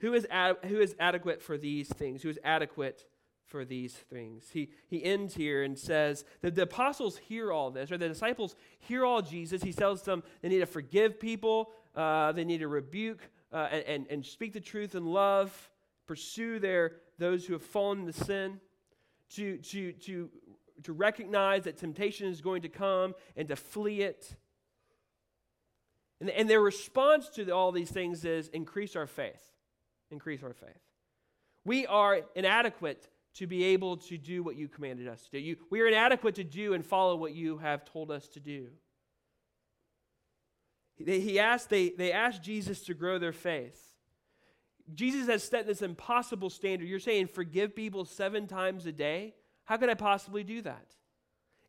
who 0.00 0.14
is, 0.14 0.26
ad- 0.30 0.56
who 0.64 0.80
is 0.80 0.94
adequate 0.98 1.42
for 1.42 1.58
these 1.58 1.88
things? 1.88 2.22
Who 2.22 2.30
is 2.30 2.38
adequate 2.42 3.04
for 3.46 3.64
these 3.64 3.92
things. 3.92 4.48
He, 4.52 4.70
he 4.86 5.04
ends 5.04 5.34
here 5.34 5.62
and 5.62 5.78
says 5.78 6.24
that 6.40 6.54
the 6.54 6.62
apostles 6.62 7.18
hear 7.18 7.52
all 7.52 7.70
this, 7.70 7.90
or 7.90 7.98
the 7.98 8.08
disciples 8.08 8.54
hear 8.78 9.04
all 9.04 9.22
Jesus. 9.22 9.62
He 9.62 9.72
tells 9.72 10.02
them 10.02 10.22
they 10.40 10.48
need 10.48 10.60
to 10.60 10.66
forgive 10.66 11.18
people, 11.18 11.70
uh, 11.96 12.32
they 12.32 12.44
need 12.44 12.58
to 12.58 12.68
rebuke 12.68 13.20
uh, 13.52 13.68
and, 13.70 13.84
and, 13.84 14.06
and 14.10 14.26
speak 14.26 14.52
the 14.52 14.60
truth 14.60 14.94
in 14.94 15.04
love, 15.04 15.70
pursue 16.06 16.58
their, 16.58 16.92
those 17.18 17.44
who 17.44 17.52
have 17.52 17.62
fallen 17.62 18.00
into 18.00 18.12
sin, 18.12 18.60
to, 19.30 19.58
to, 19.58 19.92
to, 19.92 20.30
to 20.82 20.92
recognize 20.92 21.64
that 21.64 21.76
temptation 21.76 22.28
is 22.28 22.40
going 22.40 22.62
to 22.62 22.68
come 22.68 23.14
and 23.36 23.48
to 23.48 23.56
flee 23.56 24.02
it. 24.02 24.36
And, 26.20 26.30
and 26.30 26.48
their 26.48 26.60
response 26.60 27.28
to 27.30 27.50
all 27.50 27.72
these 27.72 27.90
things 27.90 28.24
is 28.24 28.48
increase 28.48 28.96
our 28.96 29.06
faith. 29.06 29.42
Increase 30.10 30.42
our 30.42 30.52
faith. 30.52 30.80
We 31.64 31.86
are 31.86 32.20
inadequate 32.34 33.08
to 33.34 33.46
be 33.46 33.64
able 33.64 33.96
to 33.96 34.18
do 34.18 34.42
what 34.42 34.56
you 34.56 34.68
commanded 34.68 35.08
us 35.08 35.22
to 35.24 35.30
do. 35.32 35.38
You, 35.38 35.56
we 35.70 35.80
are 35.80 35.86
inadequate 35.86 36.34
to 36.36 36.44
do 36.44 36.74
and 36.74 36.84
follow 36.84 37.16
what 37.16 37.32
you 37.32 37.58
have 37.58 37.84
told 37.84 38.10
us 38.10 38.28
to 38.28 38.40
do. 38.40 38.68
He, 40.96 41.38
asked, 41.38 41.70
they, 41.70 41.90
they 41.90 42.12
asked 42.12 42.42
Jesus 42.42 42.80
to 42.82 42.94
grow 42.94 43.18
their 43.18 43.32
faith. 43.32 43.80
Jesus 44.92 45.28
has 45.28 45.42
set 45.42 45.66
this 45.66 45.82
impossible 45.82 46.50
standard. 46.50 46.88
You're 46.88 46.98
saying 46.98 47.28
forgive 47.28 47.74
people 47.74 48.04
seven 48.04 48.46
times 48.46 48.84
a 48.86 48.92
day? 48.92 49.34
How 49.64 49.76
could 49.76 49.88
I 49.88 49.94
possibly 49.94 50.44
do 50.44 50.60
that? 50.62 50.86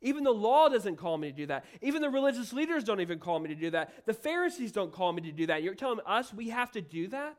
Even 0.02 0.24
the 0.24 0.32
law 0.32 0.68
doesn't 0.68 0.96
call 0.96 1.18
me 1.18 1.30
to 1.30 1.38
do 1.38 1.46
that. 1.46 1.66
Even 1.82 2.02
the 2.02 2.10
religious 2.10 2.52
leaders 2.52 2.84
don't 2.84 3.02
even 3.02 3.20
call 3.20 3.40
me 3.40 3.50
to 3.50 3.56
do 3.56 3.70
that. 3.70 4.06
The 4.06 4.14
Pharisees 4.14 4.72
don't 4.72 4.92
call 4.92 5.14
me 5.14 5.22
to 5.22 5.32
do 5.32 5.46
that. 5.46 5.62
You're 5.62 5.76
telling 5.76 6.00
us 6.06 6.34
we 6.34 6.50
have 6.50 6.72
to 6.72 6.82
do 6.82 7.08
that? 7.10 7.38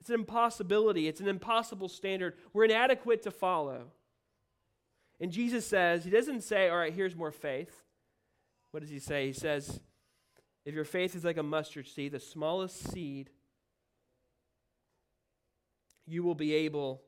It's 0.00 0.08
an 0.08 0.14
impossibility, 0.14 1.08
it's 1.08 1.20
an 1.20 1.28
impossible 1.28 1.88
standard. 1.88 2.34
We're 2.52 2.64
inadequate 2.64 3.22
to 3.24 3.30
follow. 3.30 3.88
And 5.20 5.30
Jesus 5.30 5.66
says, 5.66 6.04
He 6.04 6.10
doesn't 6.10 6.42
say, 6.42 6.68
All 6.68 6.78
right, 6.78 6.92
here's 6.92 7.14
more 7.14 7.32
faith. 7.32 7.84
What 8.70 8.80
does 8.80 8.90
He 8.90 8.98
say? 8.98 9.26
He 9.26 9.32
says, 9.32 9.80
If 10.64 10.74
your 10.74 10.84
faith 10.84 11.14
is 11.14 11.24
like 11.24 11.36
a 11.36 11.42
mustard 11.42 11.86
seed, 11.86 12.12
the 12.12 12.20
smallest 12.20 12.90
seed, 12.92 13.30
you 16.06 16.22
will 16.22 16.34
be 16.34 16.54
able 16.54 17.02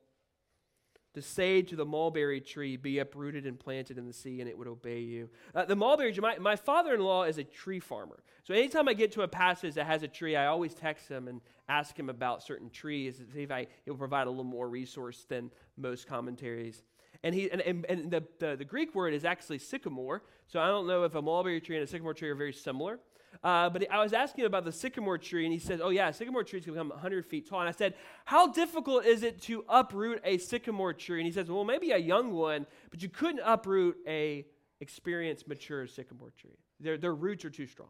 to 1.15 1.23
say 1.23 1.63
to 1.63 1.77
the 1.77 1.85
mulberry 1.85 2.41
tree, 2.41 2.77
Be 2.77 2.99
uprooted 2.99 3.47
and 3.47 3.59
planted 3.59 3.99
in 3.99 4.07
the 4.07 4.13
sea, 4.13 4.41
and 4.41 4.49
it 4.49 4.57
would 4.57 4.69
obey 4.69 5.01
you. 5.01 5.29
Uh, 5.55 5.65
the 5.65 5.77
mulberry 5.77 6.13
tree, 6.13 6.23
my, 6.23 6.39
my 6.39 6.57
father 6.57 6.95
in 6.95 7.01
law 7.01 7.25
is 7.25 7.39
a 7.39 7.45
tree 7.45 7.81
farmer. 7.81 8.23
So 8.45 8.55
anytime 8.55 8.89
I 8.89 8.95
get 8.95 9.13
to 9.13 9.23
a 9.23 9.29
passage 9.29 9.75
that 9.75 9.87
has 9.87 10.03
a 10.03 10.09
tree, 10.09 10.37
I 10.37 10.47
always 10.47 10.75
text 10.75 11.09
him 11.09 11.29
and 11.29 11.41
ask 11.69 11.99
him 11.99 12.09
about 12.09 12.43
certain 12.43 12.71
trees, 12.71 13.21
see 13.33 13.43
if 13.43 13.51
I, 13.51 13.67
he'll 13.85 13.97
provide 13.97 14.27
a 14.27 14.31
little 14.31 14.45
more 14.45 14.69
resource 14.69 15.25
than 15.29 15.51
most 15.77 16.07
commentaries. 16.07 16.83
And, 17.23 17.35
he, 17.35 17.51
and, 17.51 17.61
and, 17.61 17.87
and 17.89 18.11
the, 18.11 18.25
the, 18.39 18.57
the 18.57 18.65
Greek 18.65 18.95
word 18.95 19.15
is 19.15 19.25
actually 19.25 19.59
sycamore. 19.59 20.23
So 20.49 20.61
I 20.61 20.67
don't 20.67 20.87
know 20.87 21.05
if 21.05 21.15
a 21.15 21.23
mulberry 21.23 21.61
tree 21.61 21.77
and 21.77 21.85
a 21.85 21.87
sycamore 21.87 22.15
tree 22.15 22.31
are 22.31 22.35
very 22.35 22.53
similar. 22.53 22.99
Uh, 23.43 23.70
but 23.70 23.91
I 23.91 24.03
was 24.03 24.12
asking 24.12 24.43
him 24.43 24.47
about 24.47 24.64
the 24.64 24.72
sycamore 24.72 25.18
tree, 25.18 25.45
and 25.45 25.53
he 25.53 25.59
said, 25.59 25.80
Oh, 25.83 25.91
yeah, 25.91 26.11
sycamore 26.11 26.45
trees 26.45 26.64
can 26.64 26.74
become 26.74 26.91
100 26.91 27.26
feet 27.26 27.49
tall. 27.49 27.61
And 27.61 27.68
I 27.68 27.72
said, 27.72 27.95
How 28.24 28.49
difficult 28.53 29.05
is 29.05 29.22
it 29.22 29.41
to 29.43 29.64
uproot 29.68 30.20
a 30.24 30.39
sycamore 30.39 30.93
tree? 30.93 31.20
And 31.20 31.26
he 31.26 31.33
says, 31.33 31.49
Well, 31.49 31.64
maybe 31.64 31.91
a 31.91 31.99
young 31.99 32.33
one, 32.33 32.66
but 32.91 33.03
you 33.03 33.09
couldn't 33.09 33.43
uproot 33.45 33.97
a 34.07 34.47
experienced, 34.80 35.47
mature 35.47 35.87
sycamore 35.87 36.33
tree. 36.37 36.59
Their, 36.80 36.99
their 36.99 37.14
roots 37.14 37.45
are 37.45 37.51
too 37.51 37.66
strong. 37.66 37.89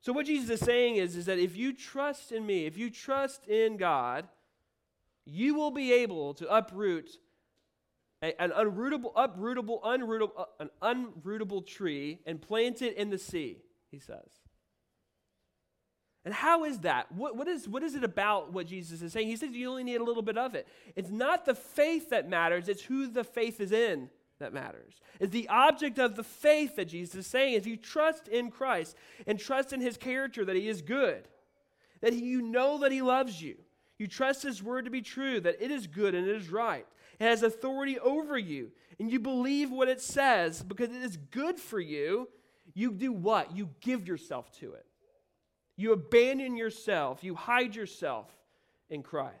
So, 0.00 0.12
what 0.12 0.26
Jesus 0.26 0.50
is 0.50 0.60
saying 0.60 0.96
is, 0.96 1.16
is 1.16 1.26
that 1.26 1.38
if 1.38 1.56
you 1.56 1.72
trust 1.72 2.32
in 2.32 2.46
me, 2.46 2.66
if 2.66 2.76
you 2.76 2.90
trust 2.90 3.46
in 3.46 3.76
God, 3.76 4.28
you 5.24 5.54
will 5.54 5.70
be 5.70 5.92
able 5.92 6.34
to 6.34 6.48
uproot 6.48 7.10
an 8.22 8.50
unrootable, 8.50 9.14
uprootable, 9.14 9.82
unrootable, 9.82 10.30
uh, 10.36 10.44
an 10.60 10.70
unrootable 10.82 11.66
tree 11.66 12.20
and 12.26 12.40
plant 12.40 12.82
it 12.82 12.96
in 12.96 13.10
the 13.10 13.18
sea, 13.18 13.58
he 13.90 13.98
says. 13.98 14.40
And 16.24 16.34
how 16.34 16.64
is 16.64 16.80
that? 16.80 17.10
What, 17.12 17.36
what, 17.36 17.48
is, 17.48 17.68
what 17.68 17.82
is 17.82 17.94
it 17.94 18.04
about 18.04 18.52
what 18.52 18.66
Jesus 18.66 19.02
is 19.02 19.12
saying? 19.12 19.28
He 19.28 19.36
says 19.36 19.50
you 19.52 19.70
only 19.70 19.84
need 19.84 20.00
a 20.00 20.04
little 20.04 20.22
bit 20.22 20.36
of 20.36 20.54
it. 20.54 20.66
It's 20.96 21.10
not 21.10 21.46
the 21.46 21.54
faith 21.54 22.10
that 22.10 22.28
matters, 22.28 22.68
it's 22.68 22.82
who 22.82 23.06
the 23.06 23.24
faith 23.24 23.60
is 23.60 23.72
in 23.72 24.10
that 24.40 24.52
matters. 24.52 25.00
It's 25.20 25.32
the 25.32 25.48
object 25.48 25.98
of 25.98 26.16
the 26.16 26.22
faith 26.22 26.76
that 26.76 26.86
Jesus 26.86 27.14
is 27.14 27.26
saying. 27.26 27.54
If 27.54 27.66
you 27.66 27.76
trust 27.76 28.28
in 28.28 28.50
Christ 28.50 28.96
and 29.26 29.38
trust 29.38 29.72
in 29.72 29.80
his 29.80 29.96
character 29.96 30.44
that 30.44 30.56
he 30.56 30.68
is 30.68 30.82
good, 30.82 31.28
that 32.00 32.12
he, 32.12 32.20
you 32.20 32.42
know 32.42 32.78
that 32.78 32.92
he 32.92 33.02
loves 33.02 33.40
you, 33.40 33.56
you 33.98 34.06
trust 34.06 34.42
his 34.42 34.62
word 34.62 34.84
to 34.84 34.90
be 34.90 35.02
true, 35.02 35.40
that 35.40 35.60
it 35.60 35.70
is 35.70 35.86
good 35.86 36.14
and 36.14 36.28
it 36.28 36.36
is 36.36 36.50
right, 36.50 36.86
it 37.18 37.24
has 37.24 37.42
authority 37.42 37.98
over 37.98 38.38
you, 38.38 38.70
and 38.98 39.10
you 39.10 39.18
believe 39.18 39.70
what 39.70 39.88
it 39.88 40.00
says 40.00 40.62
because 40.62 40.90
it 40.90 41.02
is 41.02 41.16
good 41.16 41.58
for 41.58 41.80
you, 41.80 42.28
you 42.74 42.92
do 42.92 43.12
what? 43.12 43.56
You 43.56 43.70
give 43.80 44.06
yourself 44.06 44.50
to 44.60 44.72
it. 44.74 44.86
You 45.76 45.92
abandon 45.92 46.56
yourself, 46.56 47.22
you 47.24 47.34
hide 47.34 47.74
yourself 47.74 48.30
in 48.88 49.02
Christ. 49.02 49.36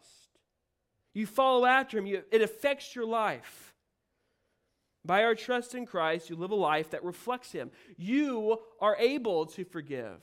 You 1.14 1.26
follow 1.26 1.64
after 1.64 1.98
him, 1.98 2.06
you, 2.06 2.22
it 2.30 2.42
affects 2.42 2.94
your 2.94 3.06
life. 3.06 3.74
By 5.04 5.24
our 5.24 5.34
trust 5.34 5.74
in 5.74 5.86
Christ, 5.86 6.28
you 6.28 6.36
live 6.36 6.50
a 6.50 6.56
life 6.56 6.90
that 6.90 7.04
reflects 7.04 7.52
him. 7.52 7.70
You 7.96 8.58
are 8.80 8.96
able 8.98 9.46
to 9.46 9.64
forgive. 9.64 10.20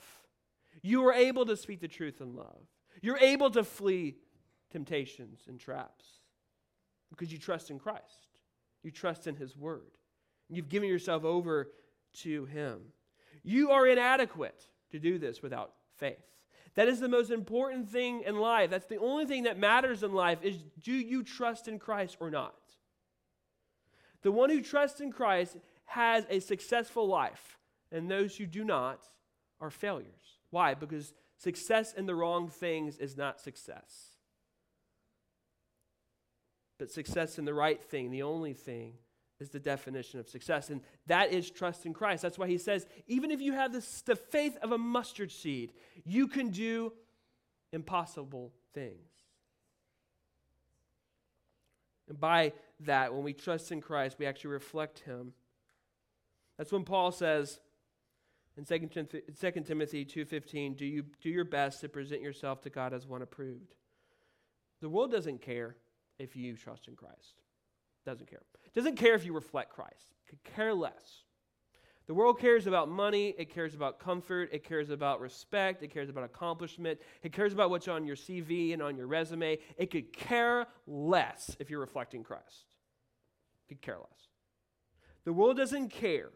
You 0.81 1.05
are 1.07 1.13
able 1.13 1.45
to 1.47 1.57
speak 1.57 1.81
the 1.81 1.87
truth 1.87 2.21
in 2.21 2.35
love. 2.35 2.61
You're 3.01 3.17
able 3.17 3.49
to 3.51 3.63
flee 3.63 4.15
temptations 4.71 5.41
and 5.47 5.59
traps 5.59 6.05
because 7.15 7.31
you 7.31 7.39
trust 7.39 7.71
in 7.71 7.79
Christ. 7.79 8.27
You 8.83 8.91
trust 8.91 9.27
in 9.27 9.35
his 9.35 9.55
word. 9.55 9.91
You've 10.49 10.69
given 10.69 10.89
yourself 10.89 11.23
over 11.23 11.71
to 12.21 12.45
him. 12.45 12.81
You 13.43 13.71
are 13.71 13.87
inadequate 13.87 14.67
to 14.91 14.99
do 14.99 15.17
this 15.17 15.41
without 15.41 15.73
faith. 15.97 16.17
That 16.75 16.87
is 16.87 16.99
the 16.99 17.07
most 17.07 17.31
important 17.31 17.89
thing 17.89 18.23
in 18.25 18.35
life. 18.35 18.69
That's 18.69 18.87
the 18.87 18.99
only 18.99 19.25
thing 19.25 19.43
that 19.43 19.57
matters 19.57 20.03
in 20.03 20.13
life 20.13 20.39
is 20.43 20.57
do 20.81 20.91
you 20.91 21.23
trust 21.23 21.67
in 21.67 21.79
Christ 21.79 22.17
or 22.19 22.29
not? 22.29 22.55
The 24.23 24.31
one 24.31 24.49
who 24.49 24.61
trusts 24.61 24.99
in 24.99 25.11
Christ 25.11 25.57
has 25.85 26.25
a 26.29 26.39
successful 26.39 27.07
life, 27.07 27.57
and 27.91 28.09
those 28.09 28.35
who 28.35 28.45
do 28.45 28.63
not 28.63 29.05
are 29.61 29.69
failures. 29.69 30.39
Why? 30.49 30.73
Because 30.73 31.13
success 31.37 31.93
in 31.93 32.07
the 32.07 32.15
wrong 32.15 32.49
things 32.49 32.97
is 32.97 33.15
not 33.15 33.39
success. 33.39 34.14
But 36.77 36.91
success 36.91 37.37
in 37.37 37.45
the 37.45 37.53
right 37.53 37.81
thing, 37.81 38.11
the 38.11 38.23
only 38.23 38.53
thing, 38.53 38.93
is 39.39 39.49
the 39.49 39.59
definition 39.59 40.19
of 40.19 40.29
success. 40.29 40.69
And 40.69 40.81
that 41.07 41.31
is 41.31 41.49
trust 41.51 41.85
in 41.85 41.93
Christ. 41.93 42.21
That's 42.21 42.37
why 42.37 42.47
he 42.47 42.57
says, 42.57 42.85
even 43.07 43.31
if 43.31 43.41
you 43.41 43.53
have 43.53 43.73
this, 43.73 44.01
the 44.01 44.15
faith 44.15 44.57
of 44.61 44.71
a 44.71 44.77
mustard 44.77 45.31
seed, 45.31 45.73
you 46.05 46.27
can 46.27 46.49
do 46.49 46.93
impossible 47.73 48.53
things. 48.73 49.09
And 52.07 52.19
by 52.19 52.53
that, 52.81 53.13
when 53.13 53.23
we 53.23 53.33
trust 53.33 53.71
in 53.71 53.81
Christ, 53.81 54.17
we 54.19 54.25
actually 54.25 54.51
reflect 54.51 54.99
him. 54.99 55.33
That's 56.57 56.71
when 56.71 56.83
Paul 56.83 57.11
says 57.11 57.59
in 58.57 58.63
2 58.63 58.87
Timothy 58.87 60.05
2.15, 60.05 60.77
do, 60.77 60.85
you, 60.85 61.05
do 61.21 61.29
your 61.29 61.43
best 61.43 61.81
to 61.81 61.89
present 61.89 62.21
yourself 62.21 62.61
to 62.61 62.69
God 62.69 62.93
as 62.93 63.05
one 63.05 63.21
approved. 63.21 63.73
The 64.81 64.89
world 64.89 65.11
doesn't 65.11 65.41
care 65.41 65.75
if 66.19 66.35
you 66.35 66.55
trust 66.55 66.87
in 66.87 66.95
Christ. 66.95 67.41
Doesn't 68.05 68.29
care. 68.29 68.41
Doesn't 68.73 68.97
care 68.97 69.15
if 69.15 69.25
you 69.25 69.33
reflect 69.33 69.71
Christ. 69.71 70.13
Could 70.29 70.43
care 70.43 70.73
less. 70.73 71.23
The 72.07 72.13
world 72.13 72.39
cares 72.39 72.67
about 72.67 72.87
money, 72.87 73.33
it 73.35 73.51
cares 73.51 73.73
about 73.73 73.99
comfort, 73.99 74.49
it 74.51 74.63
cares 74.63 74.91
about 74.91 75.19
respect, 75.19 75.81
it 75.81 75.89
cares 75.91 76.07
about 76.07 76.23
accomplishment, 76.23 76.99
it 77.23 77.33
cares 77.33 77.51
about 77.51 77.71
what's 77.71 77.87
on 77.87 78.05
your 78.05 78.15
CV 78.15 78.73
and 78.73 78.81
on 78.81 78.95
your 78.95 79.07
resume. 79.07 79.57
It 79.75 79.89
could 79.89 80.13
care 80.13 80.67
less 80.85 81.55
if 81.59 81.71
you're 81.71 81.79
reflecting 81.79 82.23
Christ. 82.23 82.65
Could 83.67 83.81
care 83.81 83.97
less. 83.97 84.27
The 85.23 85.33
world 85.33 85.57
doesn't 85.57 85.89
care. 85.89 86.29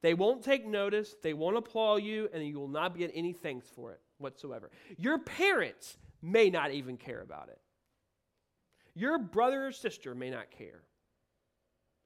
They 0.00 0.14
won't 0.14 0.42
take 0.42 0.66
notice, 0.66 1.14
they 1.22 1.34
won't 1.34 1.58
applaud 1.58 1.96
you, 1.96 2.30
and 2.32 2.42
you 2.46 2.58
will 2.58 2.68
not 2.68 2.96
get 2.96 3.10
any 3.14 3.34
thanks 3.34 3.68
for 3.68 3.92
it 3.92 4.00
whatsoever. 4.16 4.70
Your 4.96 5.18
parents 5.18 5.98
may 6.22 6.48
not 6.48 6.70
even 6.70 6.96
care 6.96 7.20
about 7.20 7.50
it. 7.50 7.58
Your 9.00 9.18
brother 9.18 9.68
or 9.68 9.72
sister 9.72 10.14
may 10.14 10.28
not 10.28 10.50
care. 10.50 10.82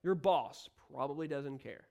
Your 0.04 0.14
boss 0.14 0.68
probably 0.92 1.26
doesn't 1.26 1.58
care. 1.58 1.88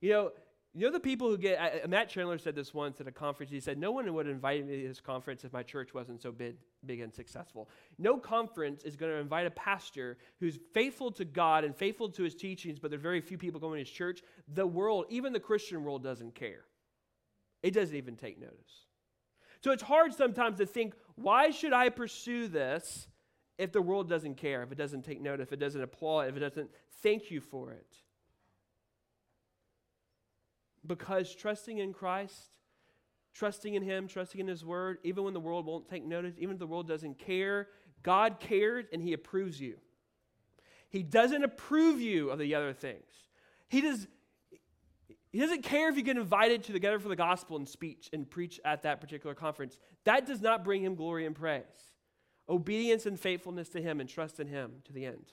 You 0.00 0.10
know, 0.10 0.30
you 0.74 0.86
know 0.86 0.90
the 0.90 0.98
people 0.98 1.28
who 1.28 1.38
get, 1.38 1.88
Matt 1.88 2.08
Chandler 2.08 2.38
said 2.38 2.56
this 2.56 2.74
once 2.74 3.00
at 3.00 3.06
a 3.06 3.12
conference. 3.12 3.52
He 3.52 3.60
said, 3.60 3.78
No 3.78 3.92
one 3.92 4.12
would 4.12 4.26
invite 4.26 4.66
me 4.66 4.82
to 4.82 4.88
this 4.88 4.98
conference 4.98 5.44
if 5.44 5.52
my 5.52 5.62
church 5.62 5.94
wasn't 5.94 6.20
so 6.20 6.32
big, 6.32 6.56
big 6.84 6.98
and 6.98 7.14
successful. 7.14 7.70
No 7.96 8.16
conference 8.16 8.82
is 8.82 8.96
going 8.96 9.12
to 9.12 9.18
invite 9.18 9.46
a 9.46 9.52
pastor 9.52 10.18
who's 10.40 10.58
faithful 10.74 11.12
to 11.12 11.24
God 11.24 11.62
and 11.62 11.76
faithful 11.76 12.08
to 12.08 12.24
his 12.24 12.34
teachings, 12.34 12.80
but 12.80 12.90
there 12.90 12.98
are 12.98 13.02
very 13.02 13.20
few 13.20 13.38
people 13.38 13.60
going 13.60 13.74
to 13.74 13.88
his 13.88 13.90
church. 13.90 14.20
The 14.52 14.66
world, 14.66 15.04
even 15.10 15.32
the 15.32 15.38
Christian 15.38 15.84
world, 15.84 16.02
doesn't 16.02 16.34
care. 16.34 16.64
It 17.62 17.72
doesn't 17.72 17.94
even 17.94 18.16
take 18.16 18.40
notice. 18.40 18.86
So 19.62 19.70
it's 19.70 19.82
hard 19.82 20.12
sometimes 20.12 20.58
to 20.58 20.66
think, 20.66 20.94
why 21.14 21.50
should 21.50 21.72
I 21.72 21.88
pursue 21.88 22.48
this 22.48 23.06
if 23.58 23.70
the 23.70 23.80
world 23.80 24.08
doesn't 24.08 24.36
care, 24.36 24.62
if 24.62 24.72
it 24.72 24.78
doesn't 24.78 25.04
take 25.04 25.20
note, 25.20 25.40
if 25.40 25.52
it 25.52 25.58
doesn't 25.58 25.80
applaud, 25.80 26.28
if 26.28 26.36
it 26.36 26.40
doesn't 26.40 26.70
thank 27.02 27.30
you 27.30 27.40
for 27.40 27.70
it? 27.70 27.96
Because 30.84 31.32
trusting 31.32 31.78
in 31.78 31.92
Christ, 31.92 32.50
trusting 33.34 33.74
in 33.74 33.82
Him, 33.82 34.08
trusting 34.08 34.40
in 34.40 34.48
His 34.48 34.64
Word, 34.64 34.98
even 35.04 35.22
when 35.22 35.32
the 35.32 35.40
world 35.40 35.64
won't 35.64 35.88
take 35.88 36.04
notice, 36.04 36.34
even 36.38 36.54
if 36.54 36.58
the 36.58 36.66
world 36.66 36.88
doesn't 36.88 37.20
care, 37.20 37.68
God 38.02 38.40
cares 38.40 38.86
and 38.92 39.00
He 39.00 39.12
approves 39.12 39.60
you. 39.60 39.76
He 40.88 41.04
doesn't 41.04 41.44
approve 41.44 42.00
you 42.00 42.30
of 42.30 42.40
the 42.40 42.54
other 42.56 42.72
things. 42.72 43.06
He 43.68 43.80
does. 43.80 44.08
He 45.32 45.40
doesn't 45.40 45.62
care 45.62 45.88
if 45.88 45.96
you 45.96 46.02
get 46.02 46.18
invited 46.18 46.62
to 46.64 46.72
the 46.72 46.78
Together 46.78 46.98
for 46.98 47.08
the 47.08 47.16
Gospel 47.16 47.56
and 47.56 47.66
speech 47.66 48.10
and 48.12 48.30
preach 48.30 48.60
at 48.66 48.82
that 48.82 49.00
particular 49.00 49.34
conference. 49.34 49.78
That 50.04 50.26
does 50.26 50.42
not 50.42 50.62
bring 50.62 50.84
him 50.84 50.94
glory 50.94 51.24
and 51.24 51.34
praise. 51.34 51.62
Obedience 52.50 53.06
and 53.06 53.18
faithfulness 53.18 53.70
to 53.70 53.80
him 53.80 53.98
and 53.98 54.08
trust 54.08 54.40
in 54.40 54.46
him 54.46 54.72
to 54.84 54.92
the 54.92 55.06
end. 55.06 55.32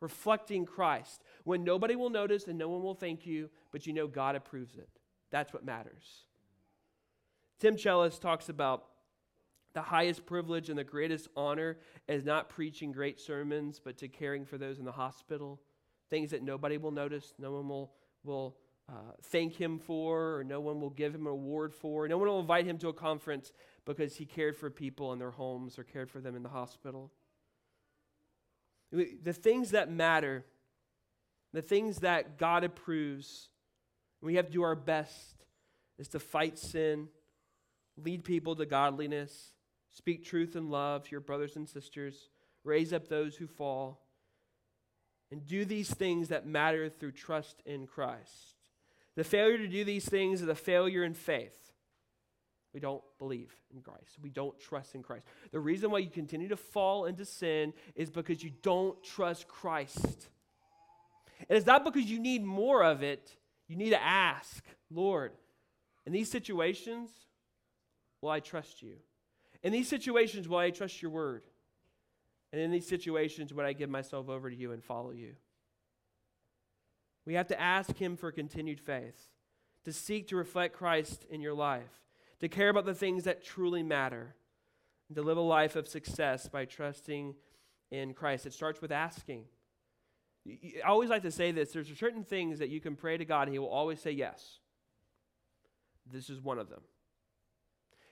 Reflecting 0.00 0.66
Christ 0.66 1.22
when 1.44 1.64
nobody 1.64 1.96
will 1.96 2.10
notice 2.10 2.48
and 2.48 2.58
no 2.58 2.68
one 2.68 2.82
will 2.82 2.94
thank 2.94 3.24
you, 3.24 3.48
but 3.72 3.86
you 3.86 3.94
know 3.94 4.06
God 4.06 4.36
approves 4.36 4.76
it. 4.76 4.90
That's 5.30 5.54
what 5.54 5.64
matters. 5.64 6.24
Tim 7.60 7.76
Challies 7.76 8.20
talks 8.20 8.50
about 8.50 8.84
the 9.72 9.82
highest 9.82 10.26
privilege 10.26 10.68
and 10.68 10.78
the 10.78 10.84
greatest 10.84 11.28
honor 11.34 11.78
is 12.08 12.24
not 12.24 12.50
preaching 12.50 12.92
great 12.92 13.20
sermons, 13.20 13.80
but 13.82 13.96
to 13.98 14.08
caring 14.08 14.44
for 14.44 14.58
those 14.58 14.78
in 14.78 14.84
the 14.84 14.92
hospital. 14.92 15.60
Things 16.10 16.30
that 16.32 16.42
nobody 16.42 16.76
will 16.76 16.90
notice, 16.90 17.34
no 17.38 17.52
one 17.52 17.68
will, 17.68 17.92
will 18.24 18.56
uh, 18.90 19.12
thank 19.22 19.54
him 19.54 19.78
for, 19.78 20.38
or 20.38 20.44
no 20.44 20.60
one 20.60 20.80
will 20.80 20.90
give 20.90 21.14
him 21.14 21.26
an 21.26 21.32
award 21.32 21.72
for. 21.72 22.08
No 22.08 22.18
one 22.18 22.26
will 22.26 22.40
invite 22.40 22.66
him 22.66 22.76
to 22.78 22.88
a 22.88 22.92
conference 22.92 23.52
because 23.84 24.16
he 24.16 24.24
cared 24.24 24.56
for 24.56 24.68
people 24.68 25.12
in 25.12 25.20
their 25.20 25.30
homes 25.30 25.78
or 25.78 25.84
cared 25.84 26.10
for 26.10 26.20
them 26.20 26.34
in 26.34 26.42
the 26.42 26.48
hospital. 26.48 27.12
The 28.90 29.32
things 29.32 29.70
that 29.70 29.92
matter, 29.92 30.44
the 31.52 31.62
things 31.62 31.98
that 31.98 32.36
God 32.36 32.64
approves, 32.64 33.48
we 34.20 34.34
have 34.34 34.46
to 34.46 34.52
do 34.52 34.62
our 34.62 34.74
best, 34.74 35.44
is 35.96 36.08
to 36.08 36.18
fight 36.18 36.58
sin, 36.58 37.08
lead 37.96 38.24
people 38.24 38.56
to 38.56 38.66
godliness, 38.66 39.52
speak 39.90 40.24
truth 40.24 40.56
and 40.56 40.68
love 40.68 41.04
to 41.04 41.10
your 41.12 41.20
brothers 41.20 41.54
and 41.54 41.68
sisters, 41.68 42.28
raise 42.64 42.92
up 42.92 43.06
those 43.06 43.36
who 43.36 43.46
fall, 43.46 44.00
and 45.30 45.46
do 45.46 45.64
these 45.64 45.94
things 45.94 46.28
that 46.28 46.44
matter 46.44 46.88
through 46.88 47.12
trust 47.12 47.62
in 47.64 47.86
Christ. 47.86 48.56
The 49.20 49.24
failure 49.24 49.58
to 49.58 49.68
do 49.68 49.84
these 49.84 50.08
things 50.08 50.40
is 50.40 50.48
a 50.48 50.54
failure 50.54 51.04
in 51.04 51.12
faith. 51.12 51.74
We 52.72 52.80
don't 52.80 53.02
believe 53.18 53.54
in 53.70 53.82
Christ. 53.82 54.16
We 54.22 54.30
don't 54.30 54.58
trust 54.58 54.94
in 54.94 55.02
Christ. 55.02 55.26
The 55.52 55.60
reason 55.60 55.90
why 55.90 55.98
you 55.98 56.08
continue 56.08 56.48
to 56.48 56.56
fall 56.56 57.04
into 57.04 57.26
sin 57.26 57.74
is 57.94 58.08
because 58.08 58.42
you 58.42 58.50
don't 58.62 58.96
trust 59.04 59.46
Christ. 59.46 60.30
And 61.40 61.58
it's 61.58 61.66
not 61.66 61.84
because 61.84 62.06
you 62.06 62.18
need 62.18 62.42
more 62.42 62.82
of 62.82 63.02
it. 63.02 63.36
You 63.68 63.76
need 63.76 63.90
to 63.90 64.02
ask, 64.02 64.64
Lord, 64.90 65.32
in 66.06 66.14
these 66.14 66.30
situations, 66.30 67.10
will 68.22 68.30
I 68.30 68.40
trust 68.40 68.82
you? 68.82 68.94
In 69.62 69.70
these 69.70 69.86
situations, 69.86 70.48
will 70.48 70.56
I 70.56 70.70
trust 70.70 71.02
your 71.02 71.10
word? 71.10 71.42
And 72.54 72.62
in 72.62 72.70
these 72.70 72.88
situations, 72.88 73.52
would 73.52 73.66
I 73.66 73.74
give 73.74 73.90
myself 73.90 74.30
over 74.30 74.48
to 74.48 74.56
you 74.56 74.72
and 74.72 74.82
follow 74.82 75.10
you? 75.10 75.34
We 77.30 77.36
have 77.36 77.46
to 77.46 77.60
ask 77.60 77.96
Him 77.96 78.16
for 78.16 78.32
continued 78.32 78.80
faith, 78.80 79.28
to 79.84 79.92
seek 79.92 80.26
to 80.26 80.36
reflect 80.36 80.74
Christ 80.74 81.26
in 81.30 81.40
your 81.40 81.54
life, 81.54 82.02
to 82.40 82.48
care 82.48 82.70
about 82.70 82.86
the 82.86 82.92
things 82.92 83.22
that 83.22 83.44
truly 83.44 83.84
matter, 83.84 84.34
and 85.08 85.14
to 85.14 85.22
live 85.22 85.36
a 85.36 85.40
life 85.40 85.76
of 85.76 85.86
success 85.86 86.48
by 86.48 86.64
trusting 86.64 87.36
in 87.92 88.14
Christ. 88.14 88.46
It 88.46 88.52
starts 88.52 88.82
with 88.82 88.90
asking. 88.90 89.44
I 90.44 90.88
always 90.88 91.08
like 91.08 91.22
to 91.22 91.30
say 91.30 91.52
this 91.52 91.70
there's 91.70 91.96
certain 91.96 92.24
things 92.24 92.58
that 92.58 92.68
you 92.68 92.80
can 92.80 92.96
pray 92.96 93.16
to 93.16 93.24
God, 93.24 93.42
and 93.42 93.52
He 93.52 93.60
will 93.60 93.68
always 93.68 94.00
say 94.00 94.10
yes. 94.10 94.58
This 96.12 96.30
is 96.30 96.40
one 96.40 96.58
of 96.58 96.68
them. 96.68 96.82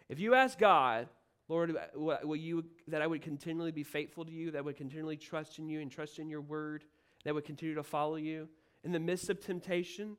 If 0.08 0.20
you 0.20 0.34
ask 0.34 0.56
God, 0.56 1.08
Lord, 1.48 1.74
uh, 1.76 2.18
will 2.22 2.36
you 2.36 2.66
that 2.86 3.02
I 3.02 3.08
would 3.08 3.22
continually 3.22 3.72
be 3.72 3.82
faithful 3.82 4.24
to 4.24 4.30
you, 4.30 4.52
that 4.52 4.58
I 4.58 4.60
would 4.60 4.76
continually 4.76 5.16
trust 5.16 5.58
in 5.58 5.68
you 5.68 5.80
and 5.80 5.90
trust 5.90 6.20
in 6.20 6.28
your 6.30 6.40
word, 6.40 6.84
that 7.24 7.34
would 7.34 7.44
continue 7.44 7.74
to 7.74 7.82
follow 7.82 8.14
you 8.14 8.48
in 8.84 8.92
the 8.92 9.00
midst 9.00 9.28
of 9.30 9.40
temptation, 9.40 10.16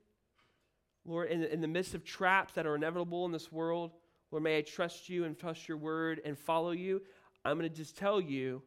Lord, 1.05 1.29
in 1.29 1.41
the, 1.41 1.53
in 1.53 1.61
the 1.61 1.67
midst 1.67 1.95
of 1.95 2.03
traps 2.03 2.53
that 2.53 2.65
are 2.65 2.75
inevitable 2.75 3.25
in 3.25 3.31
this 3.31 3.51
world, 3.51 3.91
Lord, 4.31 4.43
may 4.43 4.57
I 4.57 4.61
trust 4.61 5.09
you 5.09 5.25
and 5.25 5.37
trust 5.37 5.67
your 5.67 5.77
word 5.77 6.21
and 6.23 6.37
follow 6.37 6.71
you. 6.71 7.01
I'm 7.43 7.57
going 7.57 7.69
to 7.69 7.75
just 7.75 7.97
tell 7.97 8.19
you, 8.19 8.61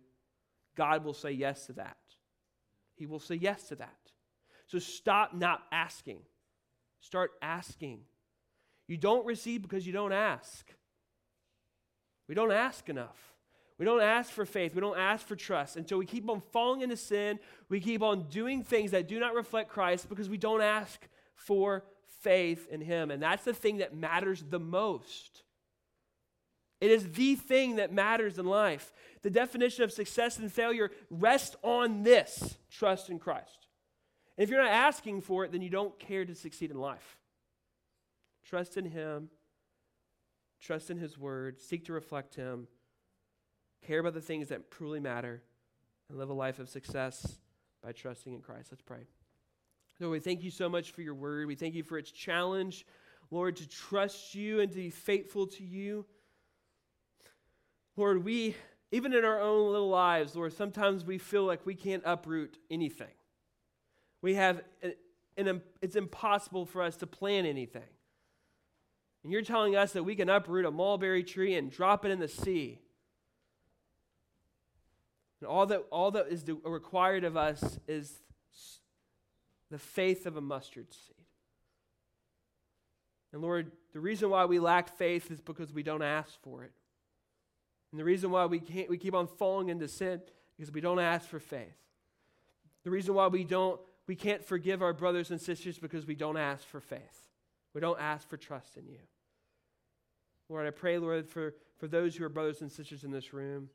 God 0.76 1.04
will 1.04 1.14
say 1.14 1.32
yes 1.32 1.66
to 1.66 1.74
that. 1.74 1.96
He 2.94 3.06
will 3.06 3.20
say 3.20 3.34
yes 3.36 3.68
to 3.68 3.76
that. 3.76 3.96
So 4.66 4.78
stop 4.78 5.34
not 5.34 5.62
asking. 5.70 6.20
Start 7.00 7.32
asking. 7.42 8.00
You 8.88 8.96
don't 8.96 9.26
receive 9.26 9.62
because 9.62 9.86
you 9.86 9.92
don't 9.92 10.12
ask. 10.12 10.66
We 12.28 12.34
don't 12.34 12.52
ask 12.52 12.88
enough. 12.88 13.31
We 13.82 13.86
don't 13.86 14.00
ask 14.00 14.30
for 14.30 14.46
faith. 14.46 14.76
We 14.76 14.80
don't 14.80 14.96
ask 14.96 15.26
for 15.26 15.34
trust. 15.34 15.76
And 15.76 15.88
so 15.88 15.98
we 15.98 16.06
keep 16.06 16.30
on 16.30 16.40
falling 16.52 16.82
into 16.82 16.96
sin. 16.96 17.40
We 17.68 17.80
keep 17.80 18.00
on 18.00 18.28
doing 18.28 18.62
things 18.62 18.92
that 18.92 19.08
do 19.08 19.18
not 19.18 19.34
reflect 19.34 19.70
Christ 19.70 20.08
because 20.08 20.28
we 20.28 20.38
don't 20.38 20.62
ask 20.62 21.04
for 21.34 21.82
faith 22.20 22.68
in 22.70 22.80
Him. 22.80 23.10
And 23.10 23.20
that's 23.20 23.42
the 23.42 23.52
thing 23.52 23.78
that 23.78 23.92
matters 23.92 24.44
the 24.48 24.60
most. 24.60 25.42
It 26.80 26.92
is 26.92 27.10
the 27.10 27.34
thing 27.34 27.74
that 27.74 27.92
matters 27.92 28.38
in 28.38 28.46
life. 28.46 28.92
The 29.22 29.30
definition 29.30 29.82
of 29.82 29.90
success 29.90 30.38
and 30.38 30.52
failure 30.52 30.92
rests 31.10 31.56
on 31.64 32.04
this 32.04 32.56
trust 32.70 33.10
in 33.10 33.18
Christ. 33.18 33.66
And 34.38 34.44
if 34.44 34.48
you're 34.48 34.62
not 34.62 34.70
asking 34.70 35.22
for 35.22 35.44
it, 35.44 35.50
then 35.50 35.60
you 35.60 35.70
don't 35.70 35.98
care 35.98 36.24
to 36.24 36.36
succeed 36.36 36.70
in 36.70 36.78
life. 36.78 37.18
Trust 38.44 38.76
in 38.76 38.84
Him, 38.84 39.30
trust 40.60 40.88
in 40.88 40.98
His 40.98 41.18
Word, 41.18 41.60
seek 41.60 41.86
to 41.86 41.92
reflect 41.92 42.36
Him, 42.36 42.68
care 43.86 44.00
about 44.00 44.14
the 44.14 44.20
things 44.20 44.48
that 44.48 44.70
truly 44.70 45.00
matter, 45.00 45.42
and 46.08 46.18
live 46.18 46.30
a 46.30 46.34
life 46.34 46.58
of 46.58 46.68
success 46.68 47.38
by 47.82 47.92
trusting 47.92 48.32
in 48.32 48.40
Christ. 48.40 48.68
Let's 48.70 48.82
pray. 48.82 49.06
Lord, 50.00 50.12
we 50.12 50.20
thank 50.20 50.42
you 50.42 50.50
so 50.50 50.68
much 50.68 50.90
for 50.90 51.02
your 51.02 51.14
Word. 51.14 51.46
We 51.46 51.54
thank 51.54 51.74
you 51.74 51.82
for 51.82 51.96
its 51.96 52.10
challenge, 52.10 52.86
Lord, 53.30 53.56
to 53.56 53.68
trust 53.68 54.34
you 54.34 54.60
and 54.60 54.70
to 54.70 54.76
be 54.76 54.90
faithful 54.90 55.46
to 55.48 55.64
you. 55.64 56.04
Lord, 57.96 58.24
we, 58.24 58.56
even 58.90 59.12
in 59.12 59.24
our 59.24 59.40
own 59.40 59.70
little 59.70 59.88
lives, 59.88 60.34
Lord, 60.34 60.52
sometimes 60.54 61.04
we 61.04 61.18
feel 61.18 61.44
like 61.44 61.64
we 61.64 61.74
can't 61.74 62.02
uproot 62.04 62.58
anything. 62.70 63.14
We 64.22 64.34
have, 64.34 64.62
an, 65.36 65.62
it's 65.80 65.96
impossible 65.96 66.66
for 66.66 66.82
us 66.82 66.96
to 66.96 67.06
plan 67.06 67.46
anything. 67.46 67.82
And 69.22 69.32
you're 69.32 69.42
telling 69.42 69.76
us 69.76 69.92
that 69.92 70.02
we 70.02 70.16
can 70.16 70.28
uproot 70.28 70.64
a 70.64 70.70
mulberry 70.70 71.22
tree 71.22 71.54
and 71.54 71.70
drop 71.70 72.04
it 72.04 72.10
in 72.10 72.18
the 72.18 72.28
sea. 72.28 72.80
And 75.42 75.50
all 75.50 75.66
that, 75.66 75.82
all 75.90 76.12
that 76.12 76.28
is 76.28 76.44
required 76.62 77.24
of 77.24 77.36
us 77.36 77.80
is 77.88 78.20
the 79.72 79.78
faith 79.78 80.24
of 80.24 80.36
a 80.36 80.40
mustard 80.40 80.86
seed. 80.92 81.16
And 83.32 83.42
Lord, 83.42 83.72
the 83.92 83.98
reason 83.98 84.30
why 84.30 84.44
we 84.44 84.60
lack 84.60 84.96
faith 84.96 85.32
is 85.32 85.40
because 85.40 85.72
we 85.72 85.82
don't 85.82 86.02
ask 86.02 86.40
for 86.42 86.62
it. 86.62 86.70
And 87.90 87.98
the 87.98 88.04
reason 88.04 88.30
why 88.30 88.46
we, 88.46 88.60
can't, 88.60 88.88
we 88.88 88.96
keep 88.98 89.14
on 89.14 89.26
falling 89.26 89.68
into 89.68 89.88
sin 89.88 90.20
is 90.60 90.70
because 90.70 90.74
we 90.74 90.80
don't 90.80 91.00
ask 91.00 91.28
for 91.28 91.40
faith. 91.40 91.74
The 92.84 92.90
reason 92.90 93.14
why 93.14 93.26
we 93.26 93.42
don't 93.42 93.80
we 94.06 94.14
can't 94.14 94.44
forgive 94.44 94.80
our 94.80 94.92
brothers 94.92 95.32
and 95.32 95.40
sisters 95.40 95.76
because 95.76 96.06
we 96.06 96.14
don't 96.14 96.36
ask 96.36 96.64
for 96.68 96.80
faith. 96.80 97.30
We 97.74 97.80
don't 97.80 98.00
ask 98.00 98.28
for 98.28 98.36
trust 98.36 98.76
in 98.76 98.86
you. 98.86 98.98
Lord, 100.48 100.68
I 100.68 100.70
pray, 100.70 100.98
Lord, 100.98 101.28
for, 101.28 101.54
for 101.78 101.88
those 101.88 102.14
who 102.14 102.24
are 102.24 102.28
brothers 102.28 102.60
and 102.60 102.70
sisters 102.70 103.02
in 103.02 103.10
this 103.10 103.32
room, 103.32 103.70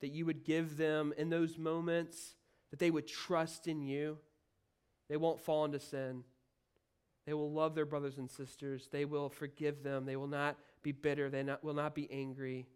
that 0.00 0.08
you 0.08 0.26
would 0.26 0.44
give 0.44 0.76
them 0.76 1.12
in 1.16 1.30
those 1.30 1.58
moments, 1.58 2.34
that 2.70 2.78
they 2.78 2.90
would 2.90 3.06
trust 3.06 3.66
in 3.66 3.82
you. 3.82 4.18
They 5.08 5.16
won't 5.16 5.40
fall 5.40 5.64
into 5.64 5.80
sin. 5.80 6.24
They 7.26 7.34
will 7.34 7.52
love 7.52 7.74
their 7.74 7.86
brothers 7.86 8.18
and 8.18 8.30
sisters. 8.30 8.88
They 8.90 9.04
will 9.04 9.28
forgive 9.28 9.82
them. 9.82 10.06
They 10.06 10.16
will 10.16 10.26
not 10.26 10.56
be 10.82 10.92
bitter. 10.92 11.28
They 11.28 11.42
not, 11.42 11.62
will 11.62 11.74
not 11.74 11.94
be 11.94 12.10
angry. 12.10 12.66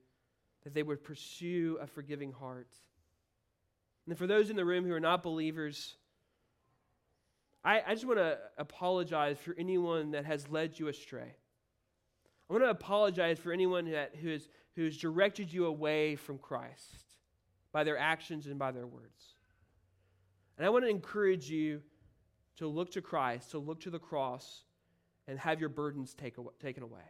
That 0.65 0.75
they 0.75 0.83
would 0.83 1.03
pursue 1.03 1.79
a 1.81 1.87
forgiving 1.87 2.33
heart. 2.33 2.69
And 4.07 4.19
for 4.19 4.27
those 4.27 4.51
in 4.51 4.57
the 4.57 4.65
room 4.65 4.85
who 4.85 4.93
are 4.93 5.01
not 5.01 5.23
believers, 5.23 5.97
I, 7.65 7.83
I 7.87 7.95
just 7.95 8.07
want 8.07 8.19
to 8.19 8.39
apologize 8.59 9.39
for 9.39 9.55
anyone 9.59 10.11
that 10.11 10.27
has 10.27 10.49
led 10.51 10.79
you 10.79 10.89
astray. 10.89 11.37
I 12.51 12.53
want 12.53 12.65
to 12.65 12.71
apologize 12.71 13.39
for 13.39 13.53
anyone 13.53 13.91
that, 13.93 14.17
who, 14.21 14.29
has, 14.29 14.47
who 14.77 14.85
has 14.85 14.99
directed 14.99 15.51
you 15.51 15.65
away 15.65 16.17
from 16.17 16.37
Christ 16.37 17.04
by 17.75 17.83
their 17.83 17.99
actions 17.99 18.47
and 18.47 18.57
by 18.57 18.71
their 18.71 18.87
words. 18.87 19.35
And 20.57 20.65
I 20.65 20.71
want 20.71 20.85
to 20.85 20.89
encourage 20.89 21.51
you 21.51 21.83
to 22.57 22.69
look 22.69 22.93
to 22.93 23.03
Christ, 23.03 23.51
to 23.51 23.59
look 23.59 23.81
to 23.81 23.91
the 23.91 23.99
cross, 23.99 24.63
and 25.27 25.37
have 25.41 25.59
your 25.59 25.69
burdens 25.69 26.15
take 26.15 26.39
away, 26.39 26.53
taken 26.63 26.85
away. 26.85 27.03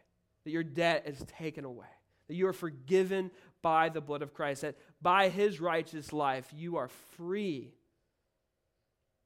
That 0.43 0.51
your 0.51 0.63
debt 0.63 1.03
is 1.05 1.23
taken 1.27 1.65
away. 1.65 1.85
That 2.27 2.33
you 2.33 2.47
are 2.47 2.53
forgiven 2.53 3.29
by 3.61 3.89
the 3.89 4.01
blood 4.01 4.23
of 4.23 4.33
Christ. 4.33 4.63
That 4.63 4.75
by 5.03 5.29
his 5.29 5.61
righteous 5.61 6.11
life, 6.11 6.47
you 6.51 6.77
are 6.77 6.87
free 7.15 7.75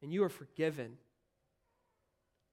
and 0.02 0.12
you 0.12 0.24
are 0.24 0.30
forgiven 0.30 0.98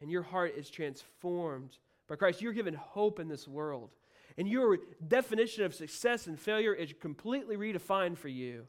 and 0.00 0.10
your 0.10 0.22
heart 0.22 0.54
is 0.56 0.70
transformed 0.70 1.78
by 2.08 2.14
Christ, 2.14 2.40
you're 2.40 2.52
given 2.52 2.74
hope 2.74 3.18
in 3.18 3.26
this 3.26 3.48
world. 3.48 3.90
And 4.38 4.46
your 4.46 4.78
definition 5.08 5.64
of 5.64 5.74
success 5.74 6.26
and 6.26 6.38
failure 6.38 6.74
is 6.74 6.92
completely 7.00 7.56
redefined 7.56 8.18
for 8.18 8.28
you. 8.28 8.66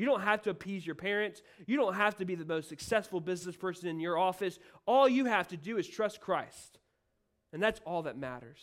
You 0.00 0.06
don't 0.06 0.22
have 0.22 0.40
to 0.44 0.50
appease 0.50 0.86
your 0.86 0.94
parents. 0.94 1.42
You 1.66 1.76
don't 1.76 1.92
have 1.92 2.16
to 2.16 2.24
be 2.24 2.34
the 2.34 2.46
most 2.46 2.70
successful 2.70 3.20
business 3.20 3.54
person 3.54 3.86
in 3.86 4.00
your 4.00 4.16
office. 4.16 4.58
All 4.86 5.06
you 5.06 5.26
have 5.26 5.48
to 5.48 5.58
do 5.58 5.76
is 5.76 5.86
trust 5.86 6.22
Christ. 6.22 6.78
And 7.52 7.62
that's 7.62 7.82
all 7.84 8.04
that 8.04 8.16
matters. 8.16 8.56